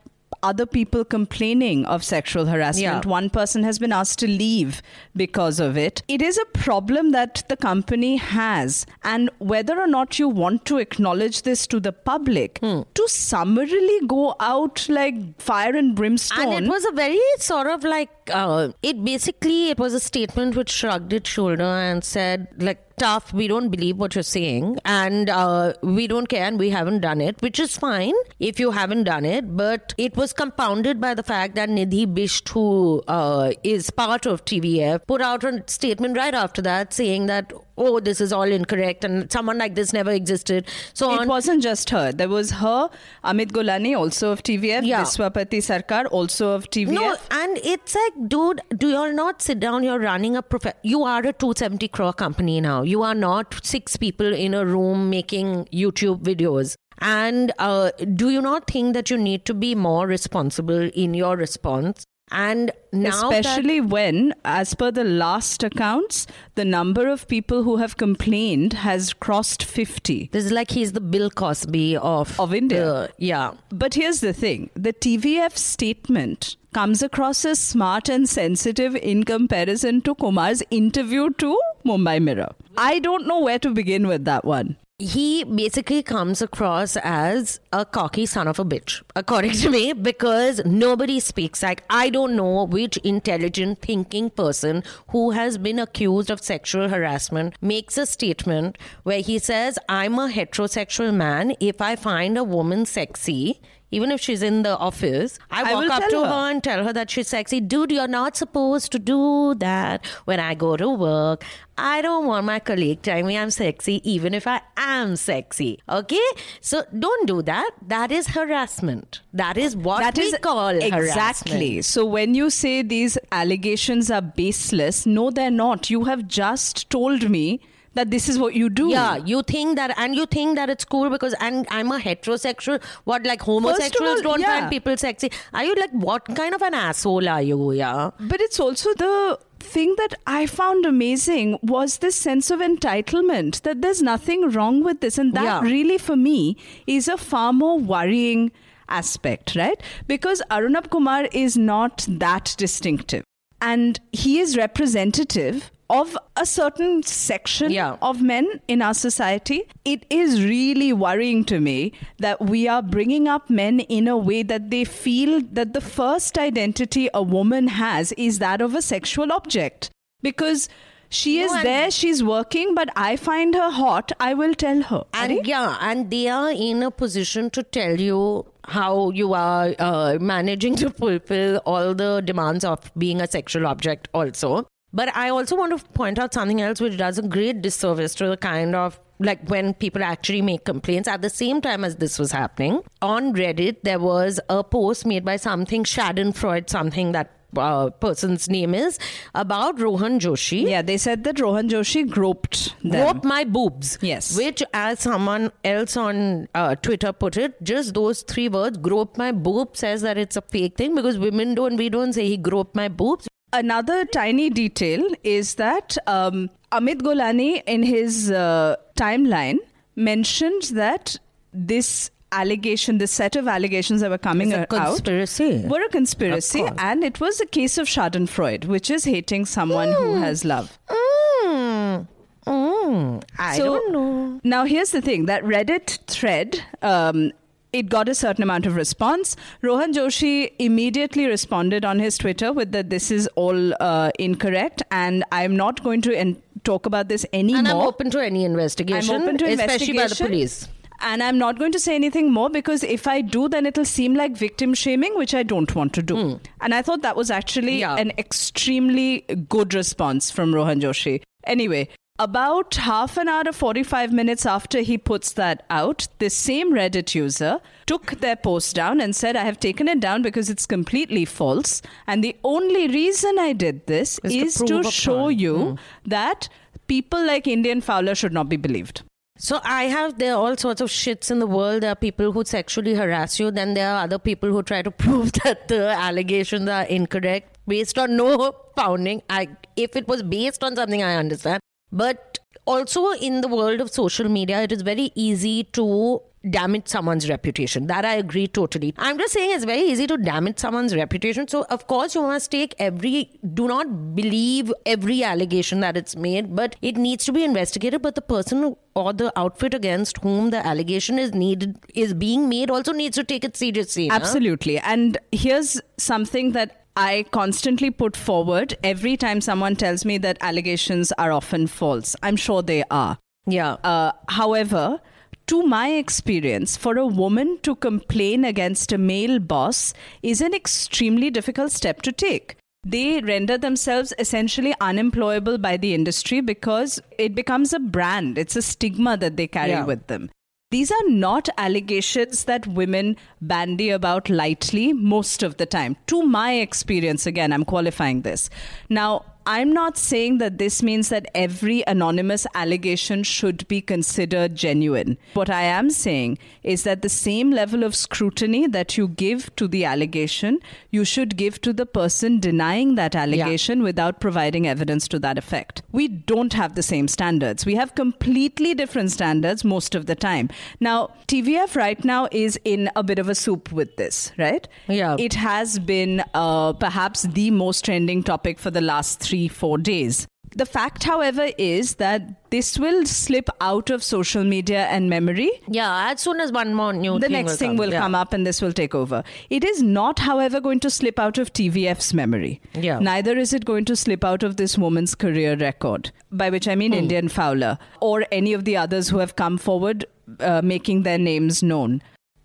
other 0.43 0.67
people 0.67 1.05
complaining 1.05 1.85
of 1.87 2.03
sexual 2.05 2.47
harassment. 2.47 3.05
Yeah. 3.05 3.11
One 3.11 3.31
person 3.31 3.63
has 3.65 3.79
been 3.79 3.93
asked 3.93 4.19
to 4.21 4.27
leave 4.27 4.83
because 5.17 5.61
of 5.61 5.77
it. 5.77 6.03
It 6.09 6.21
is 6.23 6.39
a 6.39 6.45
problem 6.59 7.11
that 7.13 7.45
the 7.49 7.57
company 7.57 8.17
has. 8.17 8.87
And 9.05 9.31
whether 9.39 9.79
or 9.81 9.87
not 9.87 10.19
you 10.19 10.29
want 10.29 10.65
to 10.67 10.79
acknowledge 10.79 11.43
this 11.43 11.67
to 11.69 11.81
the 11.81 11.93
public, 11.93 12.59
Hmm. 12.63 12.83
to 12.95 13.09
summarily 13.09 14.01
go 14.07 14.35
out 14.41 14.89
like 14.89 15.15
fire 15.41 15.75
and 15.75 15.95
brimstone. 15.95 16.53
And 16.53 16.67
it 16.67 16.69
was 16.69 16.85
a 16.85 16.93
very 16.93 17.21
sort 17.39 17.67
of 17.67 17.85
like 17.85 18.11
uh, 18.33 18.69
it 18.83 19.03
basically 19.05 19.71
it 19.71 19.79
was 19.79 19.95
a 19.95 20.01
statement 20.01 20.57
which 20.57 20.71
shrugged 20.71 21.13
its 21.13 21.29
shoulder 21.31 21.65
and 21.65 22.05
said 22.05 22.49
like 22.59 22.79
tough. 22.97 23.33
We 23.33 23.49
don't 23.49 23.69
believe 23.69 23.97
what 23.97 24.15
you're 24.15 24.23
saying. 24.23 24.79
And 24.85 25.31
uh, 25.31 25.75
we 25.83 26.07
don't 26.07 26.29
care 26.29 26.45
and 26.45 26.59
we 26.59 26.71
haven't 26.71 27.01
done 27.01 27.21
it 27.21 27.41
which 27.43 27.59
is 27.59 27.77
fine 27.77 28.15
if 28.39 28.59
you 28.61 28.71
haven't 28.71 29.05
done 29.05 29.25
it. 29.25 29.57
But 29.57 29.95
it 29.99 30.17
was 30.17 30.33
compounded 30.33 31.01
by 31.01 31.15
the 31.15 31.23
fact 31.23 31.55
that 31.57 31.69
Nidhi 31.69 32.07
Bisht 32.07 32.49
who 32.49 33.03
uh, 33.09 33.53
is 33.63 33.91
part 33.91 34.27
of 34.27 34.45
TVF 34.45 35.07
put 35.07 35.21
out 35.21 35.45
a 35.45 35.63
statement 35.67 36.17
right 36.17 36.35
after 36.35 36.63
that 36.63 36.93
saying 36.93 37.27
that 37.27 37.53
oh 37.79 38.01
this 38.01 38.21
is 38.21 38.33
all 38.33 38.43
incorrect 38.43 39.05
and 39.05 39.31
someone 39.33 39.59
like 39.59 39.75
this 39.75 39.93
never 39.93 40.11
existed 40.11 40.67
so 40.95 41.13
it 41.13 41.21
on 41.21 41.29
wasn't 41.29 41.63
just 41.63 41.91
her. 41.91 42.13
There 42.13 42.29
was 42.29 42.51
her, 42.53 42.91
Amit 43.25 43.53
Golani, 43.53 43.97
also 43.97 44.31
of 44.33 44.43
TVF, 44.43 44.85
Yeah. 44.85 45.03
Biswapati 45.03 45.59
Sarkar, 45.69 46.07
also 46.11 46.51
of 46.53 46.69
TVF. 46.71 46.93
No, 46.93 47.17
and 47.31 47.59
it's 47.65 47.95
like, 47.95 48.29
dude, 48.29 48.61
do 48.77 48.89
you 48.91 48.97
all 48.97 49.13
not 49.13 49.41
sit 49.43 49.61
down? 49.61 49.83
You're 49.83 49.99
running 49.99 50.37
a 50.37 50.43
prof. 50.43 50.67
You 50.83 51.03
are 51.05 51.21
a 51.21 51.33
270 51.33 51.89
crore 51.89 52.13
company 52.13 52.61
now. 52.61 52.83
You 52.83 53.03
are 53.03 53.15
not 53.15 53.59
six 53.65 53.97
people 53.97 54.33
in 54.33 54.55
a 54.55 54.65
room 54.67 55.09
making 55.11 55.67
YouTube 55.73 56.23
videos. 56.23 56.75
And 57.01 57.53
uh, 57.59 57.91
do 58.15 58.31
you 58.31 58.41
not 58.41 58.71
think 58.71 58.95
that 58.95 59.11
you 59.11 59.17
need 59.19 59.45
to 59.47 59.55
be 59.55 59.75
more 59.75 60.07
responsible 60.07 60.89
in 60.95 61.15
your 61.15 61.37
response? 61.37 62.05
And 62.33 62.71
now, 62.93 63.29
that- 63.31 63.45
Especially 63.45 63.81
when, 63.81 64.35
as 64.45 64.73
per 64.75 64.91
the 64.91 65.05
last 65.05 65.63
accounts, 65.63 66.27
the 66.55 66.65
number 66.65 67.07
of 67.09 67.29
people 67.29 67.63
who 67.63 67.77
have 67.77 67.97
complained 67.99 68.73
has 68.85 69.13
crossed 69.13 69.63
50. 69.65 70.31
this 70.33 70.47
is 70.47 70.51
like 70.53 70.71
he's 70.71 70.93
the 70.93 71.01
Bill 71.01 71.29
Cosby 71.31 71.97
of 71.99 72.39
Of 72.41 72.55
India. 72.55 73.11
yeah. 73.19 73.53
But 73.71 73.95
here's 73.95 74.21
the 74.21 74.33
thing 74.33 74.71
the 74.75 74.93
TVF 74.95 75.57
statement 75.59 76.57
comes 76.73 77.03
across 77.03 77.45
as 77.45 77.59
smart 77.59 78.09
and 78.09 78.27
sensitive 78.29 78.95
in 78.97 79.25
comparison 79.25 80.01
to 80.03 80.15
Kumar's 80.15 80.63
interview 80.71 81.29
to 81.45 81.59
Mumbai 81.85 82.21
Mirror. 82.23 82.53
I 82.79 82.99
don't 82.99 83.27
know 83.27 83.41
where 83.41 83.59
to 83.59 83.71
begin 83.71 84.07
with 84.07 84.25
that 84.25 84.45
one. 84.47 84.77
He 85.03 85.43
basically 85.43 86.01
comes 86.01 86.41
across 86.41 86.97
as 86.97 87.59
a 87.73 87.85
cocky 87.85 88.25
son 88.25 88.47
of 88.47 88.61
a 88.61 88.65
bitch, 88.65 89.03
according 89.17 89.51
to 89.51 89.69
me, 89.69 89.93
because 89.93 90.65
nobody 90.65 91.19
speaks 91.19 91.61
like 91.61 91.83
I 91.91 92.09
don't 92.09 92.37
know 92.37 92.65
which 92.65 92.99
intelligent 92.99 93.81
thinking 93.83 94.31
person 94.31 94.85
who 95.09 95.33
has 95.33 95.59
been 95.59 95.81
accused 95.81 96.31
of 96.31 96.41
sexual 96.41 96.89
harassment 96.89 97.57
makes 97.61 97.99
a 97.99 98.07
statement 98.07 98.79
where 99.03 99.21
he 99.21 99.41
says, 99.41 99.77
I'm 99.89 100.21
a 100.21 100.29
heterosexual 100.29 101.13
man. 101.13 101.57
If 101.59 101.81
I 101.81 101.97
find 101.97 102.39
a 102.39 102.45
woman 102.45 102.87
sexy, 102.87 103.61
even 103.93 104.11
if 104.11 104.21
she's 104.21 104.43
in 104.43 104.63
the 104.65 104.77
office, 104.79 105.39
I 105.51 105.63
I 105.71 105.75
walk 105.75 105.91
up 105.91 106.09
to 106.11 106.21
her. 106.21 106.27
her 106.27 106.51
and 106.51 106.63
tell 106.65 106.83
her 106.85 106.93
that 106.93 107.11
she's 107.11 107.29
sexy. 107.29 107.61
Dude, 107.61 107.93
you're 107.93 108.09
not 108.09 108.37
supposed 108.37 108.91
to 108.93 108.99
do 108.99 109.55
that 109.61 110.05
when 110.25 110.41
I 110.41 110.55
go 110.55 110.77
to 110.77 110.89
work. 110.89 111.45
I 111.79 112.03
don't 112.03 112.27
want 112.27 112.45
my 112.47 112.59
colleague 112.59 113.03
telling 113.03 113.27
me 113.27 113.37
I'm 113.39 113.51
sexy, 113.51 114.01
even 114.15 114.35
if 114.35 114.47
I 114.47 114.61
am 114.77 115.15
sexy. 115.17 115.79
Okay? 115.89 116.27
So 116.61 116.83
don't 116.99 117.27
do 117.27 117.41
that. 117.43 117.71
That 117.87 118.13
is 118.13 118.29
harassment. 118.29 119.21
That 119.33 119.57
is 119.57 119.75
what 119.77 120.01
That 120.01 120.17
we 120.19 120.25
is 120.25 120.37
call 120.43 120.69
exactly. 120.69 120.91
harassment. 121.01 121.85
So 121.85 122.05
when 122.05 122.35
you 122.35 122.51
say 122.51 122.83
these 122.83 123.17
allegations 123.31 124.11
are 124.11 124.23
baseless, 124.23 125.07
no, 125.07 125.31
they're 125.31 125.51
not. 125.51 125.91
You 125.91 126.05
have 126.05 126.27
just 126.29 126.89
told 126.91 127.29
me 127.31 127.61
that 127.95 128.11
this 128.11 128.29
is 128.29 128.39
what 128.39 128.55
you 128.55 128.71
do. 128.71 128.89
Yeah, 128.89 129.17
you 129.17 129.43
think 129.43 129.77
that, 129.77 129.95
and 129.99 130.15
you 130.15 130.27
think 130.27 130.57
that 130.57 130.71
it's 130.71 130.85
cool 130.85 131.11
because, 131.11 131.35
and 131.41 131.67
I'm 131.71 131.93
a 131.93 131.99
heterosexual. 131.99 132.83
What, 133.05 133.25
like 133.25 133.43
homosexuals 133.43 134.19
all, 134.19 134.23
don't 134.23 134.41
yeah. 134.41 134.61
find 134.61 134.71
people 134.71 134.97
sexy? 134.97 135.31
Are 135.53 135.65
you 135.65 135.75
like, 135.75 135.91
what 135.91 136.25
kind 136.35 136.55
of 136.55 136.63
an 136.63 136.75
asshole 136.75 137.29
are 137.29 137.43
you? 137.43 137.73
Yeah. 137.73 138.11
But 138.21 138.41
it's 138.41 138.59
also 138.61 138.95
the 138.95 139.39
thing 139.61 139.95
that 139.99 140.15
I 140.27 140.47
found 140.47 140.85
amazing 140.87 141.59
was 141.63 141.99
this 141.99 142.17
sense 142.17 142.51
of 142.51 142.61
entitlement 142.61 143.63
that 143.63 143.81
there's 143.81 144.03
nothing 144.03 144.51
wrong 144.51 144.83
with 144.83 145.01
this. 145.01 145.19
And 145.19 145.35
that 145.35 145.45
Yeah. 145.45 145.61
really, 145.61 145.99
for 145.99 146.17
me, 146.17 146.57
is 146.87 147.09
a 147.09 147.17
far 147.17 147.53
more 147.53 147.79
worrying 147.79 148.51
aspect, 148.89 149.55
right? 149.57 149.81
Because 150.07 150.43
Arunabh 150.51 150.91
Kumar 150.91 151.29
is 151.33 151.57
not 151.57 152.05
that 152.09 152.55
distinctive. 152.59 153.25
And 153.61 154.01
he 154.11 154.41
is 154.41 154.57
representative 154.57 155.71
of 156.01 156.17
a 156.43 156.45
certain 156.47 157.03
section 157.03 157.71
Yeah. 157.71 157.97
of 158.11 158.21
men 158.23 158.49
in 158.67 158.83
our 158.83 158.95
society. 158.95 159.63
It 159.85 160.07
is 160.11 160.45
really 160.45 160.93
worrying 160.93 161.45
to 161.53 161.61
me 161.61 161.93
that 162.19 162.41
we 162.53 162.67
are 162.77 162.83
bringing 162.83 163.29
up 163.29 163.51
men 163.51 163.81
in 163.99 164.09
a 164.09 164.17
way 164.17 164.43
that 164.55 164.71
they 164.71 164.85
feel 164.85 165.41
that 165.61 165.75
the 165.75 165.81
first 165.81 166.39
identity 166.39 167.09
a 167.15 167.23
woman 167.23 167.69
has 167.69 168.13
is 168.29 168.39
that 168.39 168.61
of 168.69 168.75
a 168.75 168.83
sexual 168.83 169.33
object. 169.33 169.91
Because 170.23 170.69
she 171.11 171.41
is 171.41 171.53
there, 171.63 171.91
she's 171.91 172.25
working, 172.25 172.75
but 172.75 172.89
I 172.97 173.17
find 173.17 173.55
her 173.55 173.71
hot, 173.71 174.13
I 174.19 174.33
will 174.33 174.55
tell 174.55 174.81
her. 174.83 175.05
And 175.13 175.47
yeah, 175.47 175.77
and 175.81 176.11
they 176.11 176.29
are 176.29 176.51
in 176.51 176.83
a 176.83 176.91
position 176.91 177.51
to 177.51 177.63
tell 177.63 178.01
you 178.01 178.47
how 178.67 179.11
you 179.11 179.35
are 179.35 179.75
uh, 179.79 180.17
managing 180.21 180.77
to 180.77 180.89
fulfill 180.89 181.59
all 181.67 181.95
the 181.95 182.23
demands 182.25 182.65
of 182.65 182.91
being 182.97 183.21
a 183.21 183.27
sexual 183.31 183.67
object, 183.67 184.09
also. 184.15 184.67
But 184.95 185.15
I 185.17 185.31
also 185.31 185.57
want 185.57 185.79
to 185.79 185.85
point 185.93 186.19
out 186.19 186.35
something 186.35 186.61
else 186.61 186.81
which 186.81 186.97
does 186.99 187.19
a 187.19 187.23
great 187.23 187.63
disservice 187.63 188.15
to 188.17 188.29
the 188.29 188.37
kind 188.37 188.75
of 188.75 189.01
like 189.19 189.49
when 189.49 189.73
people 189.75 190.03
actually 190.03 190.43
make 190.43 190.65
complaints 190.65 191.09
at 191.09 191.23
the 191.23 191.31
same 191.31 191.61
time 191.61 191.85
as 191.85 191.97
this 191.97 192.19
was 192.19 192.33
happening. 192.33 192.83
On 193.01 193.33
Reddit, 193.35 193.83
there 193.83 193.99
was 193.99 194.41
a 194.49 194.63
post 194.65 195.07
made 195.07 195.25
by 195.25 195.37
something 195.37 195.85
Schadenfreude, 195.85 196.69
something 196.69 197.13
that 197.13 197.31
uh, 197.57 197.91
person's 197.91 198.49
name 198.49 198.75
is, 198.75 198.99
about 199.35 199.79
Rohan 199.79 200.19
Joshi 200.19 200.69
Yeah, 200.69 200.83
they 200.83 200.97
said 200.97 201.25
that 201.25 201.39
Rohan 201.39 201.69
Joshi 201.69 202.09
groped 202.09 202.75
them. 202.83 202.93
Grope 202.93 203.25
my 203.25 203.45
boobs. 203.45 203.99
Yes. 204.01 204.37
Which, 204.37 204.63
as 204.73 205.01
someone 205.01 205.53
else 205.65 205.97
on 205.97 206.49
uh, 206.55 206.77
Twitter 206.77 207.13
put 207.13 207.37
it, 207.37 207.63
just 207.63 207.95
those 207.95 208.23
three 208.23 208.49
words, 208.49 208.79
grope 208.79 209.17
my 209.19 209.33
boob, 209.33 209.77
says 209.77 210.03
that 210.03 210.19
it's 210.19 210.37
a 210.37 210.43
fake 210.43 210.77
thing 210.77 210.95
because 210.95 211.19
women 211.19 211.55
don't, 211.55 211.77
we 211.77 211.89
don't 211.89 212.13
say 212.13 212.27
he 212.27 212.37
groped 212.37 212.75
my 212.75 212.89
boobs. 212.89 213.29
Another 213.53 214.05
tiny 214.07 214.49
detail 214.51 215.07
is 215.23 215.57
that 215.57 215.97
um, 216.07 216.49
Amit 216.73 217.03
Golani, 217.03 217.63
in 217.67 217.83
his 217.83 218.31
uh, 218.31 218.77
timeline, 218.97 219.59
mentioned 219.95 220.63
that 220.73 221.19
this 221.53 222.11
allegation, 222.33 222.97
this 222.97 223.11
set 223.13 223.37
of 223.37 223.47
allegations 223.47 224.01
that 224.01 224.09
were 224.11 224.17
coming 224.17 224.55
out, 224.55 224.71
conspiracy. 224.71 225.65
were 225.67 225.83
a 225.83 225.89
conspiracy, 225.91 226.65
and 226.79 227.05
it 227.05 227.21
was 227.21 227.41
a 227.43 227.47
case 227.47 227.77
of 227.77 227.87
Schadenfreude, 227.87 228.65
which 228.65 228.91
is 228.91 229.05
hating 229.05 229.45
someone 229.45 229.93
who 229.93 230.15
has 230.15 230.45
love. 230.47 230.79
Mm. 230.89 232.09
Mm. 232.47 233.23
I 233.39 233.57
So- 233.59 233.65
don't 233.65 233.93
know. 233.93 234.41
Now, 234.45 234.65
here's 234.65 234.91
the 234.93 235.03
thing 235.03 235.27
that 235.27 235.45
Reddit 235.45 235.99
thread. 236.07 236.65
Um, 236.81 237.33
it 237.73 237.89
got 237.89 238.09
a 238.09 238.15
certain 238.15 238.43
amount 238.43 238.67
of 238.67 238.77
response. 238.77 239.37
Rohan 239.63 239.93
Joshi 239.95 240.53
immediately 240.59 241.27
responded 241.27 241.85
on 241.85 241.99
his 241.99 242.19
Twitter 242.19 242.53
with 242.53 242.73
that 242.73 242.91
this 242.91 243.11
is 243.11 243.29
all 243.35 243.73
uh, 243.81 244.11
incorrect, 244.19 244.83
and 244.91 245.25
I'm 245.33 245.57
not 245.57 245.83
going 245.83 246.03
to 246.03 246.17
en- 246.17 246.43
talk 246.65 246.87
about 246.87 247.09
this 247.09 247.25
anymore. 247.33 247.59
And 247.59 247.69
I'm 247.69 247.77
open 247.77 248.11
to 248.11 248.21
any 248.21 248.45
investigation, 248.45 249.15
I'm 249.15 249.23
open 249.23 249.39
to 249.39 249.47
especially 249.47 249.97
by 249.97 250.07
the 250.09 250.17
police. 250.17 250.69
And 251.05 251.21
I'm 251.21 251.37
not 251.37 251.59
going 251.59 251.73
to 251.73 251.81
say 251.81 251.97
anything 251.97 252.31
more 252.33 252.49
because 252.49 252.85
if 252.85 253.09
I 253.09 253.23
do, 253.23 253.49
then 253.49 253.67
it'll 253.67 253.85
seem 253.85 254.15
like 254.15 254.37
victim 254.37 254.73
shaming, 254.73 255.17
which 255.17 255.35
I 255.35 255.43
don't 255.43 255.75
want 255.75 255.95
to 255.95 256.03
do. 256.03 256.39
And 256.61 256.73
I 256.73 256.81
thought 256.81 257.03
that 257.03 257.17
was 257.17 257.29
actually. 257.29 257.81
Yeah. 257.81 257.97
an 257.97 258.13
extremely 258.19 259.23
good 259.49 259.75
response 259.75 260.31
from 260.31 260.55
Rohan 260.55 260.81
Joshi. 260.81 261.21
Anyway, 261.45 261.89
about 262.23 262.75
half 262.77 263.17
an 263.17 263.29
hour 263.29 263.43
to 263.45 263.53
45 263.53 264.13
minutes 264.13 264.47
after 264.47 264.81
he 264.81 264.97
puts 264.97 265.33
that 265.33 265.65
out, 265.71 266.07
this 266.19 266.37
same 266.37 266.73
Reddit 266.73 267.15
user 267.15 267.61
took 267.87 268.21
their 268.21 268.37
post 268.37 268.77
down 268.77 269.01
and 269.01 269.15
said, 269.17 269.35
I 269.37 269.45
have 269.45 269.59
taken 269.59 269.89
it 269.89 270.01
down 270.01 270.23
because 270.23 270.49
it's 270.49 270.67
completely 270.67 271.25
false. 271.25 271.83
And 272.07 272.23
the 272.23 272.37
only 272.45 272.87
reason 272.87 273.39
I 273.39 273.53
did 273.53 273.87
this 273.87 274.21
Is 274.23 274.33
to 274.33 274.39
is 274.39 274.55
to, 274.55 274.67
prove 274.67 274.93
show 274.93 275.19
point. 275.25 275.41
you 275.41 275.59
hmm. 275.59 275.75
that 276.07 276.49
people 276.87 277.25
like 277.25 277.47
Indian 277.47 277.81
Fowler 277.81 278.15
should 278.15 278.33
not 278.33 278.49
be 278.49 278.57
believed. 278.57 279.03
So 279.39 279.61
I 279.65 279.85
have 279.85 280.19
there 280.19 280.35
are 280.35 280.41
all 280.41 280.57
sorts 280.57 280.81
of 280.81 280.91
shits 280.91 281.31
in 281.31 281.41
the 281.41 281.47
world. 281.49 281.83
There 281.83 281.91
are 281.91 281.97
people 281.97 282.31
who 282.31 282.45
sexually 282.45 282.95
harass 282.95 283.41
you. 283.41 283.51
Then 283.51 283.75
there 283.75 283.91
are 283.91 284.05
other 284.05 284.19
people 284.19 284.51
who 284.51 284.63
try 284.63 284.83
to 284.83 284.91
prove 285.05 285.33
that 285.45 285.67
the 285.67 285.89
allegations 285.89 286.69
are 286.69 286.85
incorrect 286.85 287.59
based 287.67 287.99
on 287.99 288.17
no 288.17 288.55
founding. 288.77 289.23
I 289.29 289.49
if 289.75 289.97
it 289.97 290.07
was 290.07 290.23
based 290.23 290.63
on 290.63 290.77
something, 290.77 291.03
I 291.03 291.17
understand. 291.17 291.61
But 291.93 292.39
also 292.65 293.13
in 293.13 293.41
the 293.43 293.49
world 293.49 293.81
of 293.81 293.91
social 293.91 294.29
media, 294.29 294.63
it 294.63 294.73
is 294.73 294.83
very 294.83 295.13
easy 295.15 295.65
to 295.65 296.23
damage 296.51 296.89
someone's 296.89 297.29
reputation. 297.29 297.87
That 297.87 298.05
I 298.05 298.15
agree 298.15 298.49
totally. 298.49 298.95
I'm 298.99 299.19
just 299.19 299.33
saying 299.33 299.53
it's 299.53 299.65
very 299.65 299.83
easy 299.83 300.07
to 300.09 300.17
damage 300.17 300.59
someone's 300.59 300.95
reputation. 300.95 301.47
So, 301.47 301.65
of 301.71 301.87
course, 301.87 302.15
you 302.15 302.23
must 302.23 302.51
take 302.51 302.75
every, 302.79 303.39
do 303.55 303.69
not 303.69 304.15
believe 304.15 304.73
every 304.87 305.23
allegation 305.23 305.81
that 305.81 305.97
it's 305.97 306.17
made, 306.17 306.57
but 306.57 306.77
it 306.83 306.97
needs 306.97 307.25
to 307.27 307.33
be 307.33 307.45
investigated. 307.45 308.03
But 308.03 308.15
the 308.15 308.23
person 308.23 308.77
or 308.95 309.13
the 309.13 309.33
outfit 309.39 309.75
against 309.75 310.19
whom 310.19 310.51
the 310.51 310.67
allegation 310.67 311.19
is 311.19 311.33
needed 311.33 311.79
is 311.95 312.13
being 312.13 312.49
made 312.49 312.71
also 312.71 312.93
needs 312.93 313.17
to 313.17 313.25
take 313.25 313.45
it 313.45 313.57
seriously. 313.57 314.11
Absolutely. 314.11 314.79
And 314.79 315.19
here's 315.31 315.81
something 315.97 316.53
that 316.53 316.82
I 316.97 317.25
constantly 317.31 317.91
put 317.91 318.17
forward 318.17 318.75
every 318.83 319.17
time 319.17 319.41
someone 319.41 319.77
tells 319.77 320.05
me 320.05 320.19
that 320.19 320.39
allegations 320.41 321.13
are 321.13 321.33
often 321.33 321.67
false. 321.67 322.15
I'm 322.23 322.37
sure 322.37 322.63
they 322.63 322.85
are. 322.91 323.19
Yeah. 323.47 323.75
Uh, 323.83 324.13
however, 324.29 325.01
to 325.47 325.63
my 325.63 325.91
experience, 325.93 326.77
for 326.77 326.97
a 326.99 327.07
woman 327.07 327.59
to 327.63 327.75
complain 327.77 328.45
against 328.45 328.93
a 328.93 328.99
male 328.99 329.39
boss 329.39 329.95
is 330.23 330.41
an 330.41 330.55
extremely 330.55 331.31
difficult 331.31 331.73
step 331.73 332.03
to 332.03 332.13
take. 332.13 332.57
They 332.85 333.21
render 333.21 333.57
themselves 333.57 334.13
essentially 334.19 334.75
unemployable 334.81 335.59
by 335.59 335.77
the 335.77 335.95
industry 335.95 336.41
because 336.41 337.01
it 337.19 337.35
becomes 337.35 337.73
a 337.73 337.79
brand. 337.79 338.39
It's 338.39 338.57
a 338.57 338.63
stigma 338.63 339.17
that 339.19 339.37
they 339.37 339.47
carry 339.47 339.71
Yeah. 339.71 339.85
with 339.85 340.09
them. 340.09 340.31
These 340.73 340.91
are 340.91 341.09
not 341.11 341.51
allegations 341.59 342.45
that 342.45 342.67
women 342.67 343.17
bandy 343.43 343.91
about 343.91 344.31
lightly 344.31 344.95
most 344.95 345.43
of 345.43 345.59
the 345.59 345.67
time. 345.67 345.99
To 346.07 346.23
my 346.23 346.55
experience, 346.55 347.27
again, 347.27 347.53
I'm 347.53 347.67
qualifying 347.67 348.23
this. 348.23 348.49
Now, 348.89 349.27
I'm 349.47 349.73
not 349.73 349.97
saying 349.97 350.39
that 350.39 350.59
this 350.59 350.83
means 350.83 351.09
that 351.09 351.27
every 351.35 351.83
anonymous 351.87 352.47
allegation 352.55 353.23
should 353.23 353.67
be 353.69 353.81
considered 353.81 354.55
genuine. 354.55 355.19
What 355.35 355.51
I 355.51 355.63
am 355.63 355.91
saying 355.91 356.39
is 356.63 356.85
that 356.85 357.03
the 357.03 357.09
same 357.09 357.51
level 357.51 357.83
of 357.83 357.95
scrutiny 357.95 358.67
that 358.69 358.97
you 358.97 359.09
give 359.09 359.55
to 359.57 359.67
the 359.67 359.85
allegation, 359.85 360.61
you 360.91 361.05
should 361.05 361.37
give 361.37 361.61
to 361.63 361.73
the 361.73 361.87
person 361.87 362.41
denying 362.41 362.95
that 362.95 363.17
allegation 363.17 363.83
without 363.83 364.21
providing 364.21 364.67
evidence 364.67 365.09
to 365.09 365.19
that 365.21 365.39
effect. 365.39 365.83
We 365.93 366.09
don't 366.09 366.53
have 366.53 366.75
the 366.75 366.83
same 366.83 367.09
standards. 367.09 367.67
We 367.67 367.75
have 367.75 367.95
completely 367.95 368.75
different 368.75 369.11
standards 369.11 369.65
most 369.65 369.95
of 369.95 370.07
the 370.07 370.15
time. 370.15 370.51
Now, 370.81 371.11
TVF 371.27 371.77
right 371.77 372.03
now 372.05 372.29
is 372.31 372.59
in 372.65 372.91
a 372.97 373.03
bit 373.03 373.19
of 373.19 373.29
a 373.29 373.35
soup 373.35 373.73
with 373.73 373.97
this, 373.97 374.33
right? 374.39 374.67
Yeah. 374.89 375.17
It 375.19 375.35
has 375.35 375.79
been 375.79 376.23
uh, 376.35 376.75
perhaps 376.75 377.23
the 377.23 377.51
most 377.51 377.85
trending 377.85 378.23
topic 378.23 378.59
for 378.59 378.71
the 378.71 378.81
last 378.81 379.21
three, 379.21 379.32
four 379.49 379.79
days. 379.79 380.27
The 380.55 380.67
fact, 380.67 381.05
however, 381.05 381.49
is 381.57 381.95
that 381.95 382.51
this 382.51 382.79
will 382.79 383.07
slip 383.07 383.49
out 383.63 383.89
of 383.89 384.03
social 384.03 384.45
media 384.45 384.81
and 384.97 385.09
memory 385.09 385.51
yeah, 385.67 386.11
as 386.11 386.21
soon 386.21 386.41
as 386.41 386.53
one 386.53 386.75
more 386.75 386.93
new 386.93 387.15
the 387.19 387.21
thing 387.29 387.33
next 387.33 387.53
will 387.53 387.57
thing 387.57 387.71
come. 387.71 387.77
will 387.79 387.93
Yeah. 387.93 388.01
come 388.01 388.15
up 388.15 388.35
and 388.35 388.47
this 388.47 388.61
will 388.61 388.75
take 388.75 388.95
over. 388.95 389.25
It 389.49 389.65
is 389.65 389.83
not, 389.83 390.19
however, 390.19 390.61
going 390.61 390.81
to 390.81 390.91
slip 390.91 391.19
out 391.19 391.39
of 391.39 391.55
TVF's 391.55 392.13
memory. 392.13 392.61
Yeah. 392.75 392.99
Neither 392.99 393.39
is 393.39 393.55
it 393.55 393.65
going 393.65 393.87
to 393.87 393.97
slip 393.97 394.27
out 394.33 394.43
of 394.43 394.59
this 394.59 394.77
woman's 394.77 395.15
career 395.15 395.57
record, 395.57 396.11
by 396.31 396.51
which 396.51 396.69
I 396.69 396.75
Hmm. 396.75 396.79
mean 396.81 396.93
Indian 396.93 397.29
Fowler 397.31 397.79
or 398.01 398.27
any 398.31 398.53
of 398.53 398.67
the 398.67 398.77
others 398.77 399.09
who 399.09 399.19
have 399.25 399.37
come 399.37 399.57
forward 399.57 400.05
uh, 400.41 400.61
making 400.63 401.03
their 401.05 401.19
names 401.19 401.63
known. 401.63 402.03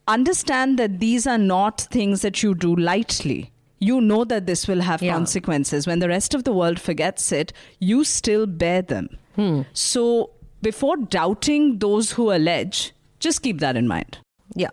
Understand 0.07 0.79
that 0.79 0.99
these 1.01 1.27
are 1.27 1.37
not 1.37 1.81
things 1.91 2.21
that 2.21 2.41
you 2.41 2.55
do 2.55 2.73
lightly. 2.73 3.51
You 3.79 4.01
know 4.01 4.23
that 4.25 4.45
this 4.47 4.67
will 4.67 4.81
have 4.81 5.01
Yeah. 5.03 5.13
consequences. 5.13 5.85
When 5.87 5.99
the 5.99 6.07
rest 6.09 6.33
of 6.33 6.43
the 6.43 6.53
world 6.53 6.79
forgets 6.79 7.31
it, 7.31 7.53
you 7.79 8.03
still 8.03 8.45
bear 8.47 8.81
them. 8.81 9.09
Hmm. 9.35 9.61
So, 9.73 10.31
before 10.61 10.97
doubting 10.97 11.77
those 11.79 12.11
who 12.11 12.31
allege, 12.31 12.93
just 13.19 13.41
keep 13.43 13.59
that 13.59 13.75
in 13.77 13.87
mind. 13.87 14.17
Yeah. 14.55 14.69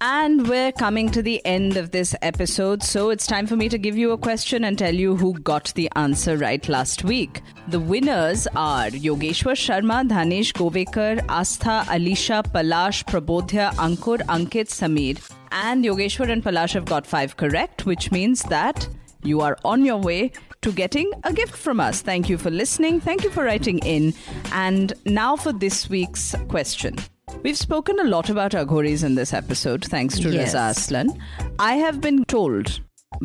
And 0.00 0.48
we're 0.48 0.70
coming 0.70 1.10
to 1.10 1.22
the 1.22 1.44
end 1.44 1.76
of 1.76 1.90
this 1.90 2.14
episode, 2.22 2.84
so 2.84 3.10
it's 3.10 3.26
time 3.26 3.48
for 3.48 3.56
me 3.56 3.68
to 3.68 3.78
give 3.78 3.96
you 3.96 4.12
a 4.12 4.18
question 4.18 4.62
and 4.62 4.78
tell 4.78 4.94
you 4.94 5.16
who 5.16 5.32
got 5.40 5.72
the 5.74 5.90
answer 5.96 6.36
right 6.36 6.68
last 6.68 7.02
week. 7.02 7.40
The 7.66 7.80
winners 7.80 8.46
are 8.54 8.86
Yogeshwar 8.90 9.56
Sharma, 9.56 10.08
Dhanesh 10.08 10.52
Govekar, 10.52 11.18
Astha, 11.26 11.82
Alisha, 11.86 12.44
Palash, 12.44 13.04
Prabodhya, 13.06 13.72
Ankur, 13.74 14.18
Ankit, 14.26 14.68
Samir. 14.68 15.18
And 15.50 15.84
Yogeshwar 15.84 16.30
and 16.30 16.42
Palash 16.42 16.74
have 16.74 16.84
got 16.84 17.06
five 17.06 17.36
correct, 17.36 17.86
which 17.86 18.10
means 18.10 18.42
that 18.44 18.88
you 19.22 19.40
are 19.40 19.56
on 19.64 19.84
your 19.84 19.96
way 19.98 20.32
to 20.62 20.72
getting 20.72 21.10
a 21.24 21.32
gift 21.32 21.56
from 21.56 21.80
us. 21.80 22.02
Thank 22.02 22.28
you 22.28 22.38
for 22.38 22.50
listening. 22.50 23.00
Thank 23.00 23.24
you 23.24 23.30
for 23.30 23.44
writing 23.44 23.78
in. 23.80 24.14
And 24.52 24.92
now 25.04 25.36
for 25.36 25.52
this 25.52 25.88
week's 25.88 26.34
question. 26.48 26.96
We've 27.42 27.56
spoken 27.58 27.98
a 28.00 28.04
lot 28.04 28.30
about 28.30 28.52
Aghoris 28.52 29.04
in 29.04 29.14
this 29.14 29.32
episode, 29.32 29.84
thanks 29.84 30.18
to 30.20 30.30
Yes. 30.30 30.54
Reza 30.54 30.58
Aslan. 30.70 31.22
I 31.58 31.74
have 31.74 32.00
been 32.00 32.24
told 32.24 32.80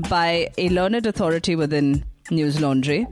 by 0.09 0.49
a 0.57 0.69
learned 0.69 1.05
authority 1.05 1.55
within 1.55 2.03
Newslaundry 2.25 3.05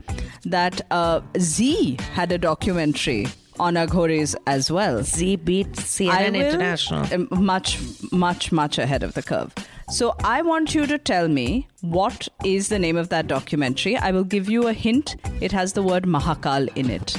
that 0.44 0.80
uh, 0.90 1.20
Zee 1.38 1.96
had 2.14 2.32
a 2.32 2.38
documentary 2.38 3.26
on 3.60 3.74
Aghoris 3.74 4.34
as 4.46 4.70
well. 4.70 5.02
Zee 5.02 5.36
beat 5.36 5.72
CNN 5.72 6.32
will- 6.32 6.46
International. 6.46 7.06
um, 7.14 7.28
much, 7.30 7.78
much, 8.12 8.52
much 8.52 8.78
ahead 8.78 9.02
of 9.02 9.14
the 9.14 9.22
curve. 9.22 9.52
So 9.90 10.14
I 10.24 10.42
want 10.42 10.74
you 10.74 10.86
to 10.86 10.96
tell 10.98 11.28
me 11.28 11.68
what 11.82 12.28
is 12.44 12.68
the 12.68 12.78
name 12.78 12.96
of 12.96 13.08
that 13.10 13.26
documentary. 13.26 13.96
I 13.96 14.10
will 14.10 14.24
give 14.24 14.48
you 14.48 14.68
a 14.68 14.72
hint. 14.72 15.16
It 15.40 15.52
has 15.52 15.74
the 15.74 15.82
word 15.82 16.04
Mahakal 16.04 16.74
in 16.76 16.88
it. 16.88 17.14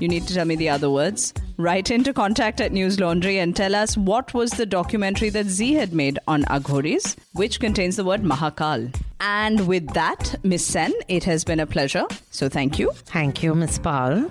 You 0.00 0.08
need 0.08 0.26
to 0.26 0.34
tell 0.34 0.44
me 0.44 0.56
the 0.56 0.68
other 0.70 0.90
words. 0.90 1.32
Write 1.56 1.90
into 1.90 2.12
contact 2.12 2.60
at 2.60 2.72
Newslaundry 2.72 3.36
and 3.36 3.54
tell 3.54 3.76
us 3.76 3.96
what 3.96 4.34
was 4.34 4.50
the 4.52 4.66
documentary 4.66 5.28
that 5.30 5.46
Zee 5.46 5.74
had 5.74 5.92
made 5.92 6.18
on 6.26 6.42
Aghoris, 6.44 7.14
which 7.34 7.60
contains 7.60 7.94
the 7.96 8.04
word 8.04 8.22
Mahakal. 8.22 8.92
And 9.20 9.68
with 9.68 9.86
that, 9.94 10.34
Miss 10.42 10.66
Sen, 10.66 10.92
it 11.08 11.22
has 11.24 11.44
been 11.44 11.60
a 11.60 11.66
pleasure. 11.66 12.06
So 12.30 12.48
thank 12.48 12.78
you. 12.78 12.90
Thank 13.04 13.42
you, 13.42 13.54
Miss 13.54 13.78
Pal. 13.78 14.30